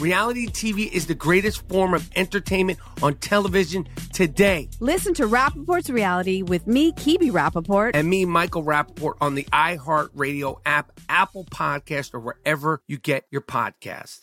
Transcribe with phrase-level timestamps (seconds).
[0.00, 4.70] Reality TV is the greatest form of entertainment on television today.
[4.80, 7.90] Listen to Rapaport's Reality with me, Kibi Rapaport.
[7.92, 13.42] And me, Michael Rapaport, on the iHeartRadio app, Apple Podcast, or wherever you get your
[13.42, 14.20] podcast.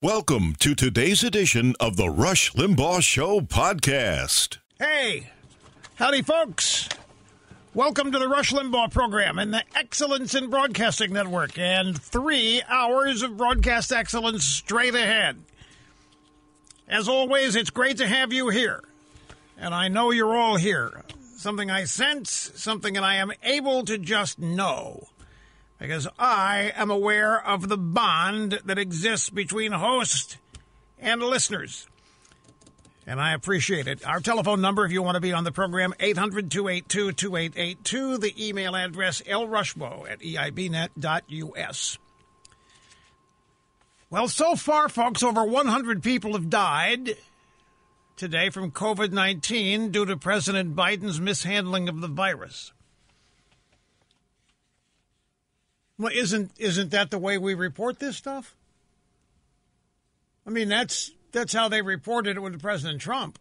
[0.00, 4.58] Welcome to today's edition of the Rush Limbaugh Show podcast.
[4.78, 5.32] Hey,
[5.96, 6.88] howdy, folks.
[7.76, 13.20] Welcome to the Rush Limbaugh program and the Excellence in Broadcasting Network, and three hours
[13.20, 15.36] of broadcast excellence straight ahead.
[16.88, 18.82] As always, it's great to have you here,
[19.58, 21.02] and I know you're all here.
[21.36, 25.08] Something I sense, something that I am able to just know,
[25.78, 30.38] because I am aware of the bond that exists between host
[30.98, 31.86] and listeners
[33.06, 34.06] and I appreciate it.
[34.06, 38.18] Our telephone number, if you want to be on the program, 800 282 2882.
[38.18, 41.98] The email address, ElRushbo at eibnet.us.
[44.10, 47.16] Well, so far, folks, over 100 people have died
[48.16, 52.72] today from COVID 19 due to President Biden's mishandling of the virus.
[55.98, 58.54] Well, isn't isn't that the way we report this stuff?
[60.46, 63.38] I mean, that's that's how they reported it with President Trump.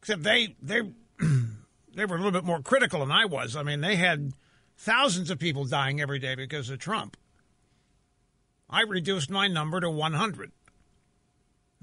[0.00, 0.80] Except they they
[1.94, 3.56] they were a little bit more critical than I was.
[3.56, 4.32] I mean, they had
[4.76, 7.16] thousands of people dying every day because of Trump.
[8.68, 10.52] I reduced my number to 100.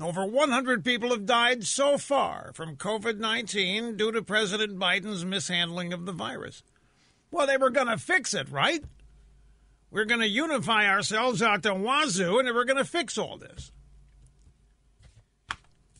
[0.01, 5.91] Over 100 people have died so far from COVID 19 due to President Biden's mishandling
[5.91, 6.63] of the virus.
[7.31, 8.83] Well, they were going to fix it, right?
[9.91, 13.71] We're going to unify ourselves out to wazoo and we're going to fix all this.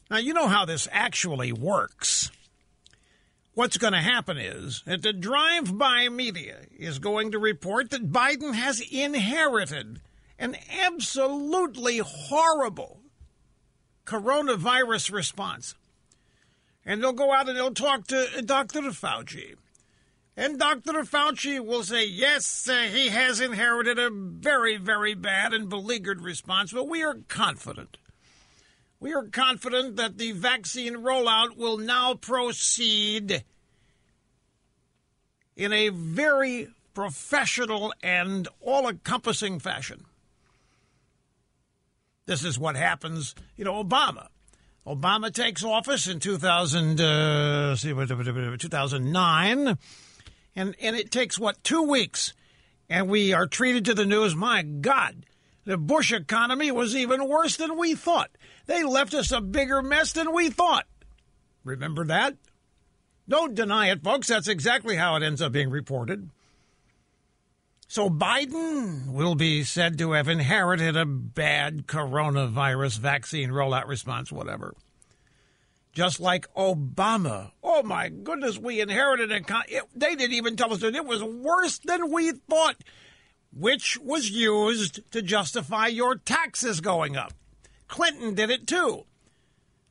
[0.10, 2.32] Now, you know how this actually works.
[3.54, 8.12] What's going to happen is that the drive by media is going to report that
[8.12, 10.02] Biden has inherited
[10.40, 13.02] an absolutely horrible
[14.06, 15.76] coronavirus response.
[16.86, 18.82] And they'll go out and they'll talk to Dr.
[18.82, 19.56] Fauci.
[20.36, 21.04] And Dr.
[21.04, 26.72] Fauci will say, yes, uh, he has inherited a very, very bad and beleaguered response,
[26.72, 27.98] but we are confident
[29.00, 33.44] we are confident that the vaccine rollout will now proceed
[35.56, 40.06] in a very professional and all encompassing fashion.
[42.26, 44.28] This is what happens, you know, Obama.
[44.86, 49.78] Obama takes office in 2000, uh, 2009,
[50.56, 52.34] and, and it takes, what, two weeks,
[52.90, 55.26] and we are treated to the news, my God,
[55.66, 58.32] the Bush economy was even worse than we thought.
[58.66, 60.86] They left us a bigger mess than we thought.
[61.64, 62.36] Remember that?
[63.28, 64.28] Don't deny it, folks.
[64.28, 66.30] That's exactly how it ends up being reported.
[67.88, 74.76] So Biden will be said to have inherited a bad coronavirus vaccine rollout response, whatever.
[75.92, 77.52] Just like Obama.
[77.64, 79.42] Oh my goodness, we inherited a.
[79.42, 82.76] Con- it, they didn't even tell us that it was worse than we thought,
[83.52, 87.34] which was used to justify your taxes going up.
[87.88, 89.06] Clinton did it too.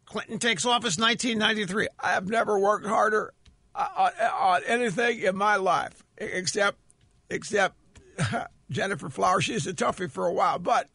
[0.07, 1.89] Clinton takes office 1993.
[2.01, 3.35] I have never worked harder
[3.75, 6.79] on, on anything in my life except
[7.31, 7.77] except
[8.71, 9.45] Gennifer Flowers.
[9.45, 10.89] She's a toughie for a while, but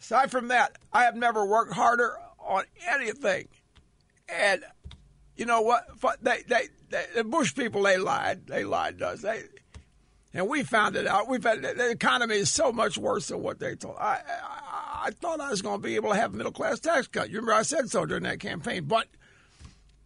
[0.00, 3.48] aside from that, I have never worked harder on anything.
[4.28, 4.64] And
[5.36, 5.84] you know what?
[6.22, 8.46] They, they, they the Bush people they lied.
[8.46, 9.22] They lied to us.
[9.22, 9.44] They
[10.32, 11.28] and we found it out.
[11.28, 13.96] We've had the economy is so much worse than what they told.
[13.98, 14.20] I,
[15.02, 17.30] I thought I was going to be able to have a middle class tax cut.
[17.30, 19.06] You remember I said so during that campaign, but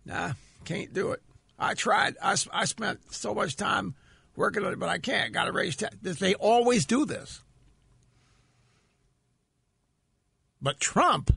[0.04, 0.32] nah,
[0.64, 1.22] can't do it.
[1.58, 2.16] I tried.
[2.22, 3.94] I, I spent so much time
[4.36, 5.32] working on it, but I can't.
[5.32, 6.18] Got to raise taxes.
[6.18, 7.40] They always do this.
[10.60, 11.30] But Trump,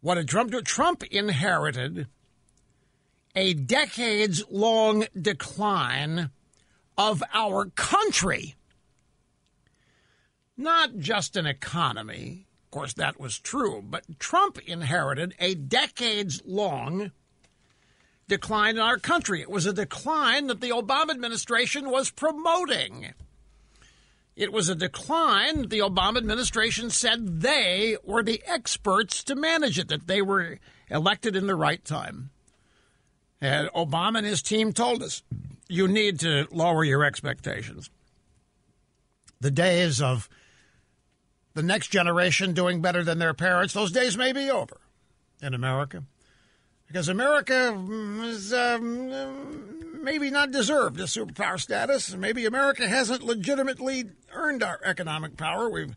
[0.00, 0.62] what did Trump do?
[0.62, 2.06] Trump inherited
[3.34, 6.30] a decades long decline
[6.98, 8.54] of our country.
[10.56, 12.46] Not just an economy.
[12.64, 13.82] Of course, that was true.
[13.84, 17.12] But Trump inherited a decades long
[18.28, 19.40] decline in our country.
[19.40, 23.12] It was a decline that the Obama administration was promoting.
[24.34, 29.88] It was a decline the Obama administration said they were the experts to manage it,
[29.88, 30.58] that they were
[30.90, 32.30] elected in the right time.
[33.40, 35.22] And Obama and his team told us
[35.68, 37.90] you need to lower your expectations.
[39.40, 40.28] The days of
[41.54, 44.80] the next generation doing better than their parents, those days may be over
[45.42, 46.02] in America.
[46.86, 47.76] Because America
[48.22, 52.14] is um, maybe not deserved a superpower status.
[52.14, 55.68] Maybe America hasn't legitimately earned our economic power.
[55.68, 55.96] We've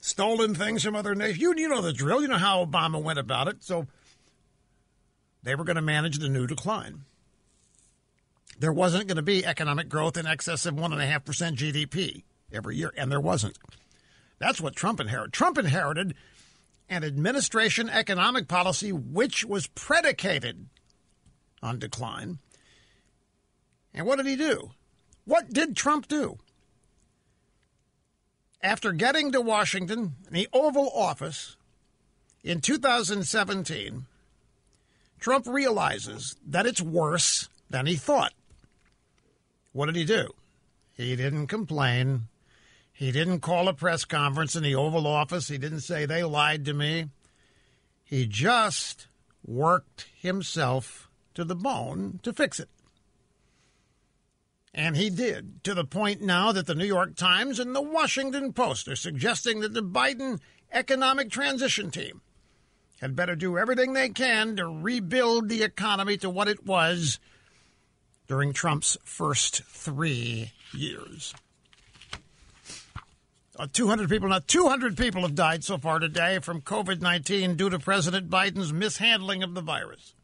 [0.00, 1.38] stolen things from other nations.
[1.40, 2.20] You, you know the drill.
[2.20, 3.62] You know how Obama went about it.
[3.62, 3.86] So
[5.44, 7.02] they were going to manage the new decline.
[8.58, 12.22] There wasn't going to be economic growth in excess of 1.5% GDP
[12.52, 13.58] every year, and there wasn't.
[14.38, 15.32] That's what Trump inherited.
[15.32, 16.14] Trump inherited
[16.88, 20.66] an administration economic policy which was predicated
[21.62, 22.38] on decline.
[23.92, 24.72] And what did he do?
[25.24, 26.38] What did Trump do?
[28.62, 31.56] After getting to Washington in the Oval Office
[32.42, 34.06] in 2017,
[35.20, 38.32] Trump realizes that it's worse than he thought.
[39.74, 40.28] What did he do?
[40.96, 42.28] He didn't complain.
[42.92, 45.48] He didn't call a press conference in the Oval Office.
[45.48, 47.08] He didn't say they lied to me.
[48.04, 49.08] He just
[49.44, 52.68] worked himself to the bone to fix it.
[54.72, 58.52] And he did, to the point now that the New York Times and the Washington
[58.52, 60.38] Post are suggesting that the Biden
[60.72, 62.22] economic transition team
[63.00, 67.18] had better do everything they can to rebuild the economy to what it was
[68.26, 71.34] during Trump's first three years.
[73.56, 77.70] Uh, 200 people, now 200 people have died so far today from COVID 19 due
[77.70, 80.14] to President Biden's mishandling of the virus.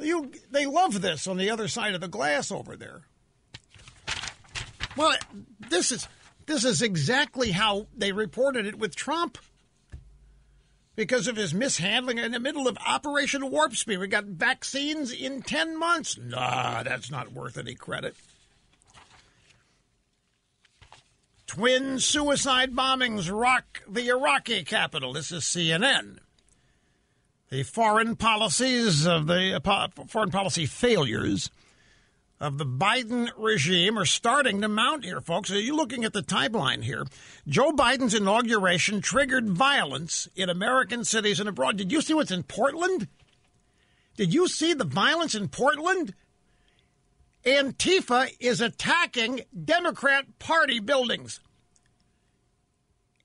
[0.00, 3.02] You, they love this on the other side of the glass over there.
[4.96, 5.16] Well,
[5.70, 6.08] this is
[6.46, 9.38] this is exactly how they reported it with Trump.
[10.94, 13.98] Because of his mishandling in the middle of Operation Warp Speed.
[13.98, 16.18] We got vaccines in 10 months.
[16.18, 18.14] Nah, that's not worth any credit.
[21.46, 25.12] Twin suicide bombings rock the Iraqi capital.
[25.12, 26.18] This is CNN.
[27.50, 31.50] The foreign policies of the uh, foreign policy failures
[32.42, 35.52] of the Biden regime are starting to mount here, folks.
[35.52, 37.06] Are you looking at the timeline here?
[37.46, 41.76] Joe Biden's inauguration triggered violence in American cities and abroad.
[41.76, 43.06] Did you see what's in Portland?
[44.16, 46.14] Did you see the violence in Portland?
[47.44, 51.38] Antifa is attacking Democrat Party buildings.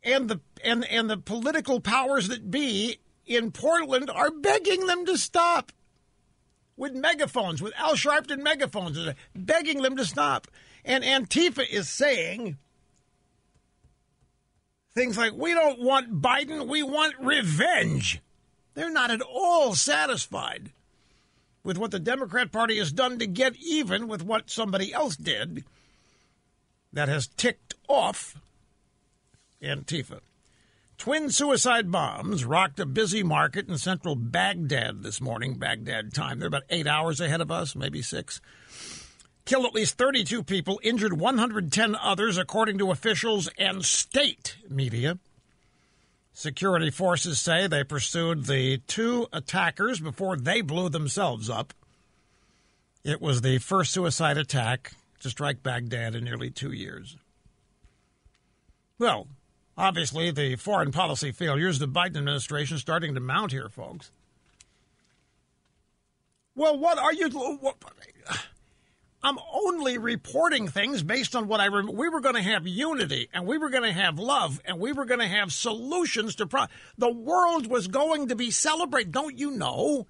[0.03, 5.17] And the and and the political powers that be in Portland are begging them to
[5.17, 5.71] stop
[6.77, 8.97] with megaphones, with Al Sharpton megaphones,
[9.35, 10.47] begging them to stop.
[10.85, 12.57] And Antifa is saying
[14.93, 18.21] things like, We don't want Biden, we want revenge.
[18.75, 20.71] They're not at all satisfied
[21.63, 25.65] with what the Democrat Party has done to get even with what somebody else did
[26.93, 28.37] that has ticked off
[29.61, 30.19] Antifa.
[30.97, 36.39] Twin suicide bombs rocked a busy market in central Baghdad this morning, Baghdad time.
[36.39, 38.41] They're about eight hours ahead of us, maybe six.
[39.45, 45.19] Killed at least 32 people, injured 110 others, according to officials and state media.
[46.33, 51.75] Security forces say they pursued the two attackers before they blew themselves up.
[53.03, 57.17] It was the first suicide attack to strike Baghdad in nearly two years.
[58.99, 59.27] Well,
[59.77, 64.11] obviously, the foreign policy failures the Biden administration starting to mount here, folks.
[66.55, 67.29] Well, what are you?
[67.29, 67.75] What,
[69.23, 71.91] I'm only reporting things based on what I remember.
[71.91, 74.91] We were going to have unity and we were going to have love and we
[74.91, 76.73] were going to have solutions to problems.
[76.97, 79.11] The world was going to be celebrated.
[79.11, 80.07] Don't you know?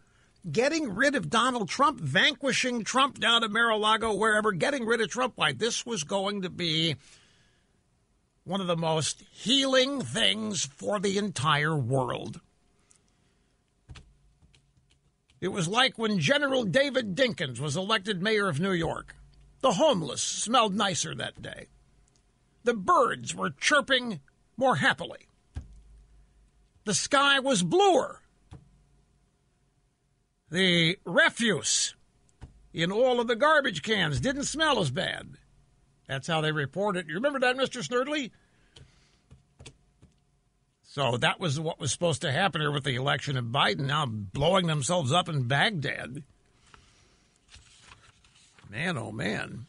[0.49, 5.33] getting rid of Donald Trump, vanquishing Trump down at Mar-a-Lago, wherever, getting rid of Trump.
[5.35, 6.95] Why, this was going to be
[8.47, 12.39] one of the most healing things for the entire world.
[15.41, 19.15] It was like when General David Dinkins was elected mayor of New York.
[19.59, 21.67] The homeless smelled nicer that day.
[22.63, 24.21] The birds were chirping
[24.55, 25.27] more happily.
[26.85, 28.21] The sky was bluer.
[30.49, 31.95] The refuse
[32.73, 35.37] in all of the garbage cans didn't smell as bad.
[36.07, 37.07] That's how they report it.
[37.07, 37.85] You remember that, Mr.
[37.85, 38.31] Snerdley?
[40.83, 44.05] So that was what was supposed to happen here with the election of Biden, now
[44.07, 46.23] blowing themselves up in Baghdad.
[48.69, 49.67] Man, oh man.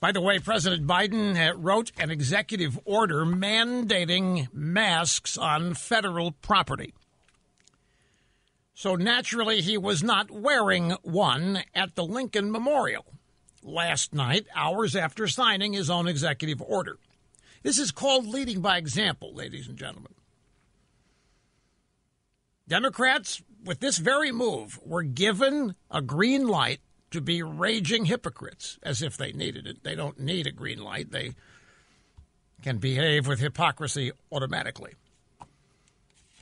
[0.00, 6.92] By the way, President Biden wrote an executive order mandating masks on federal property.
[8.74, 13.06] So naturally, he was not wearing one at the Lincoln Memorial
[13.62, 16.98] last night, hours after signing his own executive order.
[17.62, 20.14] This is called leading by example, ladies and gentlemen.
[22.68, 29.02] Democrats, with this very move, were given a green light to be raging hypocrites, as
[29.02, 29.84] if they needed it.
[29.84, 31.34] They don't need a green light, they
[32.62, 34.94] can behave with hypocrisy automatically.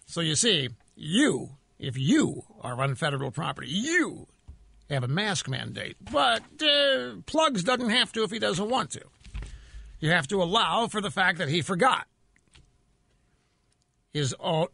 [0.07, 4.27] So you see, you, if you are on federal property, you
[4.95, 5.97] have a mask mandate.
[6.11, 9.03] But uh, Plugs doesn't have to if he doesn't want to.
[10.01, 12.07] You have to allow for the fact that he forgot
[14.13, 14.69] his own.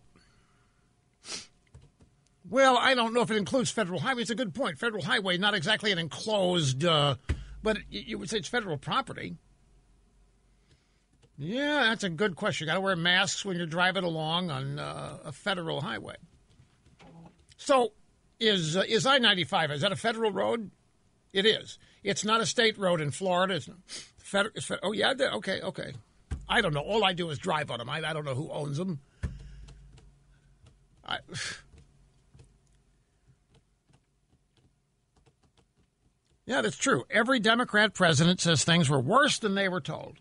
[2.48, 4.22] Well, I don't know if it includes federal highway.
[4.22, 4.78] It's a good point.
[4.78, 7.16] Federal highway, not exactly an enclosed, uh,
[7.62, 9.34] but you would say it's federal property.
[11.36, 12.66] Yeah, that's a good question.
[12.66, 16.14] You got to wear masks when you're driving along on uh, a federal highway.
[17.56, 17.92] So,
[18.38, 19.70] is uh, is I ninety five?
[19.70, 20.70] Is that a federal road?
[21.32, 21.78] It is.
[22.02, 23.54] It's not a state road in Florida.
[23.54, 23.68] It's
[24.18, 24.52] federal.
[24.54, 24.90] It's federal.
[24.90, 25.14] Oh yeah.
[25.34, 25.60] Okay.
[25.60, 25.92] Okay.
[26.48, 26.80] I don't know.
[26.80, 27.88] All I do is drive on them.
[27.90, 29.00] I, I don't know who owns them.
[31.04, 31.18] I,
[36.46, 37.04] yeah, that's true.
[37.10, 40.18] Every Democrat president says things were worse than they were told.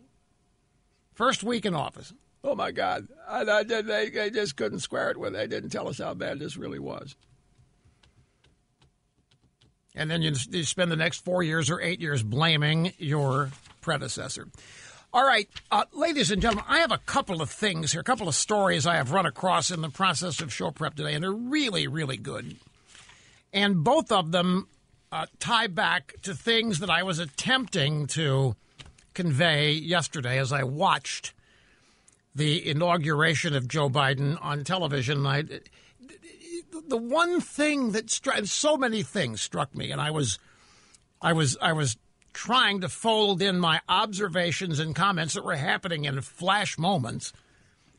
[1.14, 2.14] First week in office.
[2.44, 3.08] Oh my God!
[3.28, 6.40] I, I, they, they just couldn't square it when they didn't tell us how bad
[6.40, 7.16] this really was
[9.96, 14.48] and then you, you spend the next four years or eight years blaming your predecessor.
[15.14, 18.28] All right, uh, ladies and gentlemen, I have a couple of things here, a couple
[18.28, 21.32] of stories I have run across in the process of show prep today, and they're
[21.32, 22.58] really, really good.
[23.54, 24.68] And both of them
[25.14, 28.58] uh, tie back to things that I was attempting to
[29.14, 31.34] convey yesterday as I watched
[32.36, 35.26] the inauguration of Joe Biden on television.
[35.26, 35.46] I,
[36.88, 40.40] the one thing that struck so many things struck me, and I was,
[41.22, 41.98] I was, I was
[42.34, 47.34] trying to fold in my observations and comments that were happening in flash moments,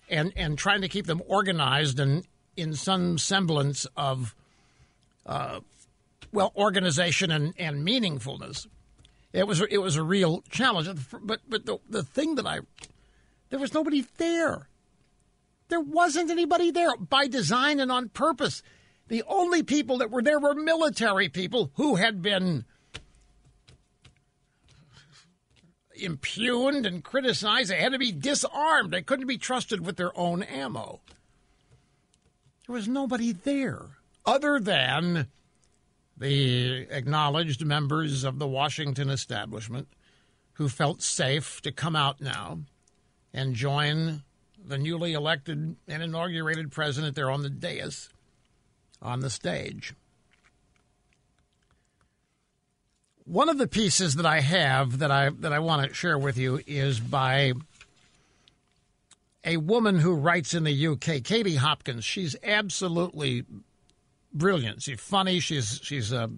[0.08, 2.24] and and trying to keep them organized and
[2.56, 4.34] in some semblance of,
[5.26, 5.60] uh,
[6.32, 8.66] well, organization and, and meaningfulness.
[9.32, 10.88] It was it was a real challenge,
[11.22, 12.60] but but the the thing that I
[13.50, 14.68] there was nobody there.
[15.68, 18.62] There wasn't anybody there by design and on purpose.
[19.08, 22.64] The only people that were there were military people who had been
[25.94, 27.70] impugned and criticized.
[27.70, 28.92] They had to be disarmed.
[28.92, 31.00] They couldn't be trusted with their own ammo.
[32.66, 33.80] There was nobody there
[34.24, 35.28] other than
[36.16, 39.88] the acknowledged members of the Washington establishment
[40.54, 42.60] who felt safe to come out now
[43.32, 44.22] and join
[44.66, 48.08] the newly elected and inaugurated president there on the dais,
[49.00, 49.94] on the stage.
[53.24, 56.38] One of the pieces that I have that I that I want to share with
[56.38, 57.54] you is by
[59.44, 62.04] a woman who writes in the UK, Katie Hopkins.
[62.04, 63.44] She's absolutely
[64.32, 64.82] brilliant.
[64.82, 65.40] She's funny.
[65.40, 66.30] She's she's a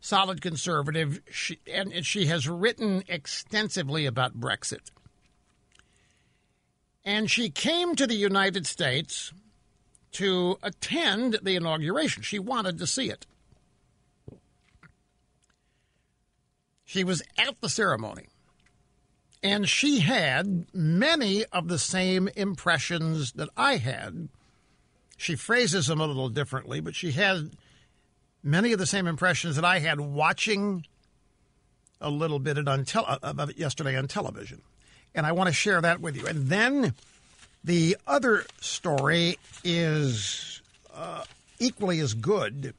[0.00, 1.20] solid conservative.
[1.30, 4.90] She, and she has written extensively about Brexit.
[7.04, 9.32] And she came to the United States
[10.12, 12.22] to attend the inauguration.
[12.22, 13.26] She wanted to see it.
[16.84, 18.28] She was at the ceremony.
[19.42, 24.28] And she had many of the same impressions that I had.
[25.16, 27.50] She phrases them a little differently, but she had
[28.42, 30.86] many of the same impressions that I had watching
[32.00, 34.62] a little bit of it yesterday on television
[35.14, 36.26] and I want to share that with you.
[36.26, 36.94] And then
[37.62, 40.60] the other story is
[40.94, 41.24] uh,
[41.58, 42.74] equally as good,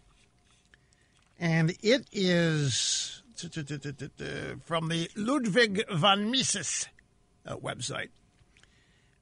[1.39, 3.21] And it is
[4.65, 6.87] from the Ludwig von Mises
[7.45, 8.09] uh, website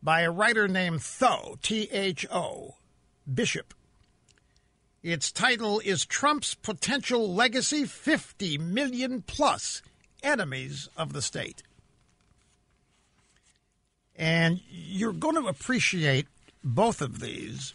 [0.01, 2.75] by a writer named Tho, T H O,
[3.31, 3.73] Bishop.
[5.01, 9.81] Its title is Trump's Potential Legacy 50 Million Plus
[10.21, 11.63] Enemies of the State.
[14.15, 16.27] And you're going to appreciate
[16.63, 17.73] both of these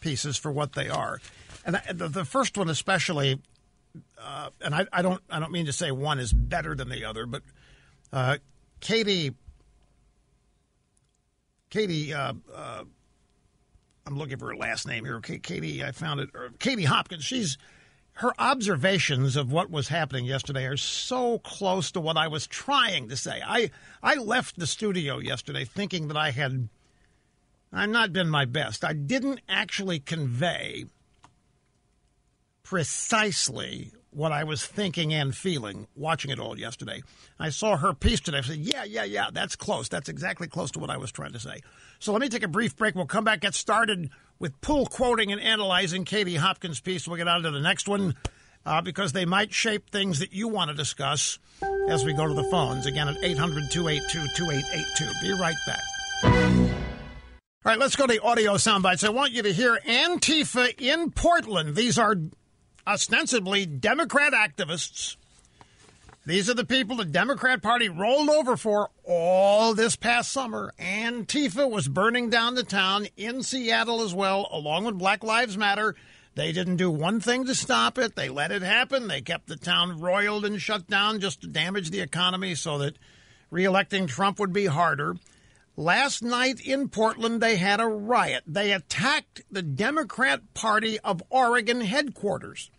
[0.00, 1.20] pieces for what they are.
[1.66, 3.40] And the, the first one, especially,
[4.18, 7.04] uh, and I, I, don't, I don't mean to say one is better than the
[7.04, 7.42] other, but
[8.12, 8.38] uh,
[8.80, 9.34] Katie,
[11.70, 12.84] Katie, uh, uh
[14.06, 15.18] I'm looking for her last name here.
[15.20, 16.28] Katie, I found it.
[16.58, 17.24] Katie Hopkins.
[17.24, 17.56] She's
[18.14, 23.08] her observations of what was happening yesterday are so close to what I was trying
[23.08, 23.42] to say.
[23.44, 23.70] I
[24.02, 26.68] I left the studio yesterday thinking that I had
[27.72, 28.84] I've not been my best.
[28.84, 30.84] I didn't actually convey
[32.62, 37.02] precisely what I was thinking and feeling watching it all yesterday.
[37.40, 38.38] I saw her piece today.
[38.38, 39.88] I said, Yeah, yeah, yeah, that's close.
[39.88, 41.62] That's exactly close to what I was trying to say.
[41.98, 42.94] So let me take a brief break.
[42.94, 47.06] We'll come back, get started with pull quoting and analyzing Katie Hopkins' piece.
[47.06, 48.14] We'll get on to the next one
[48.66, 51.38] uh, because they might shape things that you want to discuss
[51.88, 52.86] as we go to the phones.
[52.86, 55.12] Again, at 800 282 2882.
[55.22, 55.80] Be right back.
[57.66, 59.04] All right, let's go to the audio sound bites.
[59.04, 61.74] I want you to hear Antifa in Portland.
[61.74, 62.14] These are
[62.86, 65.16] ostensibly Democrat activists.
[66.26, 70.72] These are the people the Democrat Party rolled over for all this past summer.
[70.78, 75.94] Antifa was burning down the town in Seattle as well, along with Black Lives Matter.
[76.34, 78.16] They didn't do one thing to stop it.
[78.16, 79.06] They let it happen.
[79.06, 82.96] They kept the town roiled and shut down just to damage the economy so that
[83.52, 85.16] reelecting Trump would be harder.
[85.76, 88.44] Last night in Portland, they had a riot.
[88.46, 92.70] They attacked the Democrat Party of Oregon headquarters.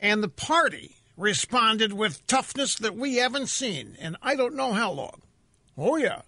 [0.00, 4.92] And the party responded with toughness that we haven't seen in I don't know how
[4.92, 5.22] long.
[5.76, 6.22] Oh, yeah.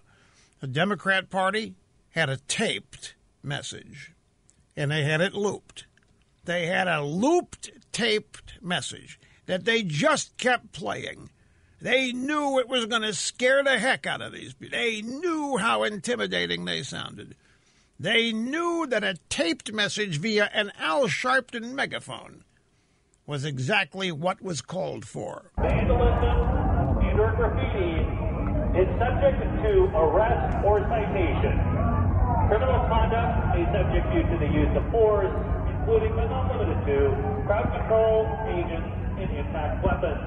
[0.59, 1.73] The Democrat Party
[2.11, 4.11] had a taped message,
[4.75, 5.85] and they had it looped.
[6.43, 11.29] They had a looped, taped message that they just kept playing.
[11.81, 14.77] They knew it was going to scare the heck out of these people.
[14.77, 17.35] They knew how intimidating they sounded.
[17.99, 22.43] They knew that a taped message via an Al Sharpton megaphone
[23.25, 25.51] was exactly what was called for.
[25.57, 26.37] Vandalism
[27.05, 28.01] and or graffiti
[28.77, 31.55] is subject to arrest or citation.
[32.49, 35.31] Criminal conduct may subject you to the use of force,
[35.69, 40.19] including but not limited to crowd control agents and impact weapons.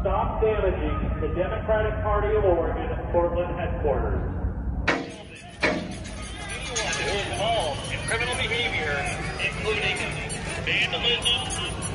[0.00, 4.22] Stop damaging the Democratic Party of Oregon Portland headquarters.
[7.02, 8.94] Anyone involved in criminal behavior,
[9.42, 9.96] including
[10.64, 11.85] vandalism,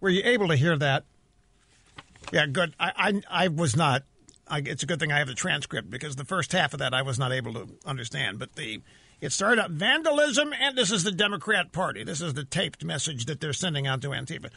[0.00, 1.04] Were you able to hear that?
[2.32, 2.74] Yeah, good.
[2.80, 4.04] I I, I was not.
[4.48, 6.94] I, it's a good thing I have the transcript because the first half of that
[6.94, 8.38] I was not able to understand.
[8.38, 8.80] But the
[9.20, 12.04] it started out vandalism, and this is the Democrat Party.
[12.04, 14.50] This is the taped message that they're sending out to Antifa.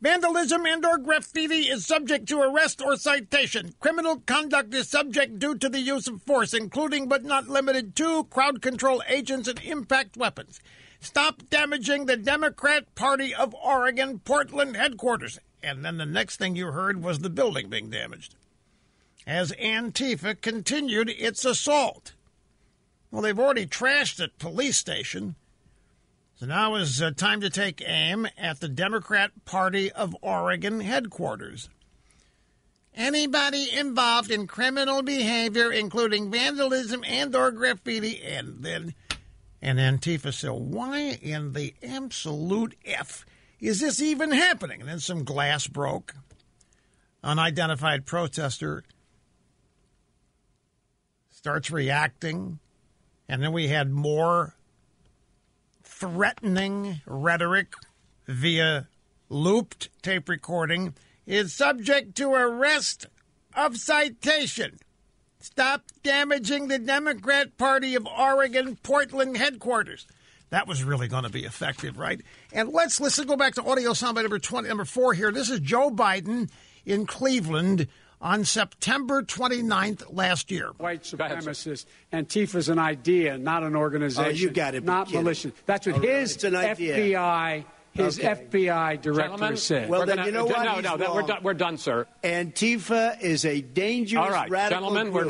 [0.00, 3.74] Vandalism and or graffiti is subject to arrest or citation.
[3.80, 8.22] Criminal conduct is subject due to the use of force, including but not limited to
[8.24, 10.60] crowd control agents and impact weapons.
[11.00, 15.40] Stop damaging the Democrat Party of Oregon Portland headquarters.
[15.64, 18.36] And then the next thing you heard was the building being damaged.
[19.26, 22.12] As Antifa continued its assault.
[23.10, 25.34] Well, they've already trashed the police station.
[26.38, 31.68] So now is uh, time to take aim at the Democrat Party of Oregon headquarters.
[32.94, 38.94] Anybody involved in criminal behavior, including vandalism and or graffiti, and then
[39.60, 43.26] and Antifa said, why in the absolute F
[43.58, 44.78] is this even happening?
[44.80, 46.14] And then some glass broke.
[47.24, 48.84] Unidentified protester
[51.30, 52.60] starts reacting.
[53.28, 54.54] And then we had more
[55.98, 57.72] threatening rhetoric
[58.26, 58.86] via
[59.28, 60.94] looped tape recording
[61.26, 63.06] is subject to arrest
[63.54, 64.78] of citation.
[65.40, 70.06] Stop damaging the Democrat Party of Oregon Portland headquarters.
[70.50, 72.20] That was really going to be effective, right?
[72.52, 75.32] And let's let's go back to audio soundbite number twenty, number four here.
[75.32, 76.48] This is Joe Biden
[76.86, 77.88] in Cleveland
[78.20, 80.70] on September 29th last year.
[80.78, 81.86] White supremacist.
[82.12, 84.24] Antifa is an idea, not an organization.
[84.24, 84.84] Oh, you got it.
[84.84, 85.52] Not militia.
[85.66, 89.88] That's what his FBI his FBI director Gentlemen, said.
[89.88, 90.62] Well, We're then gonna- you know what?
[90.64, 92.06] No, He's no, that, we're, done, we're done, sir.
[92.22, 95.28] Antifa is a dangerous All right, radical gentlemen, we're.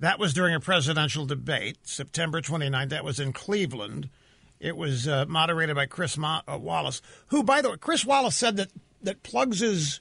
[0.00, 2.90] That was during a presidential debate, September 29th.
[2.90, 4.10] That was in Cleveland.
[4.58, 8.36] It was uh, moderated by Chris Ma- uh, Wallace, who, by the way, Chris Wallace
[8.36, 8.68] said that,
[9.02, 10.00] that Plugs'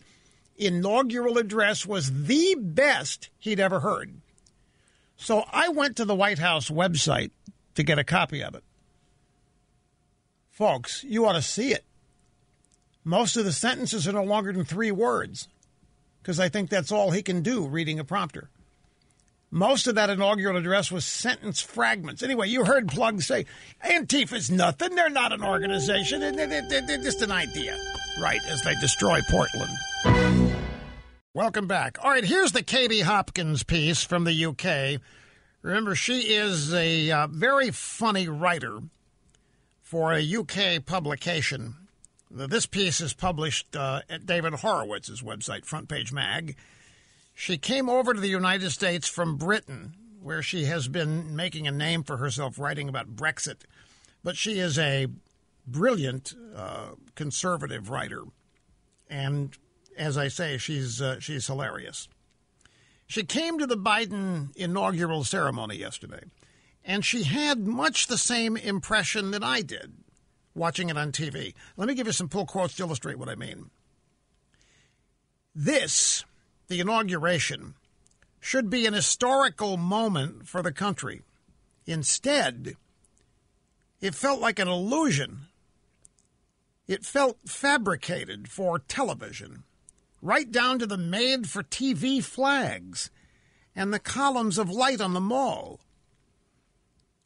[0.57, 4.13] inaugural address was the best he'd ever heard.
[5.15, 7.31] So I went to the White House website
[7.75, 8.63] to get a copy of it.
[10.51, 11.83] Folks, you ought to see it.
[13.03, 15.47] Most of the sentences are no longer than three words
[16.21, 18.49] because I think that's all he can do reading a prompter.
[19.53, 22.23] Most of that inaugural address was sentence fragments.
[22.23, 23.45] Anyway, you heard Plug say,
[23.81, 24.95] Antifa's nothing.
[24.95, 26.21] They're not an organization.
[26.21, 27.77] They're, just an idea.
[28.19, 29.69] Right, as they destroy Portland.
[31.35, 32.03] Welcome back.
[32.03, 34.99] All right, here's the Katie Hopkins piece from the UK.
[35.61, 38.79] Remember, she is a uh, very funny writer
[39.83, 41.75] for a UK publication.
[42.31, 46.55] This piece is published uh, at David Horowitz's website, Front Page Mag.
[47.33, 51.71] She came over to the United States from Britain, where she has been making a
[51.71, 53.61] name for herself writing about Brexit.
[54.23, 55.07] But she is a
[55.67, 58.23] brilliant uh, conservative writer.
[59.09, 59.57] And
[59.97, 62.07] as I say, she's, uh, she's hilarious.
[63.07, 66.23] She came to the Biden inaugural ceremony yesterday,
[66.83, 69.93] and she had much the same impression that I did
[70.55, 71.53] watching it on TV.
[71.77, 73.69] Let me give you some pull quotes to illustrate what I mean.
[75.55, 76.25] This,
[76.67, 77.75] the inauguration,
[78.39, 81.21] should be an historical moment for the country.
[81.85, 82.75] Instead,
[84.01, 85.47] it felt like an illusion.
[86.87, 89.63] It felt fabricated for television,
[90.21, 93.09] right down to the made for TV flags
[93.75, 95.79] and the columns of light on the mall.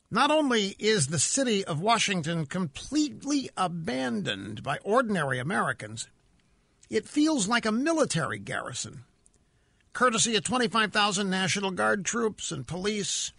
[0.10, 6.08] Not only is the city of Washington completely abandoned by ordinary Americans,
[6.90, 9.04] it feels like a military garrison,
[9.98, 13.32] courtesy of 25,000 National Guard troops and police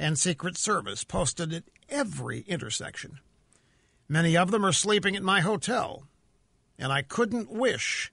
[0.00, 3.20] and Secret Service posted at every intersection.
[4.08, 6.02] Many of them are sleeping at my hotel,
[6.76, 8.12] and I couldn't wish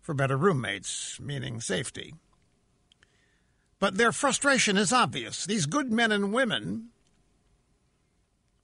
[0.00, 2.14] for better roommates, meaning safety.
[3.80, 5.44] But their frustration is obvious.
[5.44, 6.90] These good men and women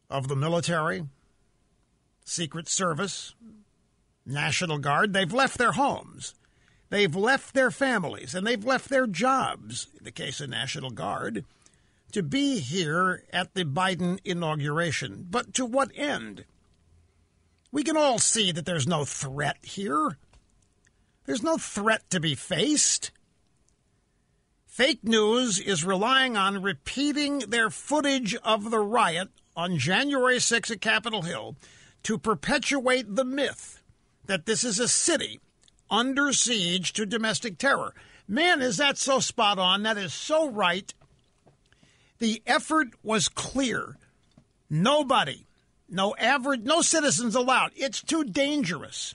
[0.09, 1.09] of the military,
[2.25, 3.35] Secret Service,
[4.25, 6.35] National Guard, they've left their homes.
[6.91, 11.45] They've left their families and they've left their jobs, in the case of National Guard,
[12.13, 15.27] to be here at the Biden inauguration.
[15.31, 16.45] But to what end?
[17.71, 20.17] We can all see that there's no threat here.
[21.27, 23.11] There's no threat to be faced.
[24.65, 30.81] Fake news is relying on repeating their footage of the riot on January 6 at
[30.81, 31.57] Capitol Hill
[32.05, 33.83] to perpetuate the myth
[34.25, 35.41] that this is a city
[35.91, 37.95] under siege to domestic terror.
[38.27, 39.83] Man, is that so spot on?
[39.83, 40.93] That is so right.
[42.19, 43.97] The effort was clear.
[44.69, 45.47] Nobody,
[45.89, 47.71] no average, no citizens allowed.
[47.75, 49.15] It's too dangerous.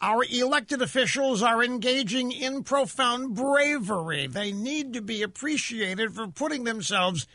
[0.00, 4.28] Our elected officials are engaging in profound bravery.
[4.28, 7.26] They need to be appreciated for putting themselves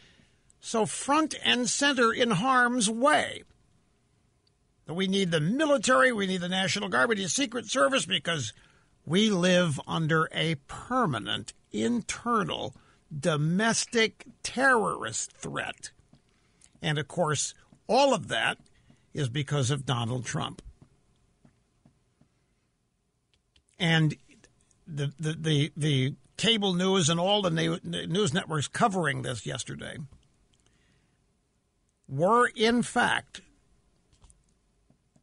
[0.62, 3.44] so front and center in harm's way.
[4.88, 8.54] We need the military, we need the National Guard, we need the Secret Service because
[9.06, 12.76] we live under a permanent internal
[13.18, 15.92] domestic terrorist threat.
[16.82, 17.54] And of course,
[17.88, 18.58] all of that
[19.14, 20.62] is because of Donald Trump.
[23.80, 24.16] And
[24.88, 29.98] the, the, the, the cable news and all the news networks covering this yesterday
[32.08, 33.42] were, in fact,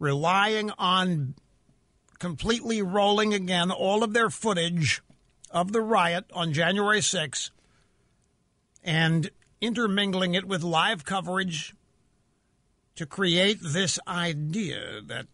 [0.00, 1.34] relying on
[2.18, 5.00] completely rolling again all of their footage
[5.50, 7.50] of the riot on January 6th
[8.82, 11.74] and intermingling it with live coverage
[12.96, 15.26] to create this idea that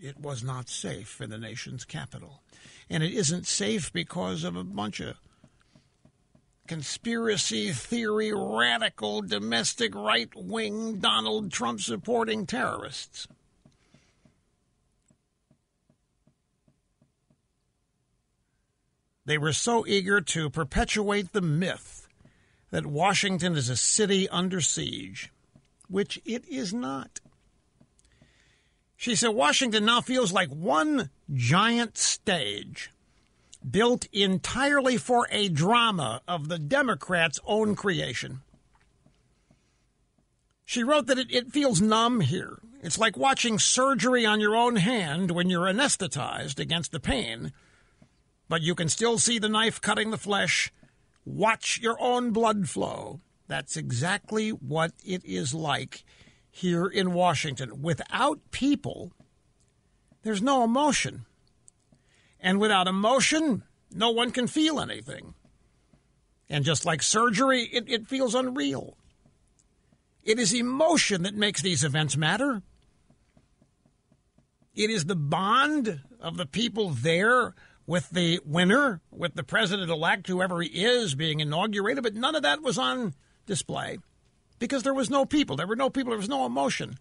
[0.00, 2.42] it was not safe in the nation's capital.
[2.90, 5.16] And it isn't safe because of a bunch of
[6.66, 13.28] conspiracy theory, radical, domestic right wing, Donald Trump supporting terrorists.
[19.24, 22.08] They were so eager to perpetuate the myth
[22.70, 25.30] that Washington is a city under siege,
[25.88, 27.20] which it is not.
[28.96, 32.90] She said Washington now feels like one giant stage
[33.68, 38.42] built entirely for a drama of the Democrats' own creation.
[40.64, 42.58] She wrote that it, it feels numb here.
[42.82, 47.52] It's like watching surgery on your own hand when you're anesthetized against the pain,
[48.52, 50.70] but you can still see the knife cutting the flesh.
[51.24, 53.22] Watch your own blood flow.
[53.48, 56.04] That's exactly what it is like
[56.50, 57.80] here in Washington.
[57.80, 59.10] Without people,
[60.22, 61.24] there's no emotion.
[62.40, 65.32] And without emotion, no one can feel anything.
[66.50, 68.98] And just like surgery, it, it feels unreal.
[70.22, 72.60] It is emotion that makes these events matter.
[74.74, 77.54] It is the bond of the people there
[77.92, 82.42] with the winner, with the president elect, whoever he is, being inaugurated, but none of
[82.42, 83.12] that was on
[83.44, 83.98] display
[84.58, 85.56] because there was no people.
[85.56, 86.12] There were no people.
[86.12, 86.98] There was no emotion.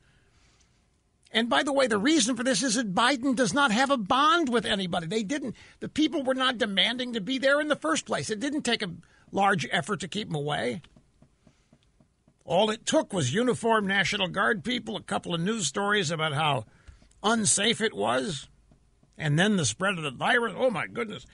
[1.32, 3.96] And by the way, the reason for this is that Biden does not have a
[3.96, 5.08] bond with anybody.
[5.08, 5.56] They didn't.
[5.80, 8.30] The people were not demanding to be there in the first place.
[8.30, 8.92] It didn't take a
[9.32, 10.82] large effort to keep them away.
[12.44, 16.66] All it took was uniformed National Guard people, a couple of news stories about how
[17.24, 18.50] unsafe it was,
[19.22, 20.56] and then the spread of the virus.
[20.58, 21.26] Oh, my goodness.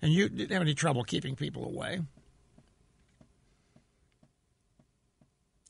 [0.00, 2.00] And you didn't have any trouble keeping people away.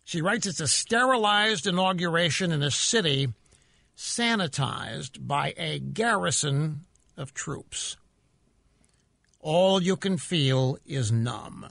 [0.05, 3.29] She writes it's a sterilized inauguration in a city
[3.97, 6.81] sanitized by a garrison
[7.17, 7.97] of troops.
[9.41, 11.69] All you can feel is numb.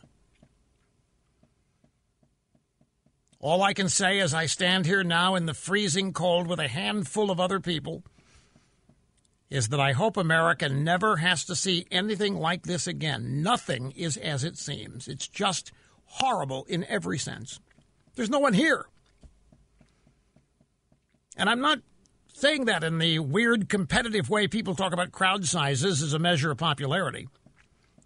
[3.40, 6.68] All I can say as I stand here now in the freezing cold with a
[6.68, 8.04] handful of other people
[9.54, 13.44] is that I hope America never has to see anything like this again.
[13.44, 15.08] Nothing is as it seems.
[15.08, 15.72] It's just
[16.06, 17.60] horrible in every sense.
[18.16, 18.88] There's no one here.
[21.38, 21.82] And I'm not
[22.34, 26.50] saying that in the weird competitive way people talk about crowd sizes as a measure
[26.50, 27.30] of popularity.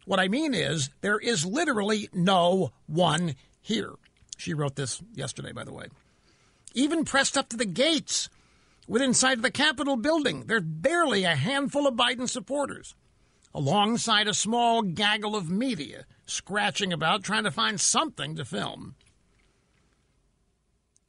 [0.03, 3.93] What I mean is, there is literally no one here.
[4.36, 5.86] She wrote this yesterday, by the way.
[6.73, 8.27] Even pressed up to the gates
[8.88, 12.95] within sight of the Capitol building, there's barely a handful of Biden supporters,
[13.54, 18.95] alongside a small gaggle of media scratching about trying to find something to film.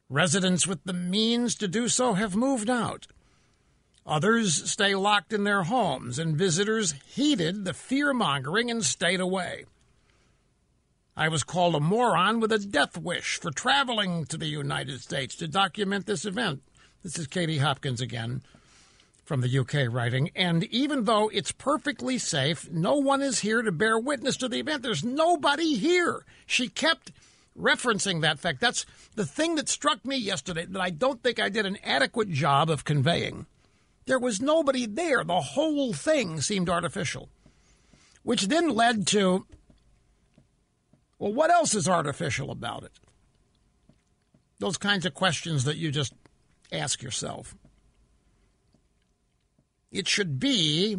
[0.09, 3.07] Residents with the means to do so have moved out.
[4.05, 9.65] Others stay locked in their homes, and visitors heeded the fear mongering and stayed away.
[11.15, 15.35] I was called a moron with a death wish for traveling to the United States
[15.35, 16.63] to document this event.
[17.03, 18.41] This is Katie Hopkins again
[19.23, 20.31] from the UK writing.
[20.35, 24.59] And even though it's perfectly safe, no one is here to bear witness to the
[24.59, 24.83] event.
[24.83, 26.25] There's nobody here.
[26.45, 27.11] She kept
[27.57, 28.59] referencing that fact.
[28.59, 28.85] That's
[29.15, 32.69] the thing that struck me yesterday that I don't think I did an adequate job
[32.69, 33.45] of conveying.
[34.05, 35.23] There was nobody there.
[35.23, 37.29] The whole thing seemed artificial,
[38.23, 39.45] which then led to
[41.17, 42.93] well, what else is artificial about it?
[44.59, 46.13] Those kinds of questions that you just
[46.71, 47.55] ask yourself.
[49.91, 50.97] It should be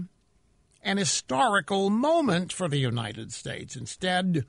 [0.83, 3.77] an historical moment for the United States.
[3.77, 4.47] Instead,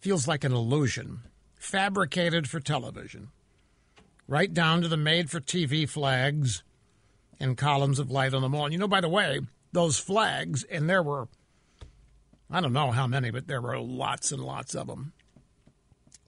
[0.00, 1.20] feels like an illusion,
[1.56, 3.28] fabricated for television,
[4.28, 6.62] right down to the made for TV flags
[7.38, 8.64] and columns of light on the mall.
[8.64, 9.40] And you know, by the way,
[9.72, 11.28] those flags, and there were,
[12.50, 15.12] I don't know how many, but there were lots and lots of them.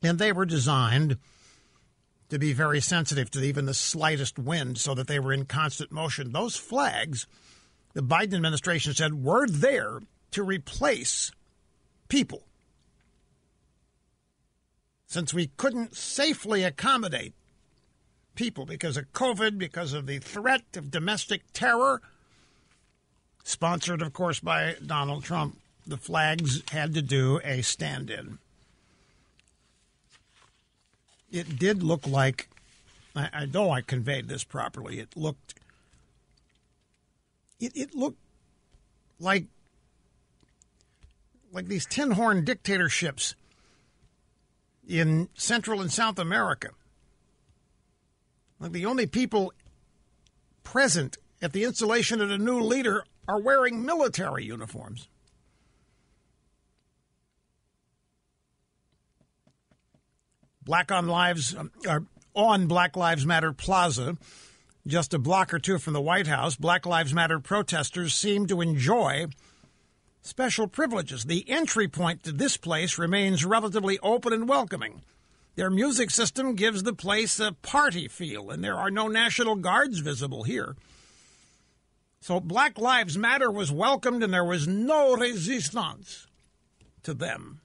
[0.02, 1.18] And they were designed
[2.32, 5.92] to be very sensitive to even the slightest wind so that they were in constant
[5.92, 6.32] motion.
[6.32, 7.26] Those flags,
[7.92, 11.30] the Biden administration said, were there to replace
[12.08, 12.42] people
[15.06, 17.34] since we couldn't safely accommodate
[18.34, 22.00] people because of COVID, because of the threat of domestic terror,
[23.44, 28.38] sponsored, of course, by Donald Trump, the flags had to do a stand in.
[31.32, 32.48] It did look like,
[33.16, 35.54] I, I know I conveyed this properly, it looked,
[37.58, 38.18] it, it looked
[39.18, 39.46] like
[41.52, 43.34] like these tin horn dictatorships
[44.88, 46.70] in Central and South America.
[48.58, 49.52] Like the only people
[50.64, 55.08] present at the installation of the new leader are wearing military uniforms.
[60.64, 64.16] Black on Lives um, or on Black Lives Matter Plaza,
[64.86, 68.60] just a block or two from the White House, Black Lives Matter protesters seem to
[68.60, 69.26] enjoy
[70.22, 71.24] special privileges.
[71.24, 75.02] The entry point to this place remains relatively open and welcoming.
[75.54, 79.98] Their music system gives the place a party feel, and there are no National Guards
[79.98, 80.76] visible here.
[82.20, 86.26] So Black Lives Matter was welcomed, and there was no resistance
[87.02, 87.61] to them.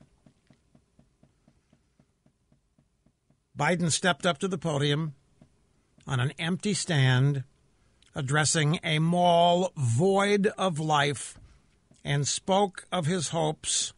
[3.58, 5.16] Biden stepped up to the podium
[6.06, 7.44] on an empty stand
[8.14, 11.40] addressing a mall void of life
[12.06, 13.94] and spoke of his hopes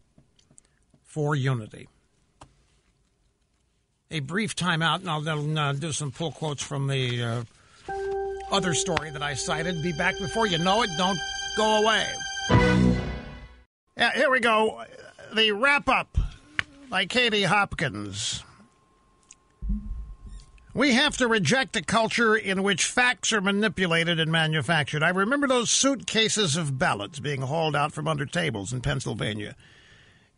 [1.04, 1.90] for unity.
[4.10, 7.44] A brief timeout, and I'll uh, do some pull quotes from the uh,
[8.52, 9.84] other story that I cited.
[9.84, 10.90] Be back before you know it.
[10.98, 11.20] Don't
[11.58, 12.08] go away.
[13.96, 14.84] Yeah, here we go.
[15.36, 16.18] The wrap up
[16.90, 18.44] by Katie Hopkins.
[20.80, 25.04] We have to reject a culture in which facts are manipulated and manufactured.
[25.04, 29.58] I remember those suitcases of ballots being hauled out from under tables in Pennsylvania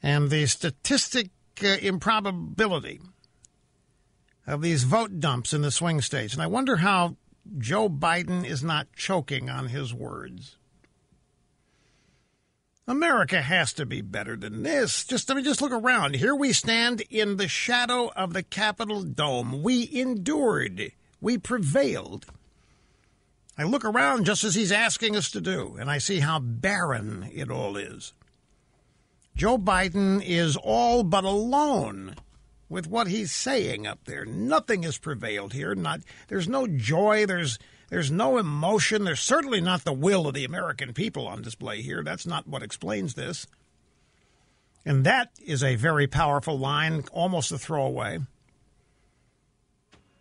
[0.02, 1.30] and the statistic
[1.64, 3.02] uh, improbability
[4.48, 6.34] of these vote dumps in the swing states.
[6.34, 7.18] And I wonder how
[7.60, 10.58] Joe Biden is not choking on his words.
[12.92, 15.06] America has to be better than this.
[15.06, 16.16] Just I mean, just look around.
[16.16, 19.64] Here we stand in the shadow of the Capitol dome.
[19.64, 20.92] We endured.
[21.22, 22.26] We prevailed.
[23.58, 27.30] I look around just as he's asking us to do, and I see how barren
[27.34, 28.14] it all is.
[29.38, 32.16] Joe Biden is all but alone
[32.68, 34.26] with what he's saying up there.
[34.26, 35.76] Nothing has prevailed here.
[35.76, 37.26] Not there's no joy.
[37.26, 37.58] There's
[37.92, 39.04] there's no emotion.
[39.04, 42.04] There's certainly not the will of the American people on display here.
[42.04, 43.46] That's not what explains this.
[44.86, 48.20] And that is a very powerful line, almost a throwaway.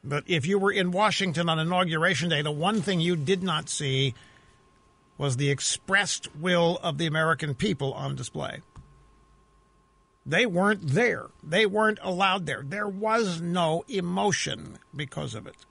[0.03, 3.69] But if you were in Washington on Inauguration Day, the one thing you did not
[3.69, 4.15] see
[5.17, 8.63] was the expressed will of the American people on display.
[10.27, 11.27] They weren't there.
[11.45, 12.65] They weren't allowed there.
[12.67, 15.67] There was no emotion because of it.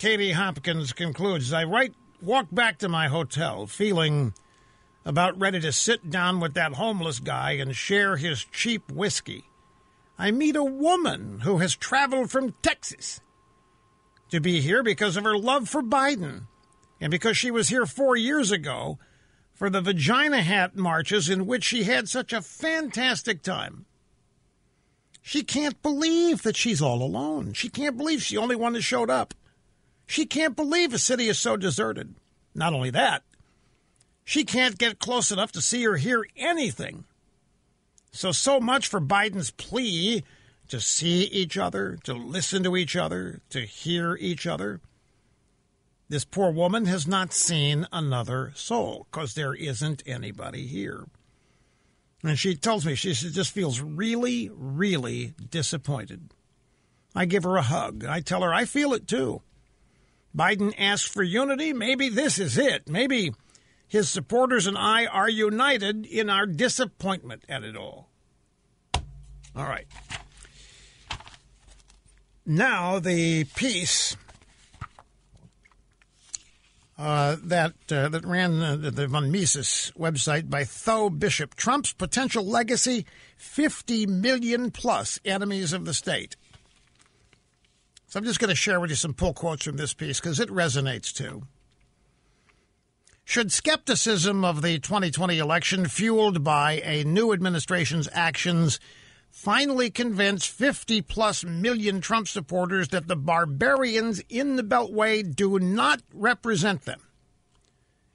[0.00, 4.32] Katie Hopkins concludes I write, walk back to my hotel feeling
[5.04, 9.44] about ready to sit down with that homeless guy and share his cheap whiskey.
[10.18, 13.20] I meet a woman who has traveled from Texas
[14.30, 16.44] to be here because of her love for Biden
[16.98, 18.98] and because she was here four years ago
[19.52, 23.84] for the vagina hat marches in which she had such a fantastic time.
[25.20, 27.52] She can't believe that she's all alone.
[27.52, 29.34] She can't believe she's the only one that showed up.
[30.10, 32.16] She can't believe a city is so deserted.
[32.52, 33.22] Not only that,
[34.24, 37.04] she can't get close enough to see or hear anything.
[38.10, 40.24] So, so much for Biden's plea
[40.66, 44.80] to see each other, to listen to each other, to hear each other.
[46.08, 51.04] This poor woman has not seen another soul because there isn't anybody here.
[52.24, 56.34] And she tells me she just feels really, really disappointed.
[57.14, 58.04] I give her a hug.
[58.04, 59.42] I tell her I feel it too.
[60.36, 61.72] Biden asks for unity.
[61.72, 62.88] Maybe this is it.
[62.88, 63.32] Maybe
[63.88, 68.08] his supporters and I are united in our disappointment at it all.
[68.94, 69.86] All right.
[72.46, 74.16] Now, the piece
[77.00, 82.44] uh, that uh, that ran uh, the Von Mises website by Tho Bishop Trump's potential
[82.44, 86.36] legacy 50 million plus enemies of the state.
[88.10, 90.40] So I'm just going to share with you some pull quotes from this piece because
[90.40, 91.44] it resonates too.
[93.24, 98.80] Should skepticism of the 2020 election, fueled by a new administration's actions,
[99.30, 106.02] finally convince 50 plus million Trump supporters that the barbarians in the Beltway do not
[106.12, 107.00] represent them,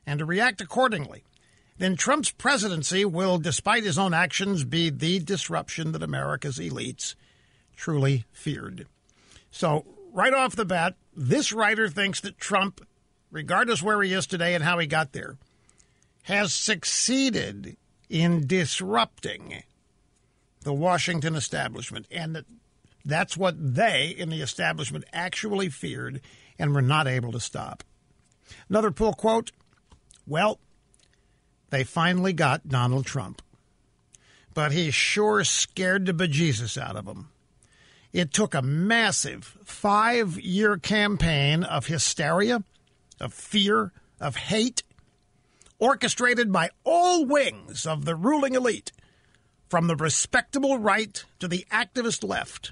[0.05, 1.23] and to react accordingly,
[1.77, 7.15] then Trump's presidency will, despite his own actions, be the disruption that America's elites
[7.77, 8.87] truly feared.
[9.55, 12.85] So, right off the bat, this writer thinks that Trump,
[13.31, 15.37] regardless where he is today and how he got there,
[16.23, 17.77] has succeeded
[18.09, 19.63] in disrupting
[20.63, 22.43] the Washington establishment, and that
[23.05, 26.19] that's what they in the establishment actually feared
[26.59, 27.81] and were not able to stop.
[28.67, 29.53] Another pull quote
[30.27, 30.59] Well,
[31.69, 33.41] they finally got Donald Trump,
[34.53, 37.29] but he sure scared the bejesus out of them.
[38.15, 42.63] It took a massive five year campaign of hysteria,
[43.19, 44.83] of fear, of hate,
[45.79, 48.93] orchestrated by all wings of the ruling elite,
[49.67, 52.71] from the respectable right to the activist left.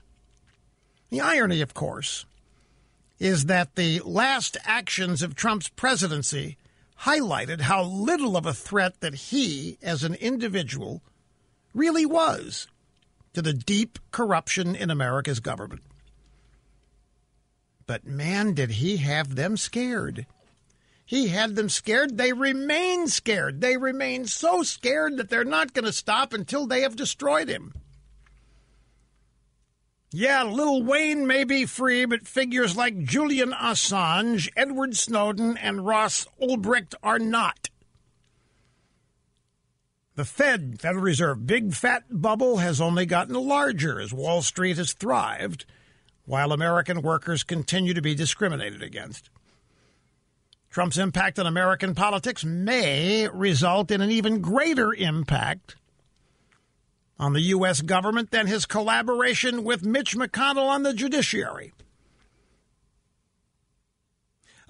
[1.09, 2.25] The irony, of course,
[3.19, 6.55] is that the last actions of Trump's presidency
[7.01, 11.01] highlighted how little of a threat that he, as an individual,
[11.73, 12.67] really was
[13.33, 15.81] to the deep corruption in America's government.
[17.85, 20.25] But man, did he have them scared.
[21.05, 22.17] He had them scared.
[22.17, 23.59] They remain scared.
[23.59, 27.73] They remain so scared that they're not going to stop until they have destroyed him.
[30.11, 36.27] Yeah, Lil Wayne may be free, but figures like Julian Assange, Edward Snowden, and Ross
[36.39, 37.69] Ulbricht are not.
[40.15, 44.93] The Fed, Federal Reserve, big fat bubble has only gotten larger as Wall Street has
[44.93, 45.65] thrived,
[46.25, 49.31] while American workers continue to be discriminated against.
[50.69, 55.75] Trump's impact on American politics may result in an even greater impact
[57.19, 57.81] on the U.S.
[57.81, 61.73] government than his collaboration with Mitch McConnell on the judiciary.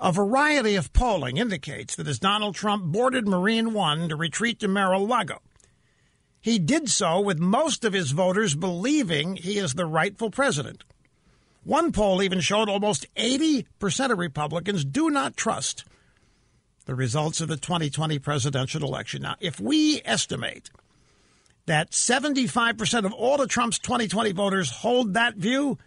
[0.03, 4.67] A variety of polling indicates that as Donald Trump boarded Marine One to retreat to
[4.67, 5.39] Mar a Lago,
[6.41, 10.83] he did so with most of his voters believing he is the rightful president.
[11.63, 15.85] One poll even showed almost 80% of Republicans do not trust
[16.83, 19.21] the results of the 2020 presidential election.
[19.21, 20.69] Now, if we estimate
[21.65, 25.77] that 75% of all of Trump's 2020 voters hold that view,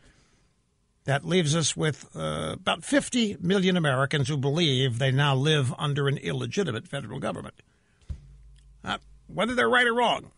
[1.06, 6.08] that leaves us with uh, about 50 million Americans who believe they now live under
[6.08, 7.54] an illegitimate federal government.
[8.84, 8.98] Uh,
[9.28, 10.32] whether they're right or wrong,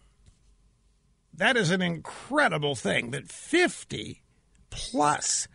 [1.35, 4.23] that is an incredible thing that 50
[4.71, 5.49] plus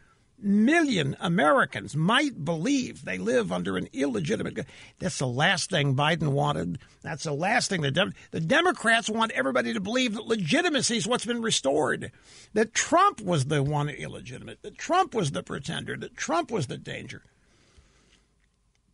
[0.44, 4.66] million Americans might believe they live under an illegitimate.
[5.00, 6.80] That's the last thing Biden wanted.
[7.02, 11.08] That's the last thing the Dem- the Democrats want everybody to believe that legitimacy is
[11.08, 12.12] what's been restored.
[12.54, 14.62] That Trump was the one illegitimate.
[14.62, 15.98] That Trump was the pretender.
[15.98, 17.24] That Trump was the danger.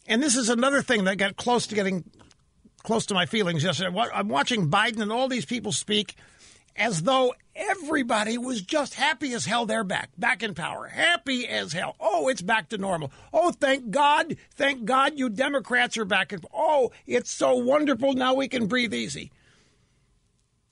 [0.08, 2.04] And this is another thing that got close to getting
[2.84, 3.96] close to my feelings yesterday.
[4.14, 6.16] I'm watching Biden and all these people speak
[6.80, 11.74] as though everybody was just happy as hell they're back, back in power, happy as
[11.74, 11.96] hell.
[12.00, 13.12] Oh, it's back to normal.
[13.34, 16.40] Oh, thank God, thank God you Democrats are back in.
[16.54, 18.14] Oh, it's so wonderful.
[18.14, 19.32] Now we can breathe easy.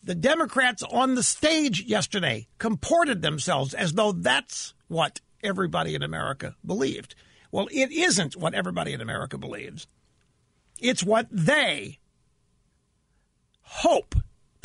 [0.02, 6.56] The Democrats on the stage yesterday comported themselves as though that's what everybody in America
[6.66, 7.16] believed.
[7.52, 9.88] Well, it isn't what everybody in America believes.
[10.80, 12.00] It's what they
[13.62, 14.16] hope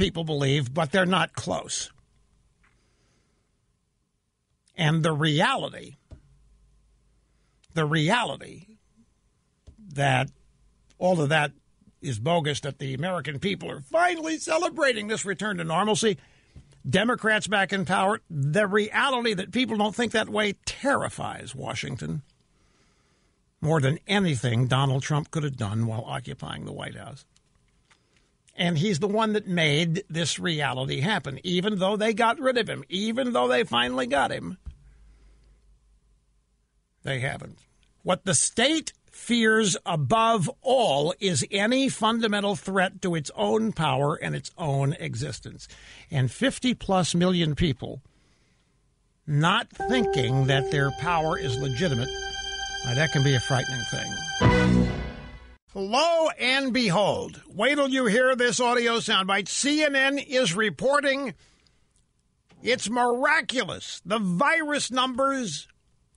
[0.03, 1.93] people believe, but they're not close.
[4.77, 5.95] And the reality,
[7.73, 8.67] the reality
[9.95, 10.29] that
[10.99, 11.53] all of that
[12.01, 16.19] is bogus, that the American people are finally celebrating this return to normalcy,
[16.89, 22.23] Democrats back in power, the reality that people don't think that way terrifies Washington
[23.61, 27.25] more than anything Donald Trump could have done while occupying the White House.
[28.55, 32.69] And he's the one that made this reality happen, even though they got rid of
[32.69, 34.59] him, even though they finally got him.
[37.03, 37.59] They haven't.
[38.03, 44.35] What the state fears above all is any fundamental threat to its own power and
[44.35, 45.69] its own existence.
[46.11, 48.03] And 50 plus million people
[49.27, 52.09] not thinking that their power is legitimate,
[52.85, 54.62] now that can be a frightening thing.
[55.75, 59.47] Lo and behold, wait till you hear this audio soundbite.
[59.47, 61.35] CNN is reporting
[62.63, 64.01] it's miraculous.
[64.05, 65.67] The virus numbers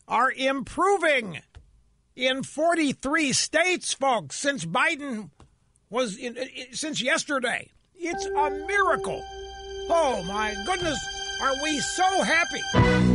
[0.08, 1.40] are improving
[2.16, 5.32] in 43 states, folks, since Biden
[5.90, 7.72] was in, uh, uh, since yesterday.
[7.96, 9.24] It's a miracle.
[9.90, 11.00] Oh my goodness,
[11.42, 13.15] are we so happy?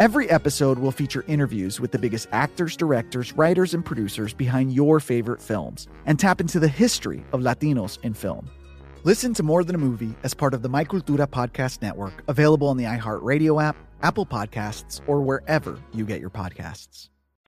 [0.00, 4.98] Every episode will feature interviews with the biggest actors, directors, writers, and producers behind your
[4.98, 8.50] favorite films and tap into the history of Latinos in film.
[9.04, 12.66] Listen to More Than a Movie as part of the My Cultura Podcast Network, available
[12.66, 17.10] on the iHeartRadio app, Apple Podcasts, or wherever you get your podcasts.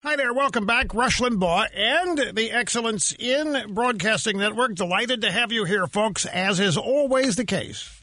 [0.04, 0.94] Hi there, welcome back.
[0.94, 4.76] Rush Limbaugh and the Excellence in Broadcasting Network.
[4.76, 8.02] Delighted to have you here, folks, as is always the case.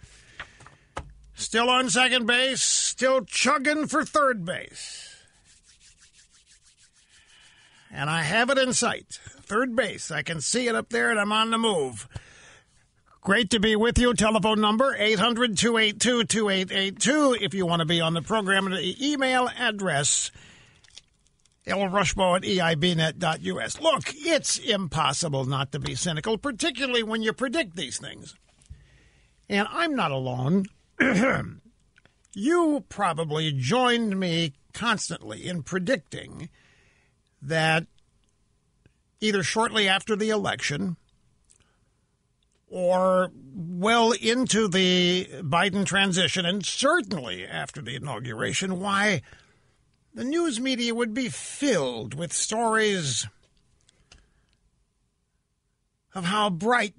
[1.43, 5.17] Still on second base, still chugging for third base.
[7.91, 9.19] And I have it in sight.
[9.43, 10.13] Third base.
[10.13, 12.09] I can see it up there and I'm on the move.
[13.21, 14.15] Great to be with you.
[14.15, 18.71] Telephone number 800 282 2882 if you want to be on the program.
[18.71, 20.31] The email address
[21.67, 23.81] ElRushbo at eibnet.us.
[23.81, 28.37] Look, it's impossible not to be cynical, particularly when you predict these things.
[29.49, 30.67] And I'm not alone.
[32.35, 36.49] you probably joined me constantly in predicting
[37.41, 37.87] that
[39.21, 40.97] either shortly after the election
[42.69, 49.21] or well into the Biden transition, and certainly after the inauguration, why
[50.15, 53.27] the news media would be filled with stories
[56.15, 56.95] of how bright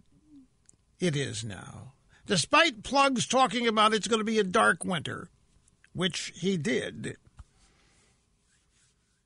[1.00, 1.93] it is now.
[2.26, 5.30] Despite Plugs talking about it's going to be a dark winter,
[5.94, 7.18] which he did,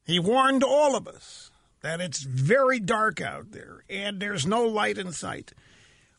[0.04, 4.98] he warned all of us that it's very dark out there and there's no light
[4.98, 5.54] in sight.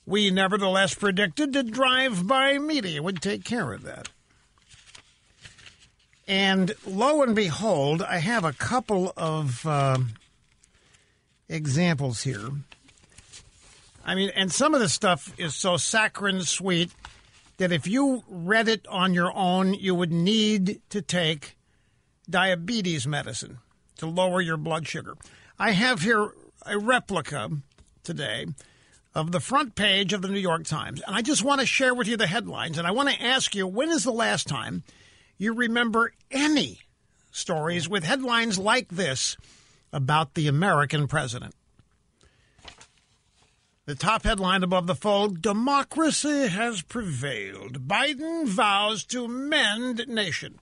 [0.07, 4.09] We nevertheless predicted that drive by media would take care of that.
[6.27, 9.99] And lo and behold, I have a couple of uh,
[11.49, 12.51] examples here.
[14.09, 16.91] I mean, and some of the stuff is so saccharine sweet
[17.59, 21.59] that if you read it on your own, you would need to take
[22.29, 23.59] diabetes medicine
[23.99, 25.15] to lower your blood sugar.
[25.59, 26.31] I have here
[26.65, 27.51] a replica
[28.03, 28.47] today
[29.15, 31.93] of the front page of the New York Times, and I just want to share
[31.95, 32.79] with you the headlines.
[32.79, 34.85] And I want to ask you when is the last time
[35.37, 36.81] you remember any
[37.31, 39.37] stories with headlines like this
[39.93, 41.55] about the American president?
[43.89, 47.89] The top headline above the fold Democracy has prevailed.
[47.89, 50.59] Biden vows to mend nation.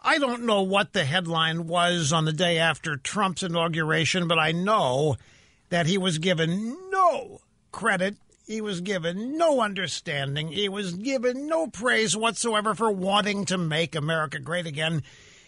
[0.00, 4.52] I don't know what the headline was on the day after Trump's inauguration, but I
[4.52, 5.16] know
[5.70, 7.40] that he was given no
[7.72, 8.14] credit.
[8.46, 10.46] He was given no understanding.
[10.46, 15.02] He was given no praise whatsoever for wanting to make America great again.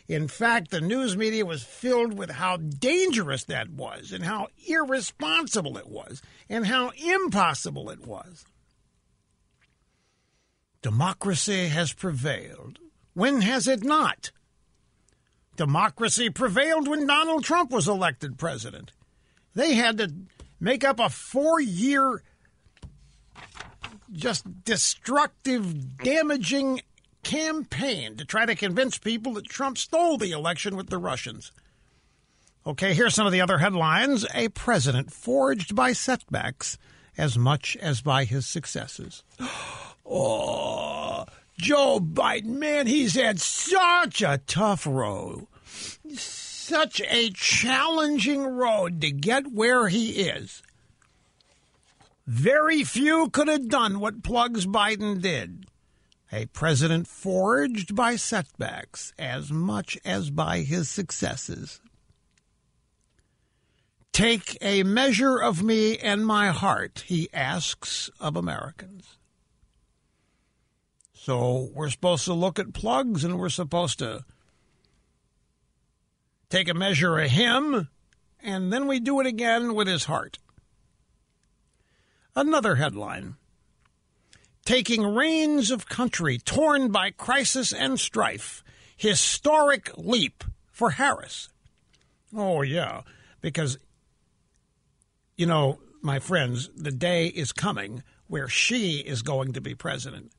[0.06, 5.78] In fact, the news media was filled with how dangerous that was and how irresponsible
[5.78, 8.44] it was and how impossible it was.
[10.82, 12.78] Democracy has prevailed.
[13.14, 14.30] When has it not?
[15.56, 18.92] Democracy prevailed when Donald Trump was elected president.
[19.54, 20.12] They had to
[20.60, 22.22] make up a four year,
[24.12, 26.82] just destructive, damaging
[27.24, 31.50] campaign to try to convince people that Trump stole the election with the Russians.
[32.66, 34.24] Okay, here's some of the other headlines.
[34.32, 36.78] A president forged by setbacks
[37.18, 39.22] as much as by his successes.
[40.06, 41.24] Oh,
[41.58, 45.46] Joe Biden, man, he's had such a tough road.
[46.12, 50.62] Such a challenging road to get where he is.
[52.26, 55.64] Very few could have done what Plugs Biden did.
[56.34, 61.80] A president forged by setbacks as much as by his successes.
[64.12, 69.16] Take a measure of me and my heart, he asks of Americans.
[71.12, 74.24] So we're supposed to look at Plugs and we're supposed to
[76.50, 77.88] take a measure of him,
[78.42, 80.40] and then we do it again with his heart.
[82.34, 83.36] Another headline
[84.64, 88.64] Taking reins of country torn by crisis and strife.
[88.96, 91.50] Historic leap for Harris.
[92.34, 93.02] Oh, yeah,
[93.40, 93.78] because,
[95.36, 100.32] you know, my friends, the day is coming where she is going to be president.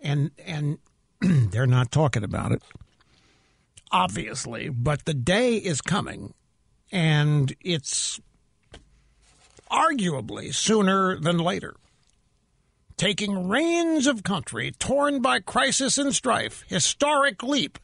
[0.00, 0.78] And, and
[1.20, 2.62] they're not talking about it,
[3.90, 6.34] obviously, but the day is coming,
[6.92, 8.20] and it's
[9.70, 11.74] arguably sooner than later.
[12.96, 17.78] Taking reins of country torn by crisis and strife, historic leap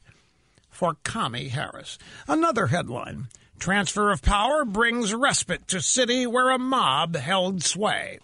[0.68, 1.98] for Kami Harris.
[2.28, 3.28] Another headline
[3.60, 8.18] Transfer of power brings respite to city where a mob held sway.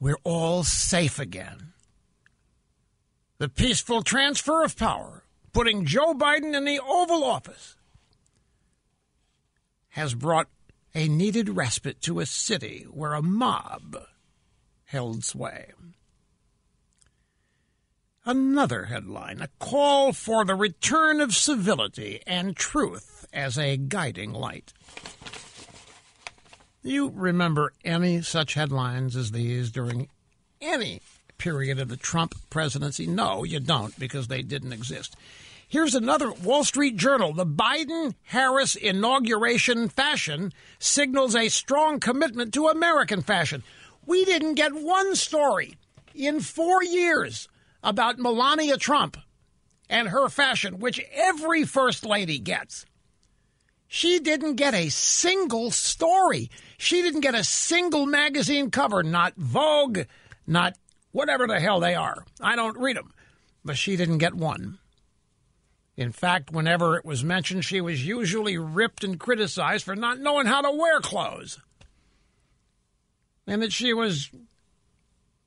[0.00, 1.74] We're all safe again.
[3.36, 7.76] The peaceful transfer of power, putting Joe Biden in the Oval Office,
[9.90, 10.48] has brought
[10.94, 13.96] a needed respite to a city where a mob
[14.90, 15.66] held sway.
[18.26, 24.72] Another headline a call for the return of civility and truth as a guiding light.
[26.82, 30.08] You remember any such headlines as these during
[30.60, 31.00] any
[31.38, 33.06] period of the Trump presidency?
[33.06, 35.14] No, you don't, because they didn't exist.
[35.68, 37.32] Here's another Wall Street Journal.
[37.32, 43.62] The Biden Harris inauguration fashion signals a strong commitment to American fashion.
[44.06, 45.76] We didn't get one story
[46.14, 47.48] in four years
[47.82, 49.16] about Melania Trump
[49.88, 52.86] and her fashion, which every first lady gets.
[53.88, 56.50] She didn't get a single story.
[56.78, 60.00] She didn't get a single magazine cover, not Vogue,
[60.46, 60.76] not
[61.10, 62.24] whatever the hell they are.
[62.40, 63.12] I don't read them,
[63.64, 64.78] but she didn't get one.
[65.96, 70.46] In fact, whenever it was mentioned, she was usually ripped and criticized for not knowing
[70.46, 71.58] how to wear clothes.
[73.46, 74.30] And that she was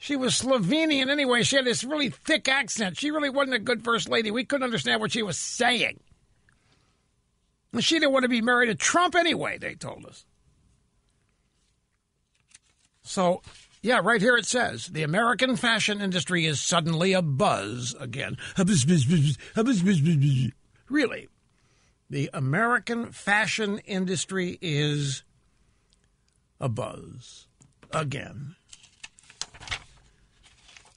[0.03, 1.43] she was Slovenian anyway.
[1.43, 2.97] She had this really thick accent.
[2.97, 4.31] She really wasn't a good first lady.
[4.31, 5.97] We couldn't understand what she was saying.
[7.71, 10.25] And she didn't want to be married to Trump anyway, they told us.
[13.01, 13.41] So,
[13.81, 18.37] yeah, right here it says the American fashion industry is suddenly a buzz again.
[20.89, 21.29] Really,
[22.09, 25.23] the American fashion industry is
[26.59, 27.47] a buzz
[27.93, 28.55] again.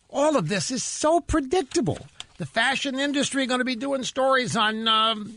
[0.09, 1.99] All of this is so predictable.
[2.39, 5.35] The fashion industry going to be doing stories on um,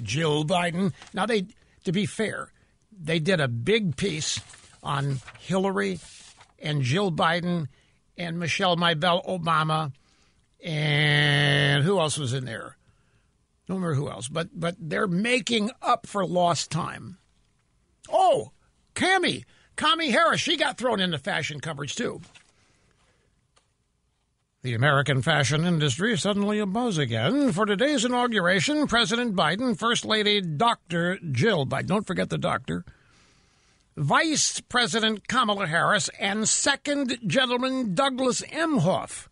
[0.00, 0.92] Jill Biden.
[1.12, 1.46] Now, they,
[1.84, 2.50] to be fair,
[2.98, 4.40] they did a big piece
[4.82, 5.98] on Hillary
[6.58, 7.68] and Jill Biden
[8.16, 9.92] and Michelle Maybell Obama
[10.62, 12.76] and who else was in there?
[13.66, 17.18] Don't remember who else, but but they're making up for lost time.
[18.08, 18.52] Oh,
[18.94, 19.44] Cami,
[19.76, 22.20] Kami Harris, she got thrown into fashion coverage too.
[24.62, 27.50] The American fashion industry suddenly a buzz again.
[27.52, 31.18] For today's inauguration, President Biden, First Lady Dr.
[31.32, 32.84] Jill Biden, don't forget the doctor,
[33.96, 39.26] Vice President Kamala Harris, and Second Gentleman Douglas Emhoff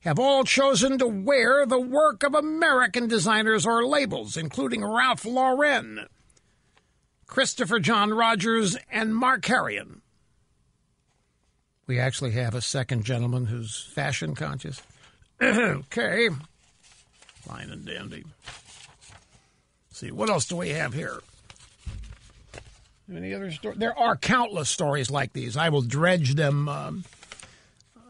[0.00, 6.06] have all chosen to wear the work of American designers or labels, including Ralph Lauren,
[7.30, 10.00] Christopher John Rogers, and Markarian.
[11.86, 14.82] We actually have a second gentleman who's fashion conscious.
[15.42, 16.28] okay.
[17.36, 18.24] Fine and dandy.
[18.44, 21.20] Let's see, what else do we have here?
[23.14, 23.78] Any other stories?
[23.78, 25.56] There are countless stories like these.
[25.56, 26.68] I will dredge them.
[26.68, 27.04] Um,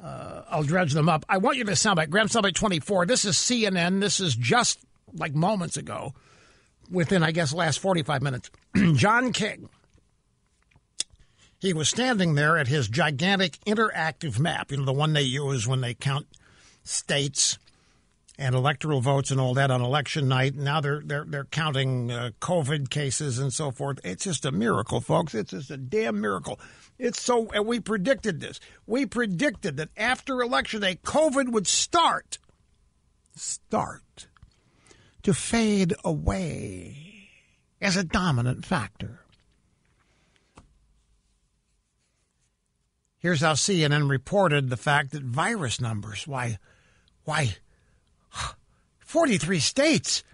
[0.03, 1.27] uh, I'll dredge them up.
[1.29, 2.09] I want you to soundbite.
[2.09, 3.05] Graham soundbite 24.
[3.05, 4.01] This is CNN.
[4.01, 4.79] This is just
[5.13, 6.15] like moments ago,
[6.91, 8.51] within, I guess, last 45 minutes.
[8.95, 9.69] John King
[11.61, 15.69] he was standing there at his gigantic interactive map, you know, the one they use
[15.69, 16.27] when they count
[16.83, 17.59] states
[18.39, 20.55] and electoral votes and all that on election night.
[20.55, 24.01] Now they're they're they're counting uh, COVID cases and so forth.
[24.03, 25.35] It's just a miracle, folks.
[25.35, 26.59] It's just a damn miracle.
[26.99, 28.59] It's so and we predicted this.
[28.87, 32.39] We predicted that after election day, COVID would start
[33.37, 34.29] start
[35.23, 37.10] to fade away
[37.81, 39.21] as a dominant factor.
[43.19, 46.59] Here's how CNN reported the fact that virus numbers, why,
[47.25, 47.57] why,
[49.01, 50.25] 43 states,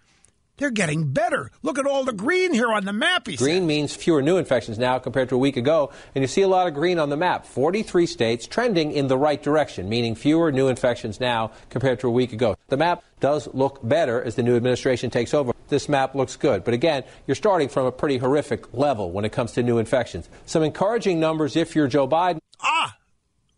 [0.57, 1.51] they're getting better.
[1.63, 3.25] Look at all the green here on the map.
[3.25, 3.63] green said.
[3.63, 6.67] means fewer new infections now compared to a week ago, and you see a lot
[6.67, 7.47] of green on the map.
[7.47, 12.11] 43 states trending in the right direction, meaning fewer new infections now compared to a
[12.11, 12.57] week ago.
[12.69, 15.53] The map does look better as the new administration takes over.
[15.69, 19.33] This map looks good, but again, you're starting from a pretty horrific level when it
[19.33, 20.29] comes to new infections.
[20.47, 22.39] Some encouraging numbers if you're Joe Biden.
[22.61, 22.97] Ah,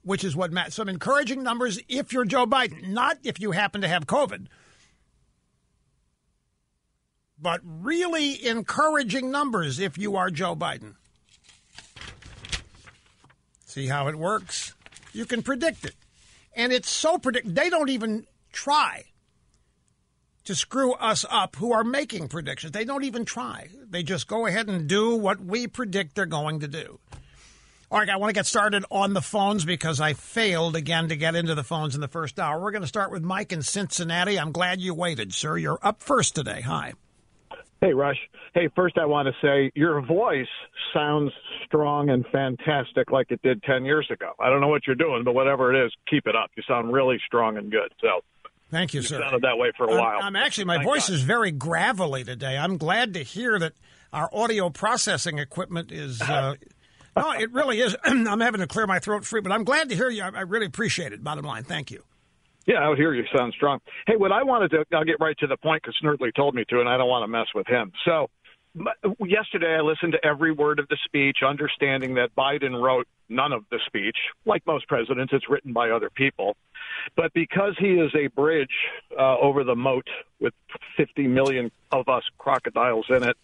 [0.03, 0.72] which is what Matt.
[0.72, 4.46] Some encouraging numbers if you're Joe Biden, not if you happen to have COVID.
[7.41, 10.95] But really encouraging numbers if you are Joe Biden.
[13.64, 14.74] See how it works?
[15.12, 15.95] You can predict it.
[16.55, 19.05] And it's so predict they don't even try
[20.45, 22.72] to screw us up who are making predictions.
[22.72, 23.68] They don't even try.
[23.89, 26.99] They just go ahead and do what we predict they're going to do.
[27.91, 31.16] All right, I want to get started on the phones because I failed again to
[31.16, 32.61] get into the phones in the first hour.
[32.61, 34.39] We're going to start with Mike in Cincinnati.
[34.39, 35.57] I'm glad you waited, sir.
[35.57, 36.62] You're up first today.
[36.62, 36.95] Hi.
[37.81, 38.16] Hey, Rush.
[38.55, 40.49] Hey, first I want to say your voice
[40.93, 41.31] sounds
[41.64, 44.33] strong and fantastic like it did 10 years ago.
[44.41, 46.51] I don't know what you're doing, but whatever it is, keep it up.
[46.57, 47.93] You sound really strong and good.
[48.01, 48.20] So
[48.70, 49.20] Thank you, you sir.
[49.20, 50.18] sounded that way for a I'm- while.
[50.22, 51.14] I'm, actually, my Thank voice God.
[51.14, 52.57] is very gravelly today.
[52.59, 53.74] I'm glad to hear that
[54.12, 56.20] our audio processing equipment is.
[56.20, 56.57] Uh,
[57.16, 57.95] no, it really is.
[58.05, 60.22] I'm having to clear my throat free, but I'm glad to hear you.
[60.24, 61.22] I, I really appreciate it.
[61.22, 62.03] Bottom line, thank you.
[62.68, 63.80] Yeah, out here you sound strong.
[64.06, 66.66] Hey, what I wanted to, I'll get right to the point because Snerdley told me
[66.68, 67.92] to, and I don't want to mess with him.
[68.04, 68.28] So
[69.26, 73.64] yesterday I listened to every word of the speech, understanding that Biden wrote none of
[73.70, 74.18] the speech.
[74.44, 76.58] Like most presidents, it's written by other people.
[77.16, 78.68] But because he is a bridge
[79.18, 80.06] uh, over the moat
[80.38, 80.52] with
[80.98, 83.38] 50 million of us crocodiles in it,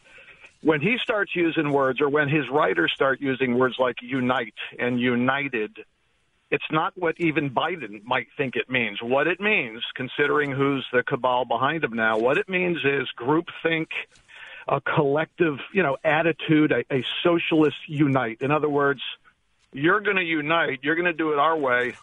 [0.61, 5.01] when he starts using words or when his writers start using words like unite and
[5.01, 5.79] united,
[6.55, 9.03] it's not what even Biden might think it means.
[9.03, 13.89] What it means, considering who's the cabal behind him now, what it means is groupthink,
[14.69, 18.39] a collective, you know, attitude, a, a socialist unite.
[18.41, 19.01] In other words,
[19.73, 21.95] you're going to unite, you're going to do it our way,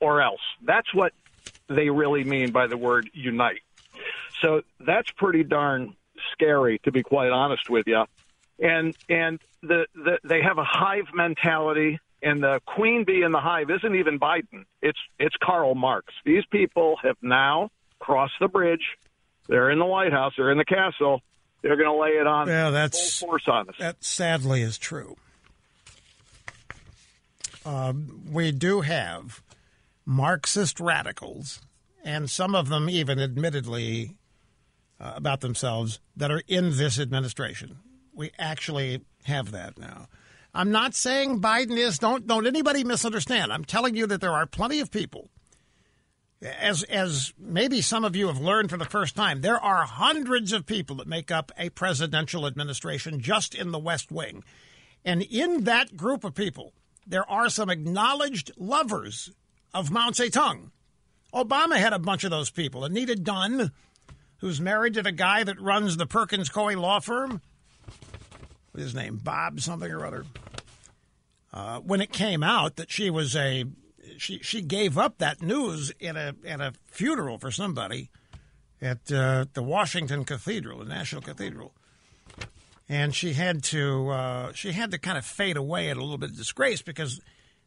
[0.00, 0.40] or else.
[0.62, 1.12] That's what
[1.68, 3.60] they really mean by the word unite.
[4.40, 5.94] So that's pretty darn
[6.32, 8.04] scary, to be quite honest with you.
[8.58, 13.40] And and the, the they have a hive mentality, and the queen bee in the
[13.40, 14.64] hive isn't even Biden.
[14.82, 16.12] It's it's Karl Marx.
[16.24, 18.98] These people have now crossed the bridge.
[19.48, 20.34] They're in the White House.
[20.36, 21.22] They're in the castle.
[21.62, 23.74] They're going to lay it on Yeah, that's full force on us.
[23.78, 25.16] That sadly is true.
[27.64, 29.42] Um, we do have
[30.06, 31.60] Marxist radicals,
[32.02, 34.16] and some of them even admittedly
[34.98, 37.78] uh, about themselves that are in this administration.
[38.14, 40.08] We actually have that now.
[40.54, 41.98] I'm not saying Biden is.
[41.98, 43.52] Don't don't anybody misunderstand.
[43.52, 45.28] I'm telling you that there are plenty of people.
[46.42, 50.52] As as maybe some of you have learned for the first time, there are hundreds
[50.52, 54.42] of people that make up a presidential administration just in the West Wing.
[55.04, 56.72] And in that group of people,
[57.06, 59.30] there are some acknowledged lovers
[59.72, 60.70] of Mao Zedong.
[61.32, 62.84] Obama had a bunch of those people.
[62.84, 63.70] Anita Dunn,
[64.38, 67.40] who's married to the guy that runs the Perkins Coie law firm,
[68.72, 70.24] what's his name, Bob something or other.
[71.52, 73.64] Uh, when it came out that she was a,
[74.18, 78.10] she she gave up that news at a at a funeral for somebody
[78.80, 81.74] at uh, the Washington Cathedral, the National Cathedral,
[82.88, 86.18] and she had to uh, she had to kind of fade away at a little
[86.18, 87.20] bit of disgrace because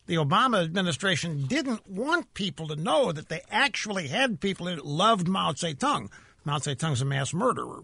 [0.06, 5.28] the Obama administration didn't want people to know that they actually had people who loved
[5.28, 6.10] Mao Zedong.
[6.46, 7.82] Mao Zedong's a mass murderer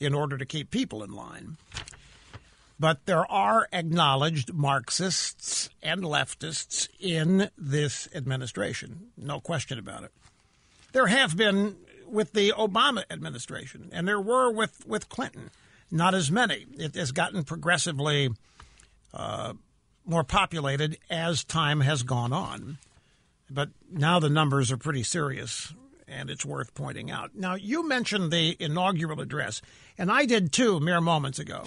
[0.00, 1.56] in order to keep people in line.
[2.80, 9.08] But there are acknowledged Marxists and leftists in this administration.
[9.18, 10.12] No question about it.
[10.92, 11.76] There have been
[12.08, 15.50] with the Obama administration, and there were with, with Clinton.
[15.90, 16.64] Not as many.
[16.78, 18.30] It has gotten progressively
[19.12, 19.52] uh,
[20.06, 22.78] more populated as time has gone on.
[23.50, 25.74] But now the numbers are pretty serious,
[26.08, 27.34] and it's worth pointing out.
[27.34, 29.60] Now, you mentioned the inaugural address,
[29.98, 31.64] and I did too mere moments ago.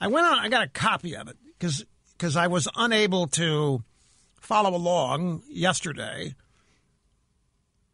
[0.00, 3.82] I went on, I got a copy of it because because I was unable to
[4.40, 6.34] follow along yesterday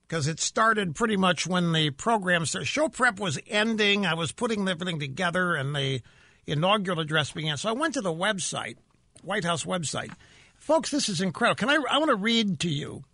[0.06, 2.66] because it started pretty much when the program started.
[2.66, 4.06] Show prep was ending.
[4.06, 6.02] I was putting everything together, and the
[6.46, 7.56] inaugural address began.
[7.56, 8.76] So I went to the website,
[9.22, 10.12] White House website.
[10.56, 11.56] Folks, this is incredible.
[11.56, 11.78] Can I?
[11.90, 13.04] I want to read to you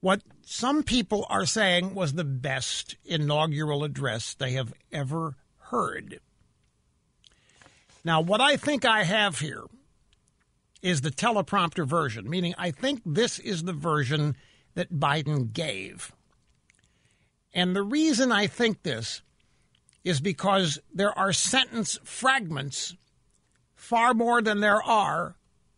[0.00, 6.20] what some people are saying was the best inaugural address they have ever heard.
[8.06, 9.64] Now, what I think I have here
[10.80, 14.36] is the teleprompter version, meaning I think this is the version
[14.76, 16.12] that Biden gave.
[17.52, 19.22] And the reason I think this
[20.04, 22.94] is because there are sentence fragments
[23.74, 25.34] far more than there are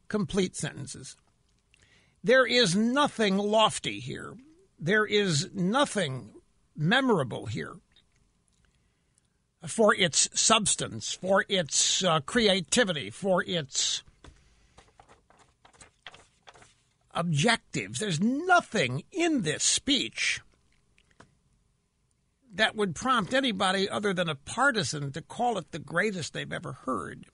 [0.09, 1.17] complete sentences.
[2.23, 4.35] There is nothing lofty here.
[4.79, 6.35] There is nothing
[6.77, 7.77] memorable here
[9.67, 14.03] for its substance, for its uh, creativity, for its
[17.13, 17.99] objectives.
[17.99, 20.41] There's nothing in this speech
[22.55, 26.73] that would prompt anybody other than a partisan to call it the greatest they've ever
[26.73, 27.27] heard.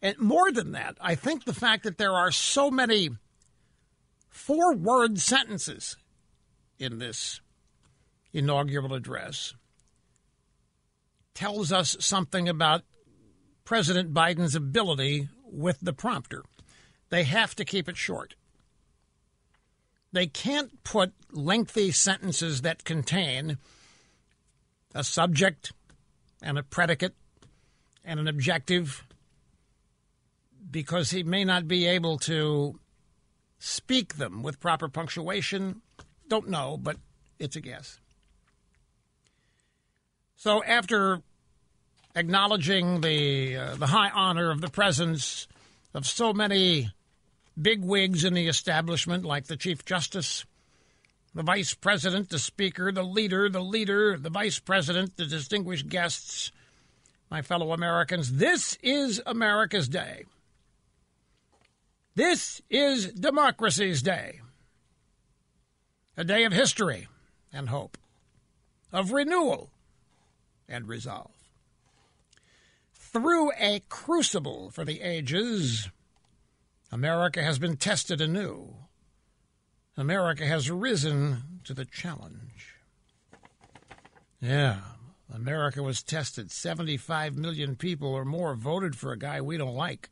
[0.00, 3.10] And more than that, I think the fact that there are so many
[4.28, 5.96] four word sentences
[6.78, 7.40] in this
[8.32, 9.54] inaugural address
[11.38, 12.82] tells us something about
[13.64, 16.42] President Biden's ability with the prompter.
[17.10, 18.34] They have to keep it short.
[20.10, 23.58] They can't put lengthy sentences that contain
[24.96, 25.72] a subject
[26.42, 27.14] and a predicate
[28.04, 29.04] and an objective
[30.68, 32.80] because he may not be able to
[33.60, 35.82] speak them with proper punctuation.
[36.26, 36.96] Don't know, but
[37.38, 38.00] it's a guess.
[40.34, 41.22] So after
[42.14, 45.46] acknowledging the uh, the high honor of the presence
[45.94, 46.90] of so many
[47.60, 50.44] big wigs in the establishment, like the Chief Justice,
[51.34, 56.52] the Vice President, the Speaker, the Leader, the Leader, the Vice President, the distinguished guests,
[57.30, 60.24] my fellow Americans, this is America's Day.
[62.14, 64.40] This is democracy's day.
[66.16, 67.06] A day of history
[67.52, 67.96] and hope,
[68.92, 69.70] of renewal
[70.68, 71.30] and resolve.
[73.20, 75.88] Through a crucible for the ages,
[76.92, 78.76] America has been tested anew.
[79.96, 82.76] America has risen to the challenge.
[84.40, 84.82] Yeah,
[85.34, 86.52] America was tested.
[86.52, 90.10] 75 million people or more voted for a guy we don't like.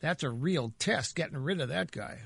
[0.00, 2.18] That's a real test, getting rid of that guy.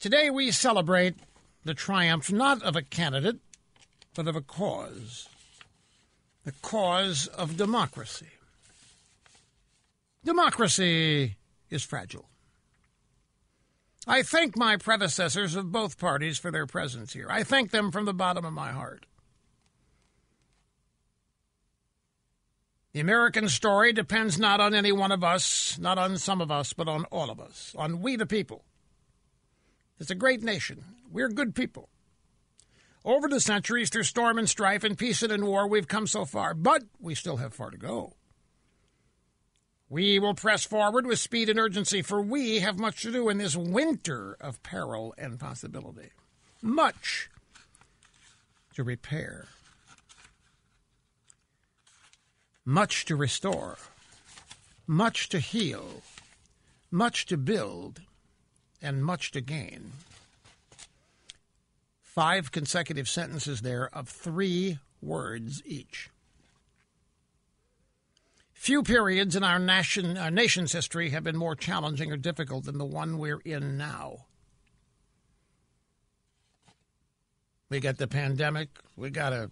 [0.00, 1.16] Today we celebrate
[1.62, 3.36] the triumph not of a candidate,
[4.14, 5.28] but of a cause
[6.46, 8.28] the cause of democracy.
[10.26, 11.36] Democracy
[11.70, 12.28] is fragile.
[14.08, 17.28] I thank my predecessors of both parties for their presence here.
[17.30, 19.06] I thank them from the bottom of my heart.
[22.92, 26.72] The American story depends not on any one of us, not on some of us,
[26.72, 28.64] but on all of us, on we the people.
[30.00, 30.82] It's a great nation.
[31.08, 31.88] We're good people.
[33.04, 36.24] Over the centuries, through storm and strife and peace and in war, we've come so
[36.24, 38.14] far, but we still have far to go.
[39.88, 43.38] We will press forward with speed and urgency, for we have much to do in
[43.38, 46.10] this winter of peril and possibility.
[46.60, 47.30] Much
[48.74, 49.46] to repair,
[52.64, 53.78] much to restore,
[54.88, 56.02] much to heal,
[56.90, 58.02] much to build,
[58.82, 59.92] and much to gain.
[62.02, 66.10] Five consecutive sentences there of three words each.
[68.66, 72.78] Few periods in our, nation, our nation's history have been more challenging or difficult than
[72.78, 74.26] the one we're in now.
[77.70, 78.70] We got the pandemic.
[78.96, 79.50] We got a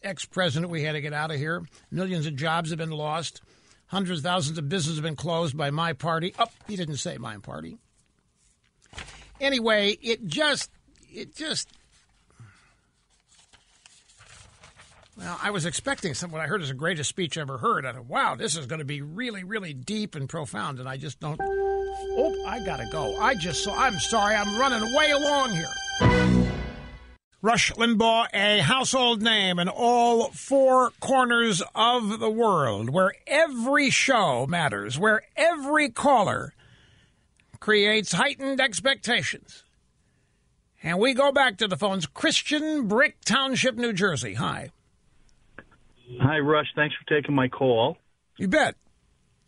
[0.00, 1.66] ex president we had to get out of here.
[1.90, 3.42] Millions of jobs have been lost.
[3.88, 6.34] Hundreds of thousands of businesses have been closed by my party.
[6.38, 7.78] Oh, he didn't say my party.
[9.40, 10.70] Anyway, it just,
[11.12, 11.68] it just
[15.16, 16.30] Well, I was expecting some.
[16.30, 17.86] What I heard is the greatest speech ever heard.
[17.86, 20.98] I thought, wow, this is going to be really, really deep and profound, and I
[20.98, 21.40] just don't.
[21.40, 23.18] Oh, I gotta go.
[23.18, 23.74] I just saw.
[23.74, 24.34] I'm sorry.
[24.34, 25.68] I'm running way along here.
[27.40, 34.46] Rush Limbaugh, a household name in all four corners of the world, where every show
[34.46, 36.52] matters, where every caller
[37.60, 39.64] creates heightened expectations.
[40.82, 42.06] And we go back to the phones.
[42.06, 44.34] Christian Brick Township, New Jersey.
[44.34, 44.70] Hi.
[46.20, 46.66] Hi, Rush.
[46.74, 47.98] Thanks for taking my call.
[48.36, 48.76] You bet.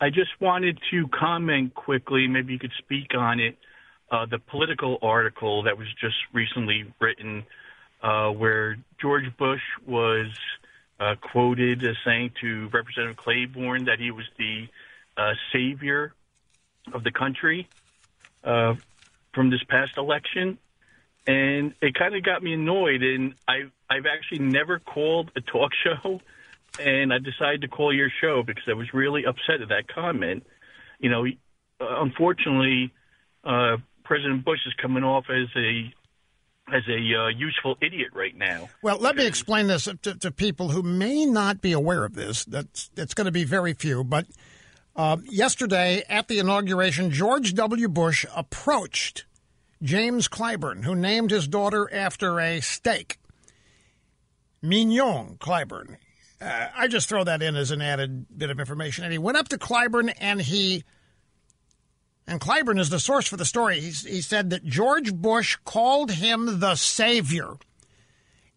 [0.00, 3.56] I just wanted to comment quickly, maybe you could speak on it.
[4.11, 7.44] Uh, the political article that was just recently written,
[8.02, 10.28] uh, where George Bush was
[11.00, 14.68] uh, quoted as saying to Representative Clyburn that he was the
[15.16, 16.14] uh, savior
[16.92, 17.68] of the country
[18.44, 18.74] uh,
[19.34, 20.59] from this past election.
[21.26, 23.02] And it kind of got me annoyed.
[23.02, 26.20] And I, I've actually never called a talk show
[26.79, 30.47] and I decided to call your show because I was really upset at that comment.
[30.99, 31.27] You know,
[31.81, 32.93] unfortunately,
[33.45, 35.93] uh, President Bush is coming off as a
[36.71, 38.69] as a uh, useful idiot right now.
[38.83, 42.45] Well, let me explain this to, to, people who may not be aware of this.
[42.45, 44.27] That's it's going to be very few, but.
[44.97, 47.89] Uh, yesterday at the inauguration, George W.
[47.89, 49.27] Bush approached
[49.81, 53.19] James Clyburn, who named his daughter after a steak.
[54.61, 55.99] Mignon Clyburn.
[56.41, 59.05] Uh, I just throw that in as an added bit of information.
[59.05, 60.84] And he went up to Clyburn and he
[62.28, 63.80] and Clyburn is the source for the story.
[63.80, 67.57] He's, he said that George Bush called him the savior.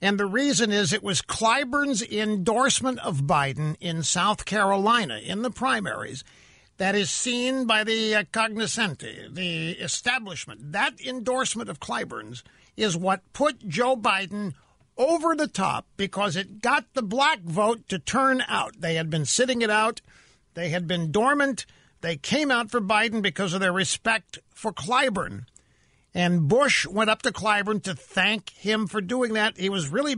[0.02, 5.52] And the reason is it was Clyburn's endorsement of Biden in South Carolina in the
[5.52, 6.24] primaries
[6.78, 10.74] that is seen by the uh, cognoscenti, the establishment.
[10.74, 12.44] That endorsement of Clyburn's
[12.76, 14.54] is what put Joe Biden
[15.02, 18.80] over the top because it got the black vote to turn out.
[18.80, 20.02] They had been sitting it out,
[20.54, 21.66] they had been dormant.
[22.02, 25.46] They came out for Biden because of their respect for Clyburn.
[26.16, 29.58] And Bush went up to Clyburn to thank him for doing that.
[29.58, 30.16] He was really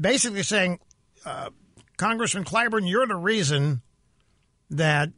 [0.00, 0.80] basically saying,
[1.26, 1.50] uh,
[1.98, 3.82] Congressman Clyburn, you're the reason
[4.70, 5.10] that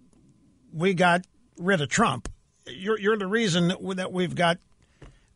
[0.73, 1.25] we got
[1.57, 2.29] rid of Trump.
[2.67, 4.59] You're, you're the reason that we've got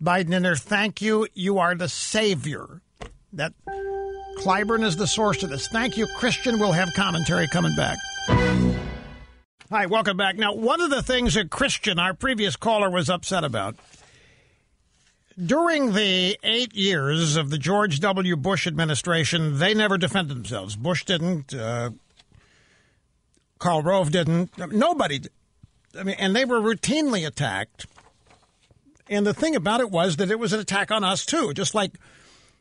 [0.02, 0.56] Biden in there.
[0.56, 1.28] Thank you.
[1.32, 2.82] You are the savior.
[3.36, 3.52] That
[4.38, 5.68] Clyburn is the source of this.
[5.68, 6.58] Thank you, Christian.
[6.58, 7.98] We'll have commentary coming back.
[9.70, 10.36] Hi, welcome back.
[10.36, 13.76] Now, one of the things that Christian, our previous caller, was upset about
[15.44, 18.36] during the eight years of the George W.
[18.36, 20.74] Bush administration, they never defended themselves.
[20.74, 21.52] Bush didn't.
[21.52, 21.90] Uh,
[23.58, 24.56] Karl Rove didn't.
[24.56, 25.32] Nobody did.
[25.98, 27.86] I mean, and they were routinely attacked.
[29.08, 31.74] And the thing about it was that it was an attack on us, too, just
[31.74, 31.92] like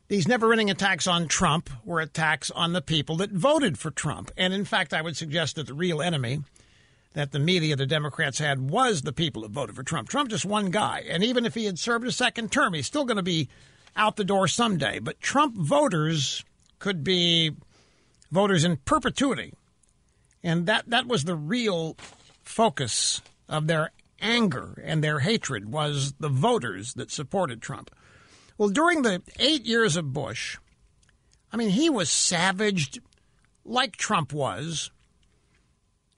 [0.08, 4.32] these never ending attacks on Trump were attacks on the people that voted for Trump.
[4.38, 6.40] And in fact, I would suggest that the real enemy
[7.16, 10.10] that the media, the Democrats had, was the people that voted for Trump.
[10.10, 11.04] Trump just one guy.
[11.10, 13.50] And even if he had served a second term, he's still going to be
[13.96, 15.00] out the door someday.
[15.00, 16.44] But Trump voters
[16.78, 17.56] could be
[18.32, 19.54] voters in perpetuity.
[20.44, 21.96] And that, that was the real
[22.44, 23.92] focus of their
[24.22, 27.90] anger and their hatred was the voters that supported Trump.
[28.58, 30.58] Well, during the eight years of Bush,
[31.52, 33.00] I mean, he was savaged
[33.66, 34.92] like Trump was.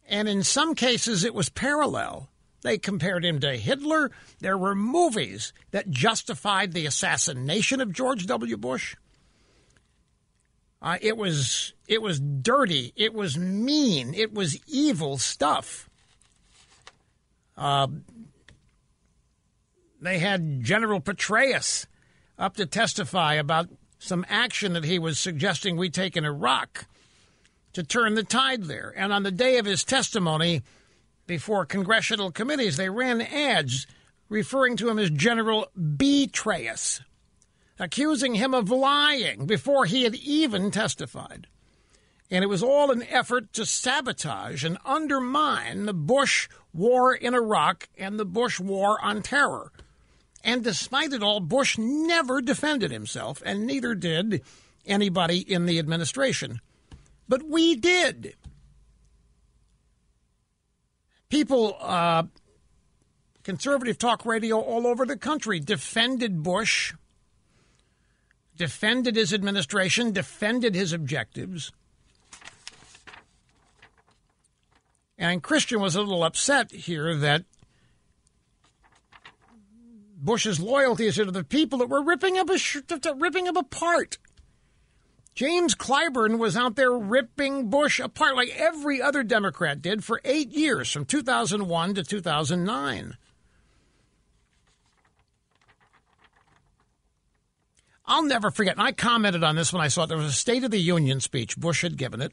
[0.07, 2.29] And in some cases, it was parallel.
[2.61, 4.11] They compared him to Hitler.
[4.39, 8.57] There were movies that justified the assassination of George W.
[8.57, 8.95] Bush.
[10.81, 12.93] Uh, it was it was dirty.
[12.95, 14.13] It was mean.
[14.13, 15.89] It was evil stuff.
[17.57, 17.87] Uh,
[19.99, 21.87] they had General Petraeus
[22.37, 23.69] up to testify about
[23.99, 26.85] some action that he was suggesting we take in Iraq
[27.73, 28.93] to turn the tide there.
[28.95, 30.61] And on the day of his testimony
[31.25, 33.87] before congressional committees, they ran ads
[34.29, 37.01] referring to him as General Betraeus,
[37.79, 41.47] accusing him of lying before he had even testified.
[42.29, 47.87] And it was all an effort to sabotage and undermine the Bush war in Iraq
[47.97, 49.71] and the Bush war on terror.
[50.43, 54.43] And despite it all, Bush never defended himself, and neither did
[54.85, 56.61] anybody in the administration.
[57.27, 58.35] But we did.
[61.29, 62.23] People, uh,
[63.43, 66.93] conservative talk radio all over the country defended Bush,
[68.55, 71.71] defended his administration, defended his objectives.
[75.17, 77.43] And Christian was a little upset here that
[80.17, 82.47] Bush's loyalty are to the people that were ripping him,
[83.17, 84.17] ripping him apart.
[85.35, 90.51] James Clyburn was out there ripping Bush apart like every other Democrat did for eight
[90.51, 93.17] years, from 2001 to 2009.
[98.07, 100.07] I'll never forget, and I commented on this when I saw it.
[100.07, 101.57] There was a State of the Union speech.
[101.57, 102.31] Bush had given it.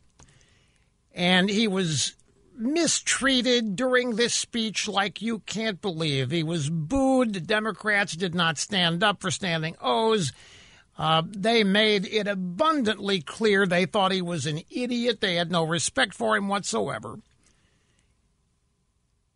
[1.13, 2.15] And he was
[2.57, 6.31] mistreated during this speech like you can't believe.
[6.31, 7.35] He was booed.
[7.35, 10.33] The Democrats did not stand up for standing O's.
[10.97, 15.21] Uh, they made it abundantly clear they thought he was an idiot.
[15.21, 17.19] They had no respect for him whatsoever.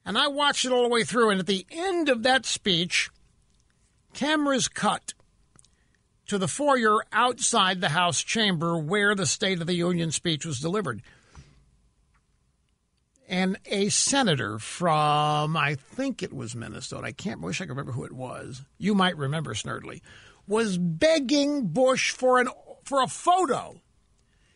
[0.05, 3.11] And I watched it all the way through, and at the end of that speech,
[4.15, 5.13] cameras cut
[6.29, 10.61] to the foyer outside the House chamber where the State of the Union speech was
[10.61, 11.03] delivered
[13.29, 17.07] and a senator from I think it was Minnesota.
[17.07, 18.63] I can't wish I could remember who it was.
[18.79, 20.01] You might remember Snerdley
[20.47, 22.49] was begging Bush for an
[22.85, 23.83] for a photo.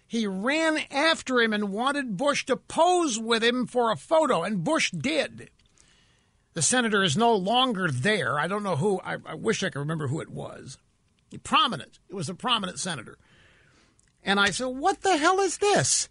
[0.07, 4.65] He ran after him and wanted Bush to pose with him for a photo, and
[4.65, 5.51] Bush did.
[6.55, 8.39] The senator is no longer there.
[8.39, 9.01] I don't know who.
[9.05, 10.79] I, I wish I could remember who it was.
[11.45, 11.99] Prominent.
[12.11, 13.17] It was a prominent senator.
[14.23, 16.09] And I said, "What the hell is this?"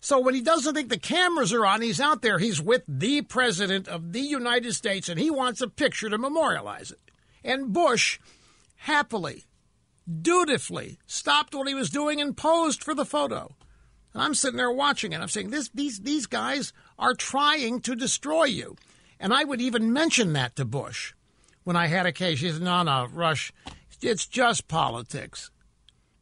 [0.00, 2.38] So when he doesn't think the cameras are on, he's out there.
[2.38, 6.92] He's with the president of the United States, and he wants a picture to memorialize
[6.92, 7.10] it.
[7.42, 8.20] And Bush
[8.76, 9.44] happily,
[10.22, 13.54] dutifully stopped what he was doing and posed for the photo.
[14.14, 15.20] And I'm sitting there watching it.
[15.20, 18.76] I'm saying, this, these, these guys are trying to destroy you.
[19.20, 21.12] And I would even mention that to Bush
[21.64, 22.46] when I had occasion.
[22.46, 23.52] He said, no, no, Rush,
[24.00, 25.50] it's just politics.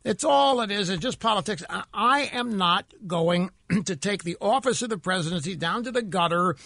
[0.02, 0.88] It's all it is.
[0.88, 1.62] It's just politics.
[1.92, 3.50] I am not going
[3.84, 6.56] to take the office of the presidency down to the gutter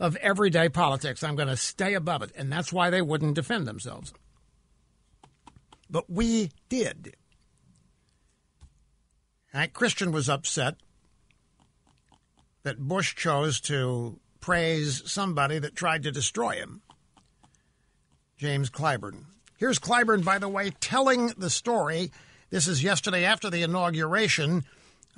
[0.00, 1.22] of everyday politics.
[1.22, 2.32] I'm going to stay above it.
[2.36, 4.12] And that's why they wouldn't defend themselves.
[5.90, 7.16] But we did.
[9.52, 10.76] And Christian was upset
[12.62, 16.82] that Bush chose to praise somebody that tried to destroy him.
[18.36, 19.24] James Clyburn.
[19.56, 22.12] Here's Clyburn, by the way, telling the story.
[22.50, 24.64] This is yesterday after the inauguration.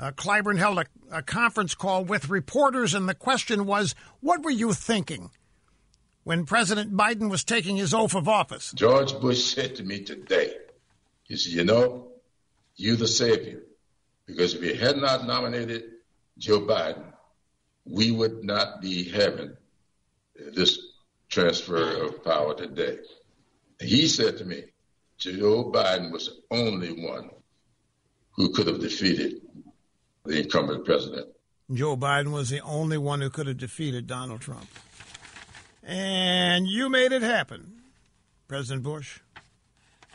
[0.01, 4.51] Uh, Clyburn held a, a conference call with reporters, and the question was, What were
[4.51, 5.30] you thinking
[6.24, 8.72] when President Biden was taking his oath of office?
[8.74, 10.55] George Bush said to me today,
[11.24, 12.12] he said, You know,
[12.76, 13.61] you the savior.
[14.26, 15.84] Because if you had not nominated
[16.38, 17.05] Joe Biden,
[17.84, 19.55] we would not be having
[20.55, 20.78] this
[21.28, 22.98] transfer of power today.
[23.80, 24.64] He said to me,
[25.18, 27.28] Joe Biden was the only one
[28.30, 29.42] who could have defeated
[30.25, 31.29] the incumbent president.
[31.73, 34.68] Joe Biden was the only one who could have defeated Donald Trump.
[35.83, 37.81] And you made it happen,
[38.49, 39.21] President Bush.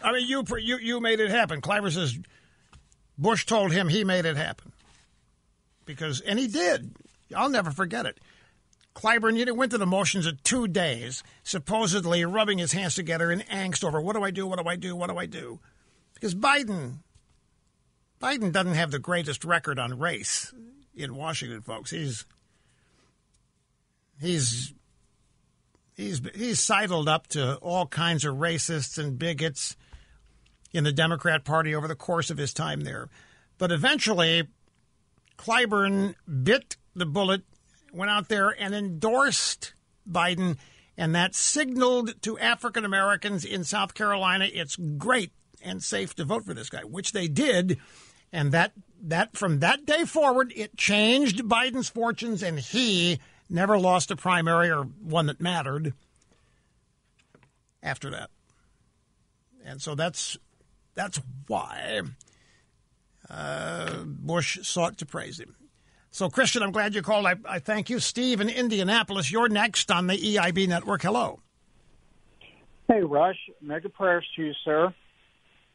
[0.03, 1.61] I mean, you you you made it happen.
[1.61, 2.19] Clyburn says
[3.17, 4.73] Bush told him he made it happen
[5.85, 6.95] because, and he did.
[7.35, 8.19] I'll never forget it.
[8.95, 13.39] Clyburn, you went through the motions of two days, supposedly rubbing his hands together in
[13.41, 15.59] angst over what do I do, what do I do, what do I do?
[16.13, 16.99] Because Biden,
[18.21, 20.53] Biden doesn't have the greatest record on race
[20.95, 21.91] in Washington, folks.
[21.91, 22.25] He's
[24.19, 24.73] he's
[25.95, 29.75] he's he's sidled up to all kinds of racists and bigots
[30.71, 33.09] in the Democrat Party over the course of his time there.
[33.57, 34.47] But eventually,
[35.37, 37.43] Clyburn bit the bullet,
[37.93, 39.73] went out there and endorsed
[40.09, 40.57] Biden,
[40.97, 46.45] and that signaled to African Americans in South Carolina it's great and safe to vote
[46.45, 47.79] for this guy, which they did.
[48.31, 53.19] And that that from that day forward, it changed Biden's fortunes, and he
[53.49, 55.93] never lost a primary or one that mattered
[57.83, 58.29] after that.
[59.63, 60.37] And so that's
[60.95, 62.01] that's why
[63.29, 65.55] uh, Bush sought to praise him.
[66.11, 67.25] So, Christian, I'm glad you called.
[67.25, 67.99] I, I thank you.
[67.99, 71.01] Steve in Indianapolis, you're next on the EIB network.
[71.01, 71.41] Hello.
[72.87, 73.37] Hey, Rush.
[73.61, 74.93] Mega prayers to you, sir.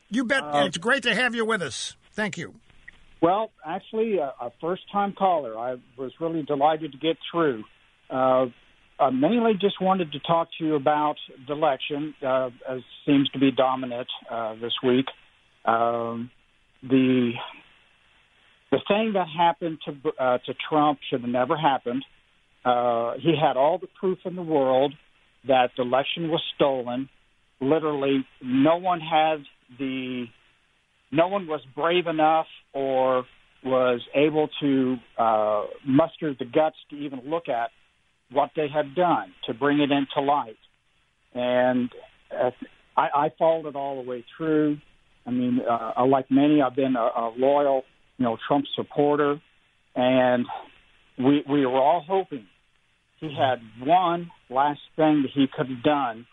[0.08, 0.42] You bet.
[0.42, 1.94] Uh, it's great to have you with us.
[2.12, 2.54] Thank you.
[3.20, 5.58] Well, actually, a, a first-time caller.
[5.58, 7.64] I was really delighted to get through.
[8.08, 8.46] Uh,
[8.98, 13.38] I mainly just wanted to talk to you about the election, uh, as seems to
[13.38, 15.06] be dominant uh, this week.
[15.64, 16.30] Um,
[16.82, 17.32] the
[18.70, 22.04] the thing that happened to uh, to Trump should have never happened.
[22.64, 24.94] Uh, he had all the proof in the world
[25.46, 27.08] that the election was stolen.
[27.60, 29.38] Literally, no one had
[29.78, 30.26] the
[31.10, 33.24] no one was brave enough or
[33.64, 37.70] was able to uh, muster the guts to even look at
[38.32, 40.56] what they had done to bring it into light.
[41.34, 41.90] And
[42.32, 42.50] uh,
[42.96, 44.78] I, I followed it all the way through.
[45.26, 47.82] I mean, uh, like many, I've been a, a loyal,
[48.16, 49.40] you know, Trump supporter,
[49.94, 50.46] and
[51.18, 52.46] we we were all hoping
[53.20, 56.26] he had one last thing that he could have done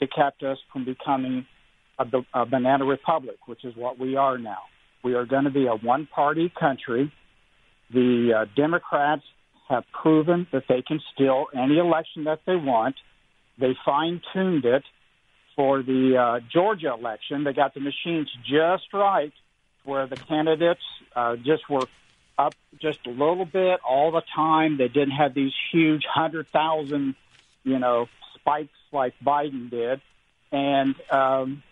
[0.00, 1.46] to kept us from becoming
[1.98, 4.62] a, a banana republic, which is what we are now.
[5.02, 7.12] We are going to be a one-party country.
[7.92, 9.22] The uh, Democrats
[9.68, 12.96] have proven that they can steal any election that they want.
[13.58, 14.84] They fine-tuned it
[15.56, 17.44] for the uh, Georgia election.
[17.44, 19.32] They got the machines just right,
[19.84, 20.82] where the candidates
[21.14, 21.86] uh, just were
[22.38, 24.78] up just a little bit all the time.
[24.78, 27.16] They didn't have these huge hundred thousand,
[27.64, 30.00] you know, spikes like Biden did,
[30.52, 31.62] and um,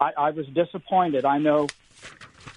[0.00, 1.24] I, I was disappointed.
[1.24, 1.68] I know.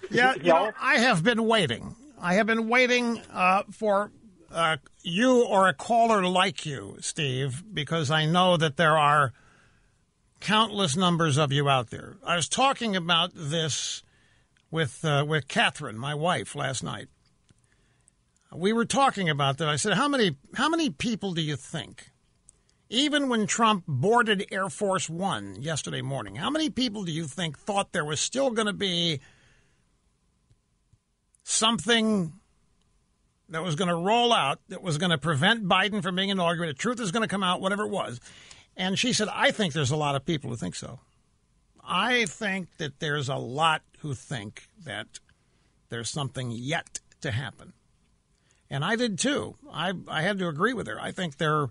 [0.09, 1.95] Yeah, you know, I have been waiting.
[2.19, 4.11] I have been waiting uh, for
[4.51, 9.33] uh, you or a caller like you, Steve, because I know that there are
[10.39, 12.15] countless numbers of you out there.
[12.25, 14.03] I was talking about this
[14.71, 17.07] with uh, with Catherine, my wife, last night.
[18.53, 19.67] We were talking about that.
[19.67, 22.11] I said, "How many how many people do you think,
[22.93, 27.57] even when Trump boarded Air Force One yesterday morning, how many people do you think
[27.57, 29.19] thought there was still going to be
[31.43, 32.33] something?"
[33.49, 36.79] That was going to roll out, that was going to prevent Biden from being inaugurated.
[36.79, 38.19] Truth is going to come out, whatever it was.
[38.75, 41.01] And she said, I think there's a lot of people who think so.
[41.83, 45.19] I think that there's a lot who think that
[45.89, 47.73] there's something yet to happen.
[48.69, 49.55] And I did too.
[49.71, 50.99] I, I had to agree with her.
[50.99, 51.67] I think there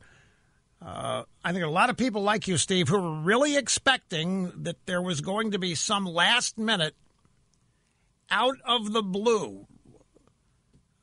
[0.84, 4.84] Uh, I think a lot of people like you, Steve, who were really expecting that
[4.86, 6.94] there was going to be some last minute,
[8.30, 9.66] out of the blue,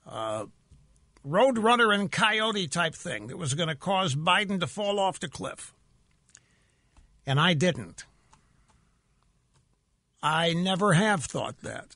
[0.06, 0.46] uh,
[1.26, 5.30] roadrunner and coyote type thing that was going to cause Biden to fall off the
[5.30, 5.74] cliff.
[7.26, 8.06] And I didn't.
[10.22, 11.96] I never have thought that.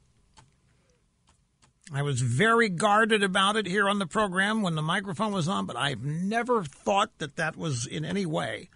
[1.92, 5.66] I was very guarded about it here on the program when the microphone was on,
[5.66, 8.70] but I've never thought that that was in any way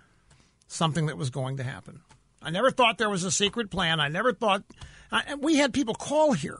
[0.68, 2.02] something that was going to happen.
[2.42, 4.00] I never thought there was a secret plan.
[4.00, 4.64] I never thought.
[5.12, 6.60] I, we had people call here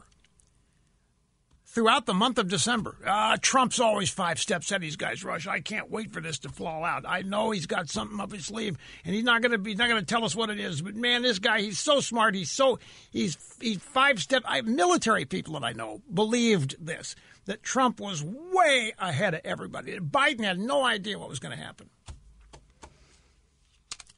[1.70, 2.96] throughout the month of December.
[3.04, 5.46] Uh, Trump's always five steps ahead of these guys, Rush.
[5.46, 7.04] I can't wait for this to fall out.
[7.06, 9.88] I know he's got something up his sleeve, and he's not going to be not
[9.88, 10.80] going to tell us what it is.
[10.80, 12.34] But man, this guy, he's so smart.
[12.34, 12.78] He's so
[13.10, 14.42] he's he's five step.
[14.46, 17.14] I, military people that I know believed this
[17.44, 19.98] that Trump was way ahead of everybody.
[19.98, 21.90] Biden had no idea what was going to happen,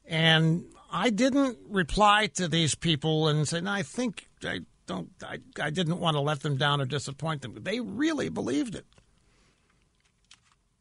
[0.05, 5.39] and I didn't reply to these people and say, "No, I think." I don't I,
[5.61, 7.55] I didn't want to let them down or disappoint them.
[7.61, 8.85] They really believed it.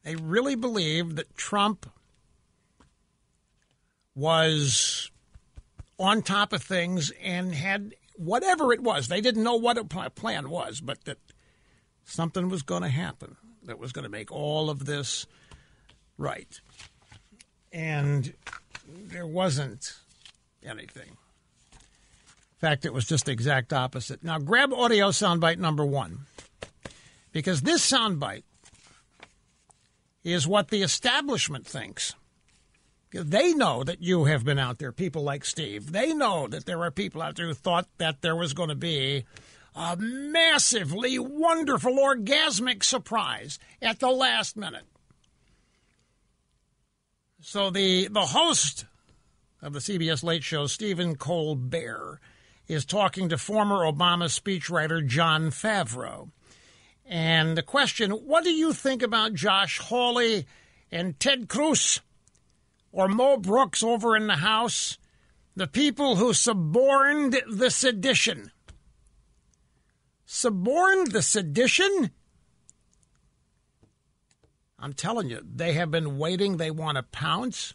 [0.02, 1.90] They really believed that Trump
[4.14, 5.10] was
[5.98, 9.09] on top of things and had whatever it was.
[9.09, 11.18] They didn't know what a plan was, but that
[12.05, 15.27] something was going to happen that was going to make all of this
[16.16, 16.60] right.
[17.72, 18.32] And
[18.86, 19.94] there wasn't
[20.62, 21.16] anything
[22.61, 24.23] fact, it was just the exact opposite.
[24.23, 26.27] Now, grab audio soundbite number one,
[27.32, 28.43] because this soundbite
[30.23, 32.15] is what the establishment thinks.
[33.12, 35.91] They know that you have been out there, people like Steve.
[35.91, 38.77] They know that there are people out there who thought that there was going to
[38.77, 39.24] be
[39.74, 44.85] a massively wonderful, orgasmic surprise at the last minute.
[47.41, 48.85] So the the host
[49.62, 52.20] of the CBS Late Show, Stephen Colbert,
[52.71, 56.31] is talking to former Obama speechwriter Jon Favreau.
[57.05, 60.47] And the question what do you think about Josh Hawley
[60.93, 62.01] and Ted Cruz
[62.93, 64.99] or Mo Brooks over in the House?
[65.57, 68.53] The people who suborned the sedition.
[70.25, 72.11] Suborned the sedition?
[74.79, 76.57] I'm telling you, they have been waiting.
[76.57, 77.75] They want to pounce.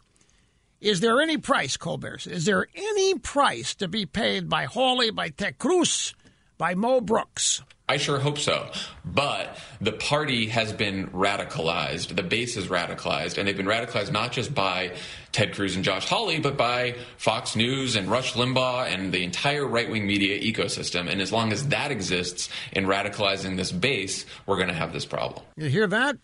[0.86, 2.28] Is there any price, Colbert?
[2.28, 6.14] Is there any price to be paid by Hawley, by Ted Cruz,
[6.60, 7.64] by Mo Brooks?
[7.90, 8.70] I sure hope so.
[9.04, 12.16] But the party has been radicalized.
[12.16, 13.40] The base is radicalized.
[13.40, 14.96] And they've been radicalized not just by
[15.32, 19.66] Ted Cruz and Josh Hawley, but by Fox News and Rush Limbaugh and the entire
[19.66, 21.10] right wing media ecosystem.
[21.10, 25.06] And as long as that exists in radicalizing this base, we're going to have this
[25.06, 25.44] problem.
[25.58, 26.18] You hear that?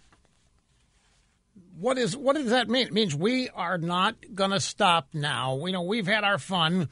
[1.81, 2.87] What is what does that mean?
[2.87, 5.55] It means we are not going to stop now.
[5.55, 6.89] We know we've had our fun.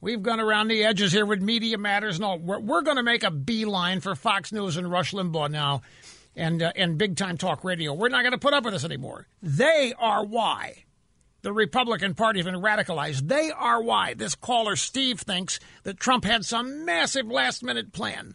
[0.00, 2.18] We've gone around the edges here with Media Matters.
[2.18, 5.82] No, we're, we're going to make a beeline for Fox News and Rush Limbaugh now,
[6.34, 7.94] and uh, and big time talk radio.
[7.94, 9.28] We're not going to put up with this anymore.
[9.40, 10.86] They are why
[11.42, 13.28] the Republican Party has been radicalized.
[13.28, 18.34] They are why this caller Steve thinks that Trump had some massive last minute plan.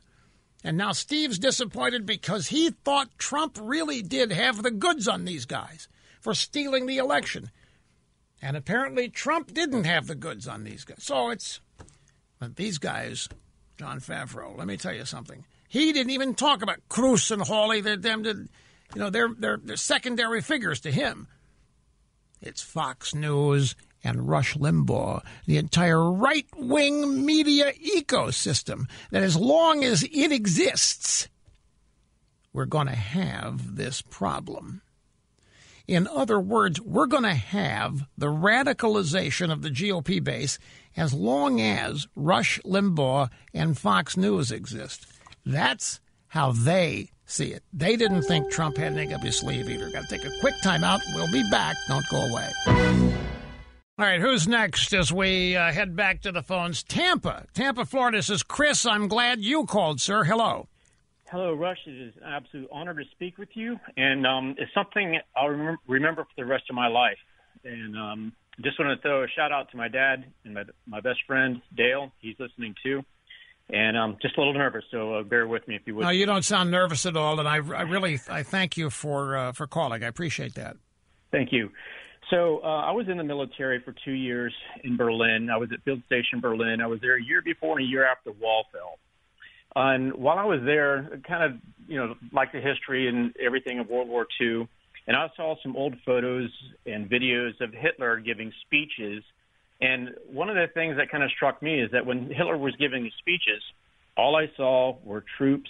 [0.63, 5.45] And now Steve's disappointed because he thought Trump really did have the goods on these
[5.45, 5.89] guys
[6.27, 7.49] for stealing the election.
[8.41, 11.01] And apparently Trump didn't have the goods on these guys.
[11.01, 11.61] So it's
[12.37, 13.29] but these guys,
[13.77, 15.45] Jon Favreau, let me tell you something.
[15.69, 17.79] He didn't even talk about Cruz and Hawley.
[17.79, 21.29] They're them you know, they're, they're they're secondary figures to him.
[22.41, 23.73] It's Fox News
[24.03, 31.29] and Rush Limbaugh, the entire right wing media ecosystem that as long as it exists,
[32.51, 34.81] we're going to have this problem.
[35.87, 40.59] In other words, we're going to have the radicalization of the GOP base
[40.97, 45.07] as long as Rush Limbaugh and Fox News exist.
[45.45, 47.63] That's how they see it.
[47.71, 49.89] They didn't think Trump had anything up his sleeve either.
[49.89, 50.99] Got to take a quick timeout.
[51.15, 51.77] We'll be back.
[51.87, 52.49] Don't go away.
[53.99, 56.83] All right, who's next as we uh, head back to the phones?
[56.83, 57.45] Tampa.
[57.53, 60.25] Tampa, Florida says, Chris, I'm glad you called, sir.
[60.25, 60.67] Hello.
[61.29, 61.79] Hello, Rush.
[61.85, 65.77] It is an absolute honor to speak with you, and um, it's something I'll rem-
[65.85, 67.17] remember for the rest of my life.
[67.65, 68.33] And um,
[68.63, 71.61] just want to throw a shout out to my dad and my, my best friend
[71.75, 72.13] Dale.
[72.19, 73.03] He's listening too,
[73.69, 76.03] and I'm um, just a little nervous, so uh, bear with me if you would.
[76.03, 79.35] No, you don't sound nervous at all, and I, I really I thank you for
[79.35, 80.05] uh, for calling.
[80.05, 80.77] I appreciate that.
[81.31, 81.71] Thank you.
[82.29, 85.49] So uh, I was in the military for two years in Berlin.
[85.53, 86.79] I was at Field Station Berlin.
[86.81, 88.97] I was there a year before and a year after the wall fell.
[89.77, 93.87] And while I was there, kind of, you know, like the history and everything of
[93.87, 94.67] World War II,
[95.05, 96.49] and I saw some old photos
[96.87, 99.23] and videos of Hitler giving speeches.
[99.79, 102.75] And one of the things that kind of struck me is that when Hitler was
[102.77, 103.61] giving these speeches,
[104.17, 105.69] all I saw were troops,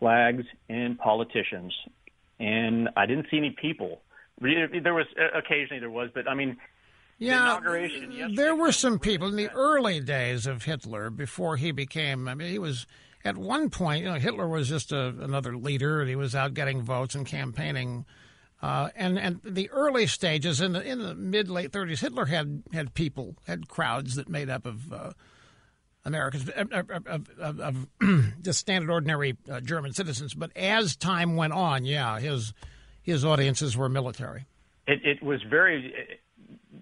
[0.00, 1.74] flags, and politicians.
[2.38, 4.02] And I didn't see any people.
[4.38, 6.58] There was uh, occasionally there was, but I mean,
[7.18, 8.34] yeah, inauguration.
[8.34, 12.28] There were some people in the early days of Hitler before he became.
[12.28, 12.86] I mean, he was
[13.26, 14.04] at one point.
[14.04, 17.26] You know, Hitler was just a, another leader, and he was out getting votes and
[17.26, 18.06] campaigning.
[18.62, 22.62] Uh, and and the early stages in the in the mid late 30s, Hitler had
[22.72, 24.92] had people, had crowds that made up of.
[24.92, 25.12] Uh,
[26.04, 27.86] Americans, of, of, of, of
[28.42, 30.34] just standard, ordinary uh, German citizens.
[30.34, 32.54] But as time went on, yeah, his
[33.02, 34.46] his audiences were military.
[34.86, 35.92] It, it was very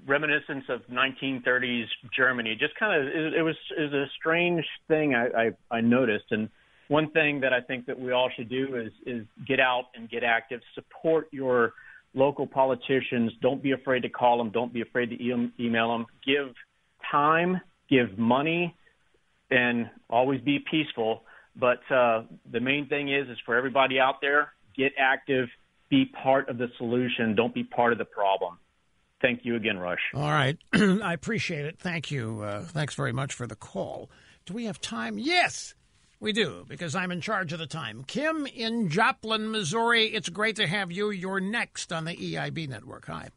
[0.06, 1.86] reminiscence of 1930s
[2.16, 2.56] Germany.
[2.59, 6.26] Just kind of, it, it was is a strange thing I, I, I noticed.
[6.31, 6.48] And
[6.89, 10.09] one thing that I think that we all should do is is get out and
[10.09, 11.72] get active, support your
[12.14, 13.32] local politicians.
[13.40, 14.51] Don't be afraid to call them.
[14.51, 16.06] Don't be afraid to e- email them.
[16.26, 16.55] Give
[17.10, 18.76] time, give money
[19.51, 21.22] and always be peaceful.
[21.56, 25.48] But uh, the main thing is, is for everybody out there, get active,
[25.89, 27.35] be part of the solution.
[27.36, 28.59] Don't be part of the problem.
[29.24, 30.01] Thank you again, Rush.
[30.12, 31.78] All right, I appreciate it.
[31.78, 32.42] Thank you.
[32.42, 34.10] Uh, thanks very much for the call.
[34.44, 35.16] Do we have time?
[35.16, 35.74] Yes,
[36.20, 38.05] we do, because I'm in charge of the time.
[38.06, 40.09] Kim in Joplin, Missouri.
[40.09, 41.09] It's great to have you.
[41.09, 43.06] You're next on the EIB network.
[43.06, 43.30] Hi.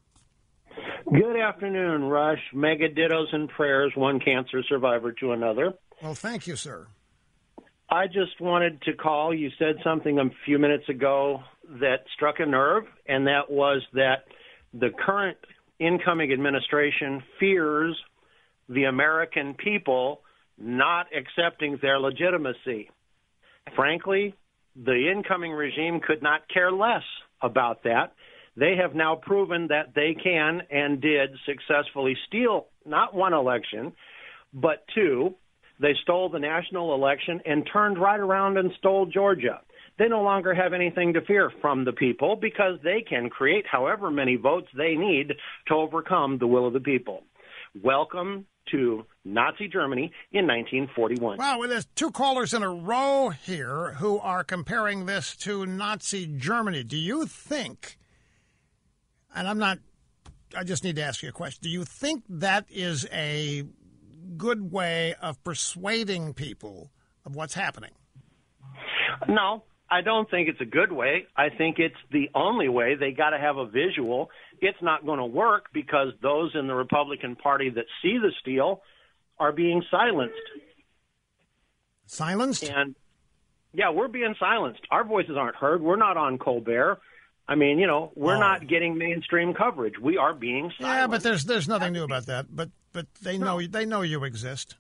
[1.09, 2.41] Good afternoon, Rush.
[2.53, 5.73] Mega dittos and prayers, one cancer survivor to another.
[6.03, 6.87] Well, thank you, sir.
[7.89, 9.33] I just wanted to call.
[9.33, 11.43] You said something a few minutes ago
[11.79, 14.25] that struck a nerve, and that was that
[14.73, 15.37] the current
[15.79, 17.95] incoming administration fears
[18.69, 20.21] the American people
[20.57, 22.89] not accepting their legitimacy.
[23.75, 24.33] Frankly,
[24.75, 27.03] the incoming regime could not care less
[27.41, 28.13] about that.
[28.55, 33.93] They have now proven that they can and did successfully steal not one election,
[34.53, 35.35] but two.
[35.79, 39.61] They stole the national election and turned right around and stole Georgia.
[39.97, 44.11] They no longer have anything to fear from the people because they can create however
[44.11, 45.33] many votes they need
[45.67, 47.23] to overcome the will of the people.
[47.81, 51.37] Welcome to Nazi Germany in 1941.
[51.37, 56.27] Wow, well, there's two callers in a row here who are comparing this to Nazi
[56.27, 56.83] Germany.
[56.83, 57.97] Do you think,
[59.33, 59.79] and I'm not,
[60.55, 63.63] I just need to ask you a question, do you think that is a
[64.35, 66.91] good way of persuading people
[67.25, 67.91] of what's happening?
[69.27, 71.25] No, I don't think it's a good way.
[71.35, 72.95] I think it's the only way.
[72.95, 74.29] They got to have a visual.
[74.59, 78.81] It's not going to work because those in the Republican Party that see the steal
[79.39, 80.35] are being silenced.
[82.05, 82.63] Silenced?
[82.63, 82.95] And
[83.73, 84.81] yeah, we're being silenced.
[84.91, 85.81] Our voices aren't heard.
[85.81, 86.99] We're not on Colbert.
[87.47, 88.39] I mean, you know, we're Oh.
[88.39, 89.97] not getting mainstream coverage.
[90.01, 90.81] We are being silenced.
[90.81, 92.47] Yeah, but there's there's nothing new about that.
[92.53, 94.75] But but they know they know you exist.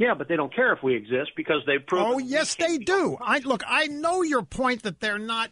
[0.00, 2.06] Yeah, but they don't care if we exist because they've proven.
[2.06, 3.18] Oh yes, they do.
[3.20, 3.62] I look.
[3.68, 5.50] I know your point that they're not.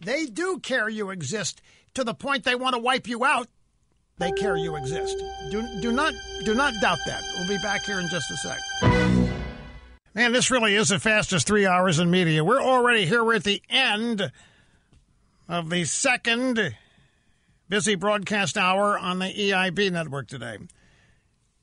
[0.00, 1.60] They do care you exist
[1.92, 3.48] to the point they want to wipe you out.
[4.16, 5.22] They care you exist.
[5.50, 6.14] Do do not
[6.46, 7.22] do not doubt that.
[7.36, 8.58] We'll be back here in just a sec.
[10.14, 12.42] Man, this really is the fastest three hours in media.
[12.42, 13.22] We're already here.
[13.22, 14.32] We're at the end
[15.46, 16.74] of the second
[17.68, 20.56] busy broadcast hour on the EIB network today,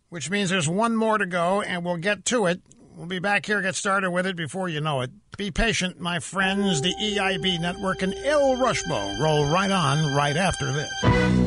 [0.09, 2.61] which means there's one more to go, and we'll get to it.
[2.95, 5.11] We'll be back here, get started with it before you know it.
[5.37, 6.81] Be patient, my friends.
[6.81, 11.46] The EIB network and ElRushbo roll right on right after this.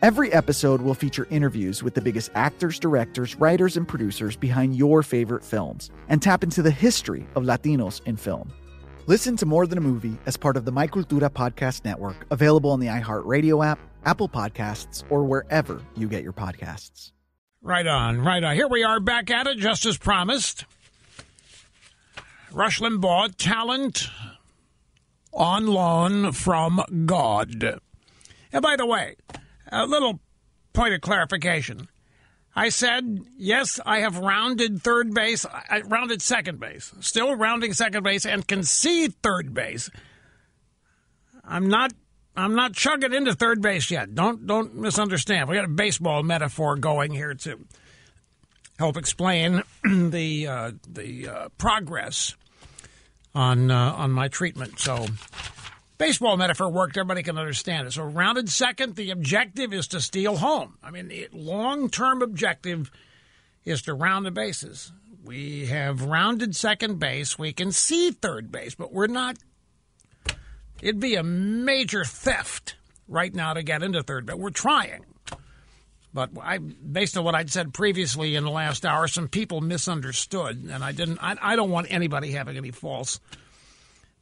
[0.00, 5.02] Every episode will feature interviews with the biggest actors, directors, writers, and producers behind your
[5.02, 8.52] favorite films and tap into the history of Latinos in film.
[9.08, 12.70] Listen to More Than a Movie as part of the My Cultura Podcast Network, available
[12.70, 17.10] on the iHeartRadio app, Apple Podcasts, or wherever you get your podcasts.
[17.60, 18.54] Right on, right on.
[18.54, 20.64] Here we are back at it, just as promised.
[22.52, 24.06] Rush Limbaugh, talent
[25.32, 27.80] on loan from God.
[28.52, 29.16] And by the way,
[29.70, 30.20] a little
[30.72, 31.88] point of clarification.
[32.56, 38.02] I said, yes, I have rounded third base, I rounded second base, still rounding second
[38.02, 39.90] base, and concede third base.
[41.44, 41.92] I'm not.
[42.36, 44.14] I'm not chugging into third base yet.
[44.14, 45.48] Don't don't misunderstand.
[45.48, 47.58] We got a baseball metaphor going here to
[48.78, 52.36] help explain the uh, the uh, progress
[53.34, 54.78] on uh, on my treatment.
[54.78, 55.06] So,
[55.98, 56.96] baseball metaphor worked.
[56.96, 57.92] Everybody can understand it.
[57.92, 58.96] So, rounded second.
[58.96, 60.78] The objective is to steal home.
[60.82, 62.90] I mean, the long term objective
[63.64, 64.92] is to round the bases.
[65.24, 67.38] We have rounded second base.
[67.38, 69.36] We can see third base, but we're not
[70.80, 72.76] It'd be a major theft
[73.08, 74.36] right now to get into third base.
[74.36, 75.04] We're trying.
[76.14, 80.68] But I, based on what I'd said previously in the last hour, some people misunderstood,
[80.70, 81.18] and I didn't.
[81.20, 83.20] I, I don't want anybody having any false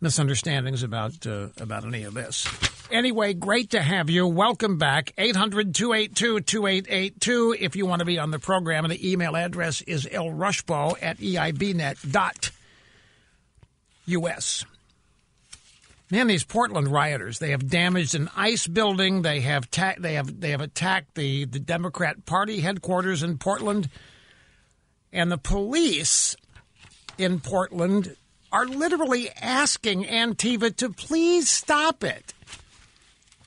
[0.00, 2.48] misunderstandings about uh, about any of this.
[2.90, 4.26] Anyway, great to have you.
[4.26, 5.12] Welcome back.
[5.18, 8.84] 800-282-2882 if you want to be on the program.
[8.84, 12.52] And the email address is ElRushbo at eibnet.us.
[16.08, 19.22] Man, these Portland rioters, they have damaged an ICE building.
[19.22, 23.88] They have ta- they have they have attacked the, the Democrat Party headquarters in Portland.
[25.12, 26.36] And the police
[27.18, 28.14] in Portland
[28.52, 32.34] are literally asking Antifa to please stop it.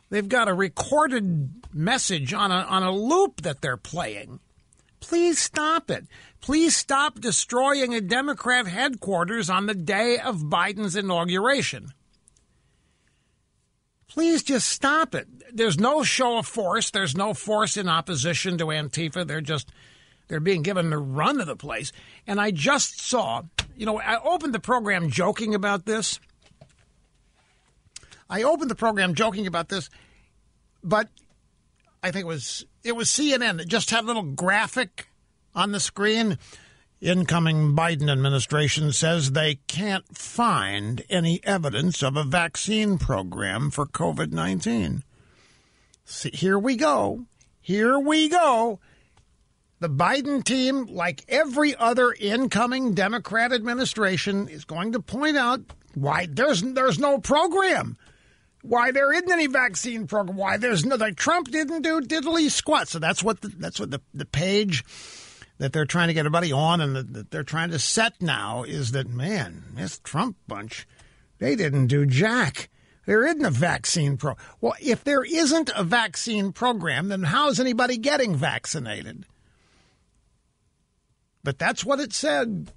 [0.10, 4.40] They've got a recorded message on a on a loop that they're playing.
[5.00, 6.06] Please stop it.
[6.42, 11.94] Please stop destroying a Democrat headquarters on the day of Biden's inauguration
[14.10, 15.28] please just stop it.
[15.54, 16.92] There's no show of force.
[16.92, 19.26] There's no force in opposition to Antifa.
[19.26, 19.72] They're just
[20.28, 21.92] they're being given the run of the place.
[22.28, 23.44] And I just saw,
[23.80, 26.20] you know, I opened the program joking about this.
[28.30, 29.90] I opened the program joking about this,
[30.84, 31.08] but
[32.04, 35.08] I think it was it was CNN that just had a little graphic
[35.56, 36.38] on the screen.
[37.00, 44.34] Incoming Biden administration says they can't find any evidence of a vaccine program for COVID
[44.34, 45.04] 19.
[46.34, 47.28] Here we go.
[47.62, 48.82] Here we go.
[49.80, 55.62] The Biden team, like every other incoming Democrat administration, is going to point out
[55.96, 57.98] why there's there's no program,
[58.62, 62.90] why there isn't any vaccine program, why there's no like Trump didn't do diddly squat.
[62.90, 64.84] So that's what the, that's what the the page
[65.60, 68.64] that they're trying to get everybody on and that, that they're trying to set now
[68.64, 70.88] is that man, this Trump bunch,
[71.38, 72.70] they didn't do jack.
[73.06, 74.36] There isn't a vaccine pro.
[74.60, 79.26] Well, if there isn't a vaccine program, then how's anybody getting vaccinated?
[81.44, 82.72] But that's what it said.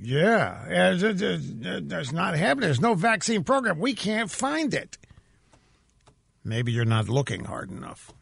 [0.00, 2.66] Yeah, there's not happening.
[2.66, 3.78] There's no vaccine program.
[3.78, 4.98] We can't find it.
[6.44, 8.12] Maybe you're not looking hard enough.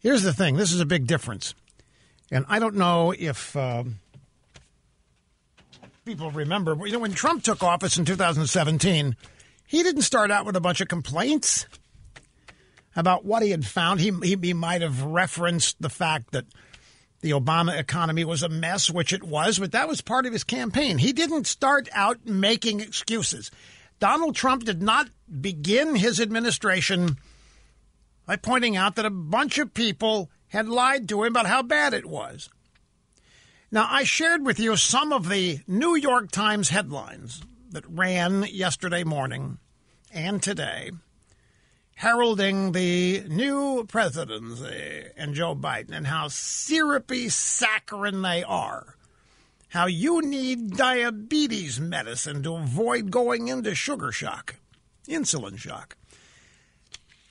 [0.00, 1.54] Here's the thing this is a big difference.
[2.30, 4.00] And I don't know if um,
[6.04, 9.16] people remember, you know, when Trump took office in 2017,
[9.66, 11.66] he didn't start out with a bunch of complaints
[12.94, 14.00] about what he had found.
[14.00, 16.46] He, he, he might have referenced the fact that
[17.20, 20.44] the Obama economy was a mess, which it was, but that was part of his
[20.44, 20.98] campaign.
[20.98, 23.50] He didn't start out making excuses.
[24.00, 25.08] Donald Trump did not
[25.40, 27.16] begin his administration
[28.26, 31.94] by pointing out that a bunch of people had lied to him about how bad
[31.94, 32.48] it was.
[33.70, 37.40] Now, I shared with you some of the New York Times headlines
[37.70, 39.58] that ran yesterday morning
[40.12, 40.90] and today,
[42.02, 48.96] heralding the new presidency and Joe Biden and how syrupy, saccharine they are.
[49.68, 54.56] How you need diabetes medicine to avoid going into sugar shock,
[55.06, 55.96] insulin shock.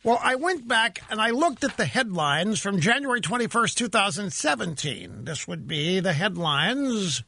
[0.06, 5.26] Well, I went back and I looked at the headlines from January 21st, 2017.
[5.26, 7.24] This would be the headlines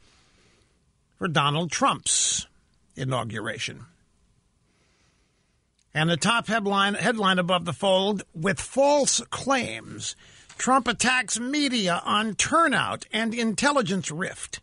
[1.17, 2.47] for Donald Trump's
[2.95, 3.87] inauguration.
[5.93, 10.15] And the top headline, headline above the fold with false claims.
[10.57, 14.59] Trump attacks media on turnout and intelligence rift.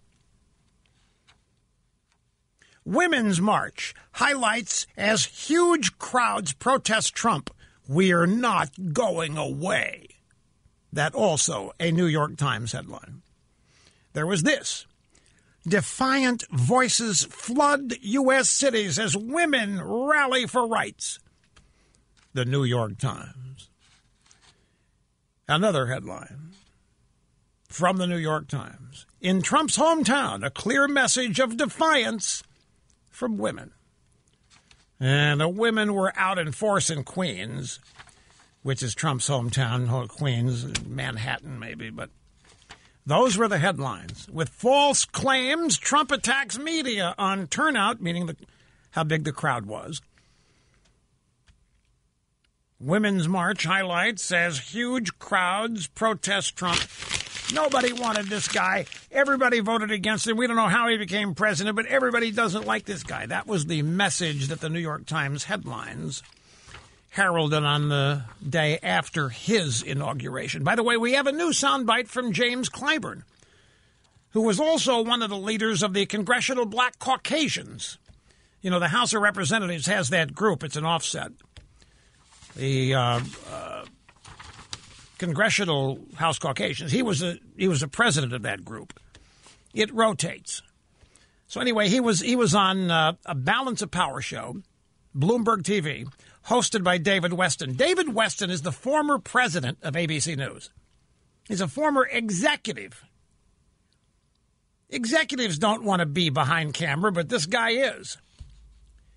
[2.85, 7.51] Women's March highlights as huge crowds protest Trump.
[7.87, 10.09] We're not going away.
[10.93, 13.23] That also a New York Times headline.
[14.13, 14.87] There was this
[15.67, 18.49] Defiant voices flood U.S.
[18.49, 21.19] cities as women rally for rights.
[22.33, 23.69] The New York Times.
[25.49, 26.53] Another headline
[27.69, 29.07] from the New York Times.
[29.21, 32.43] In Trump's hometown, a clear message of defiance
[33.11, 33.73] from women.
[34.99, 37.81] And the women were out in force in Queens,
[38.63, 42.11] which is Trump's hometown, Queens, Manhattan maybe, but
[43.11, 44.29] those were the headlines.
[44.33, 48.37] With false claims, Trump attacks media on turnout, meaning the,
[48.93, 50.01] how big the crowd was.
[52.79, 56.81] Women's March highlights as huge crowds protest Trump.
[57.53, 58.87] Nobody wanted this guy.
[59.11, 60.37] Everybody voted against him.
[60.37, 63.27] We don't know how he became president, but everybody doesn't like this guy.
[63.27, 66.23] That was the message that the New York Times headlines
[67.11, 70.63] heralded on the day after his inauguration.
[70.63, 73.23] By the way, we have a new soundbite from James Clyburn,
[74.31, 77.99] who was also one of the leaders of the Congressional Black Caucasians.
[78.63, 81.33] You know, the House of Representatives has that group, it's an offset.
[82.55, 83.21] The uh,
[83.53, 83.85] uh,
[85.19, 86.93] Congressional House Caucasians.
[86.93, 88.99] He was a he was a president of that group.
[89.75, 90.63] It rotates.
[91.47, 94.63] So anyway, he was he was on uh, a Balance of Power show,
[95.17, 96.09] Bloomberg TV,
[96.47, 97.77] hosted by David Westin.
[97.77, 100.71] David Westin is the former president of ABC News.
[101.49, 103.05] He's a former executive.
[104.89, 108.17] Executives don't want to be behind camera, but this guy is.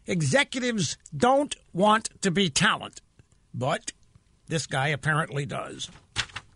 [0.05, 3.01] Executives don't want to be talent,
[3.53, 3.93] but
[4.47, 5.89] this guy apparently does.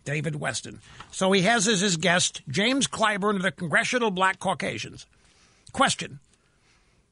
[0.04, 0.78] David Westin.
[1.10, 5.06] So he has as his guest James Clyburn of the Congressional Black Caucasians.
[5.72, 6.20] Question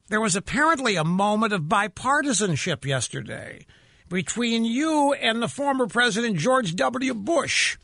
[0.09, 3.65] there was apparently a moment of bipartisanship yesterday
[4.09, 7.13] between you and the former President George W.
[7.13, 7.77] Bush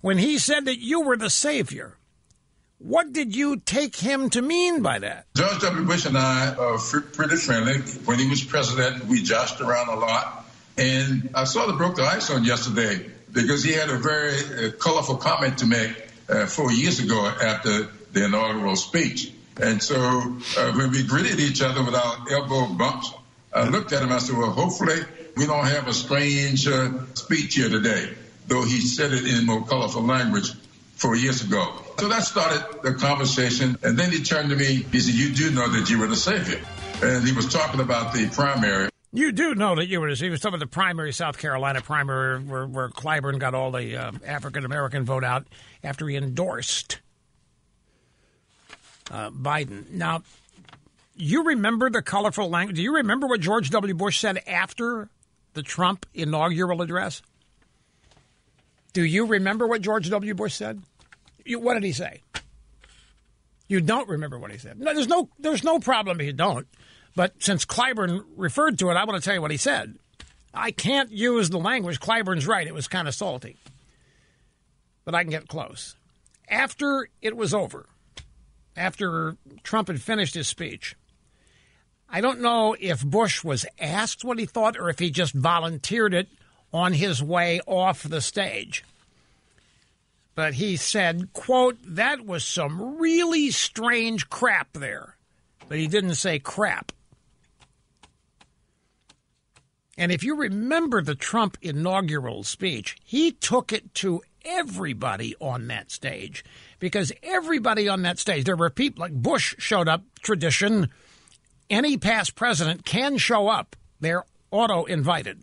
[0.00, 1.96] when he said that you were the savior.
[2.78, 5.26] What did you take him to mean by that?
[5.34, 5.86] George W.
[5.86, 7.78] Bush and I are pretty friendly.
[8.04, 10.44] When he was president, we joshed around a lot.
[10.78, 14.72] And I sort of broke the ice on yesterday because he had a very uh,
[14.72, 19.32] colorful comment to make uh, four years ago after the inaugural speech.
[19.60, 23.12] And so uh, when we greeted each other with our elbow bumps,
[23.52, 24.12] I looked at him.
[24.12, 25.00] I said, well, hopefully
[25.36, 28.14] we don't have a strange uh, speech here today,
[28.46, 30.52] though he said it in more colorful language
[30.96, 31.82] four years ago.
[31.98, 33.78] So that started the conversation.
[33.82, 34.84] And then he turned to me.
[34.92, 36.60] He said, you do know that you were the savior.
[37.02, 38.88] And he was talking about the primary.
[39.12, 40.08] You do know that you were.
[40.10, 43.96] He was talking about the primary, South Carolina primary, where, where Clyburn got all the
[43.96, 45.46] uh, African American vote out
[45.82, 47.00] after he endorsed
[49.10, 49.90] uh, Biden.
[49.90, 50.22] Now,
[51.16, 52.76] you remember the colorful language?
[52.76, 53.94] Do you remember what George W.
[53.94, 55.08] Bush said after
[55.54, 57.22] the Trump inaugural address?
[58.92, 60.34] Do you remember what George W.
[60.34, 60.82] Bush said?
[61.44, 62.22] You, what did he say?
[63.68, 64.78] You don't remember what he said.
[64.78, 66.66] No, there's no there's no problem if you don't.
[67.14, 69.96] But since Clyburn referred to it, I want to tell you what he said.
[70.54, 72.00] I can't use the language.
[72.00, 72.66] Clyburn's right.
[72.66, 73.56] It was kind of salty.
[75.04, 75.96] But I can get close.
[76.48, 77.86] After it was over,
[78.76, 80.96] after Trump had finished his speech.
[82.08, 86.14] I don't know if Bush was asked what he thought or if he just volunteered
[86.14, 86.28] it
[86.72, 88.84] on his way off the stage.
[90.34, 95.16] But he said, quote, that was some really strange crap there.
[95.68, 96.92] But he didn't say crap.
[99.98, 105.90] And if you remember the Trump inaugural speech, he took it to everybody on that
[105.90, 106.44] stage
[106.78, 110.90] because everybody on that stage, there were people like Bush showed up, tradition.
[111.68, 113.76] Any past president can show up.
[114.00, 115.42] They're auto invited.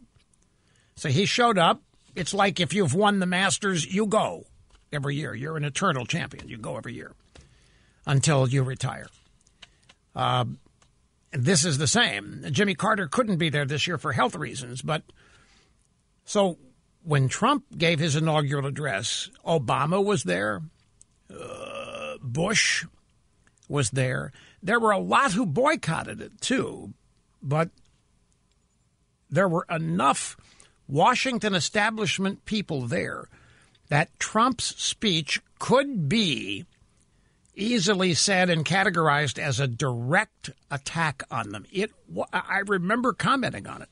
[0.96, 1.82] So he showed up.
[2.16, 4.46] It's like if you've won the Masters, you go
[4.92, 5.34] every year.
[5.34, 6.48] You're an eternal champion.
[6.48, 7.14] You go every year
[8.06, 9.08] until you retire.
[10.16, 10.46] Uh,
[11.32, 12.46] this is the same.
[12.52, 15.02] Jimmy Carter couldn't be there this year for health reasons, but
[16.26, 16.60] so
[17.04, 20.62] when Trump gave his inaugural address, Obama was there,
[21.40, 22.86] uh, Bush
[23.68, 24.32] was there.
[24.62, 26.94] There were a lot who boycotted it too,
[27.42, 27.70] but
[29.30, 30.38] there were enough
[30.88, 33.30] Washington establishment people there
[33.90, 36.66] that Trump's speech could be
[37.56, 41.66] easily said and categorized as a direct attack on them.
[41.72, 41.92] It
[42.32, 43.90] I remember commenting on it.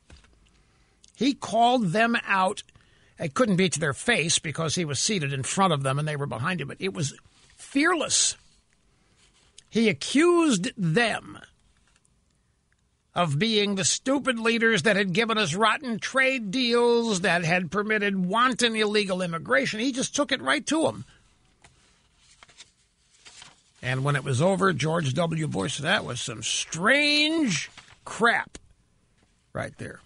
[1.16, 2.64] He called them out.
[3.20, 6.08] It couldn't be to their face because he was seated in front of them and
[6.08, 7.14] they were behind him, but it was
[7.62, 8.36] fearless.
[9.70, 11.40] He accused them
[13.14, 18.26] of being the stupid leaders that had given us rotten trade deals, that had permitted
[18.26, 19.80] wanton illegal immigration.
[19.80, 21.06] He just took it right to them.
[23.82, 25.48] And when it was over, George W.
[25.48, 27.70] Bush, that was some strange
[28.06, 28.58] crap
[29.54, 30.00] right there.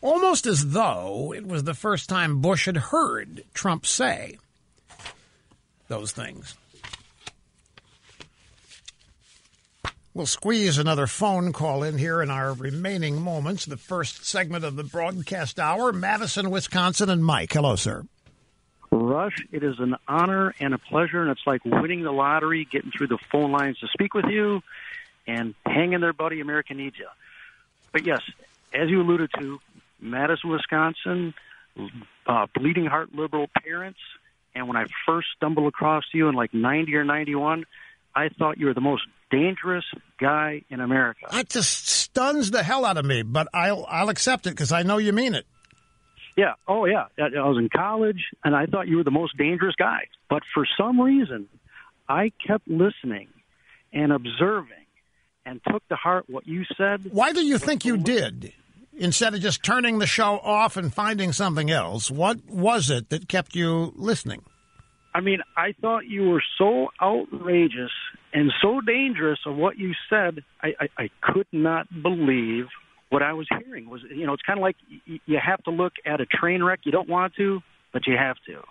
[0.00, 4.38] Almost as though it was the first time Bush had heard Trump say
[5.88, 6.56] those things.
[10.14, 14.74] We'll squeeze another phone call in here in our remaining moments, the first segment of
[14.74, 15.92] the broadcast hour.
[15.92, 17.52] Madison, Wisconsin, and Mike.
[17.52, 18.04] Hello, sir.
[18.90, 22.90] Rush, it is an honor and a pleasure, and it's like winning the lottery, getting
[22.90, 24.60] through the phone lines to speak with you,
[25.26, 26.40] and hanging there, buddy.
[26.40, 27.06] America needs you.
[27.92, 28.22] But yes,
[28.74, 29.60] as you alluded to,
[30.00, 31.34] Madison, Wisconsin,
[32.26, 34.00] uh, bleeding heart liberal parents,
[34.58, 37.64] and when I first stumbled across you in like 90 or 91,
[38.14, 39.84] I thought you were the most dangerous
[40.18, 41.26] guy in America.
[41.30, 44.82] That just stuns the hell out of me, but I'll I'll accept it because I
[44.82, 45.46] know you mean it.
[46.36, 46.54] Yeah.
[46.66, 47.06] Oh, yeah.
[47.18, 50.06] I was in college, and I thought you were the most dangerous guy.
[50.30, 51.48] But for some reason,
[52.08, 53.28] I kept listening
[53.92, 54.86] and observing,
[55.44, 57.10] and took to heart what you said.
[57.10, 58.52] Why do you think you did?
[58.98, 63.28] Instead of just turning the show off and finding something else, what was it that
[63.28, 64.42] kept you listening?
[65.14, 67.92] I mean, I thought you were so outrageous
[68.32, 70.44] and so dangerous of what you said.
[70.62, 72.66] I, I, I could not believe
[73.10, 73.88] what I was hearing.
[73.88, 74.76] Was you know, it's kind of like
[75.06, 76.80] you have to look at a train wreck.
[76.84, 77.60] You don't want to,
[77.92, 78.62] but you have to.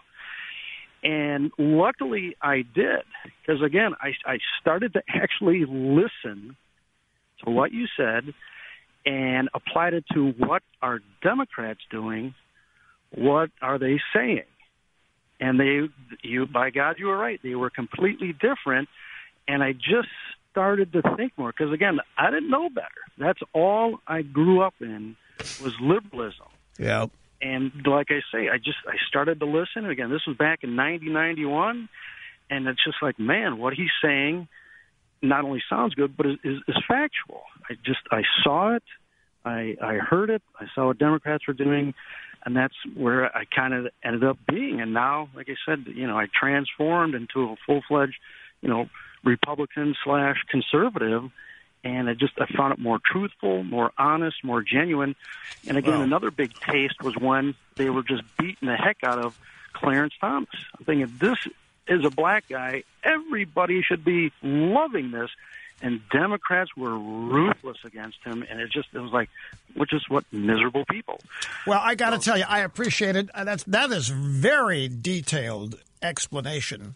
[1.04, 3.04] And luckily, I did
[3.46, 6.56] because again, I, I started to actually listen
[7.44, 8.34] to what you said
[9.08, 12.36] and applied it to what are Democrats doing?
[13.12, 14.44] What are they saying?
[15.40, 15.82] and they
[16.24, 18.90] you by god you were right they were completely different
[19.48, 20.08] and i just
[20.50, 24.74] started to think more because again i didn't know better that's all i grew up
[24.82, 25.16] in
[25.64, 26.48] was liberalism
[26.80, 27.06] Yeah.
[27.40, 30.76] and like i say i just i started to listen again this was back in
[30.76, 31.88] 90 91
[32.50, 34.48] and it's just like man what he's saying
[35.22, 38.84] not only sounds good but is, is, is factual i just i saw it
[39.46, 41.94] i i heard it i saw what democrats were doing
[42.46, 44.80] and that's where I kind of ended up being.
[44.80, 48.16] And now, like I said, you know, I transformed into a full fledged,
[48.62, 48.88] you know,
[49.26, 51.24] Republican slash conservative,
[51.84, 55.16] and I just I found it more truthful, more honest, more genuine.
[55.68, 56.04] And again, Wow.
[56.04, 59.34] another big taste was when they were just beating the heck out of
[59.74, 60.50] Clarence Thomas.
[60.80, 61.38] I'm thinking this
[61.88, 62.84] is a black guy.
[63.04, 65.30] Everybody should be loving this.
[65.80, 69.30] And Democrats were ruthless against him, and it just it was like,
[69.76, 71.20] which is what miserable people.
[71.68, 73.30] Well, I got to tell you, I appreciate it.
[73.32, 76.96] Uh, That's that is very detailed explanation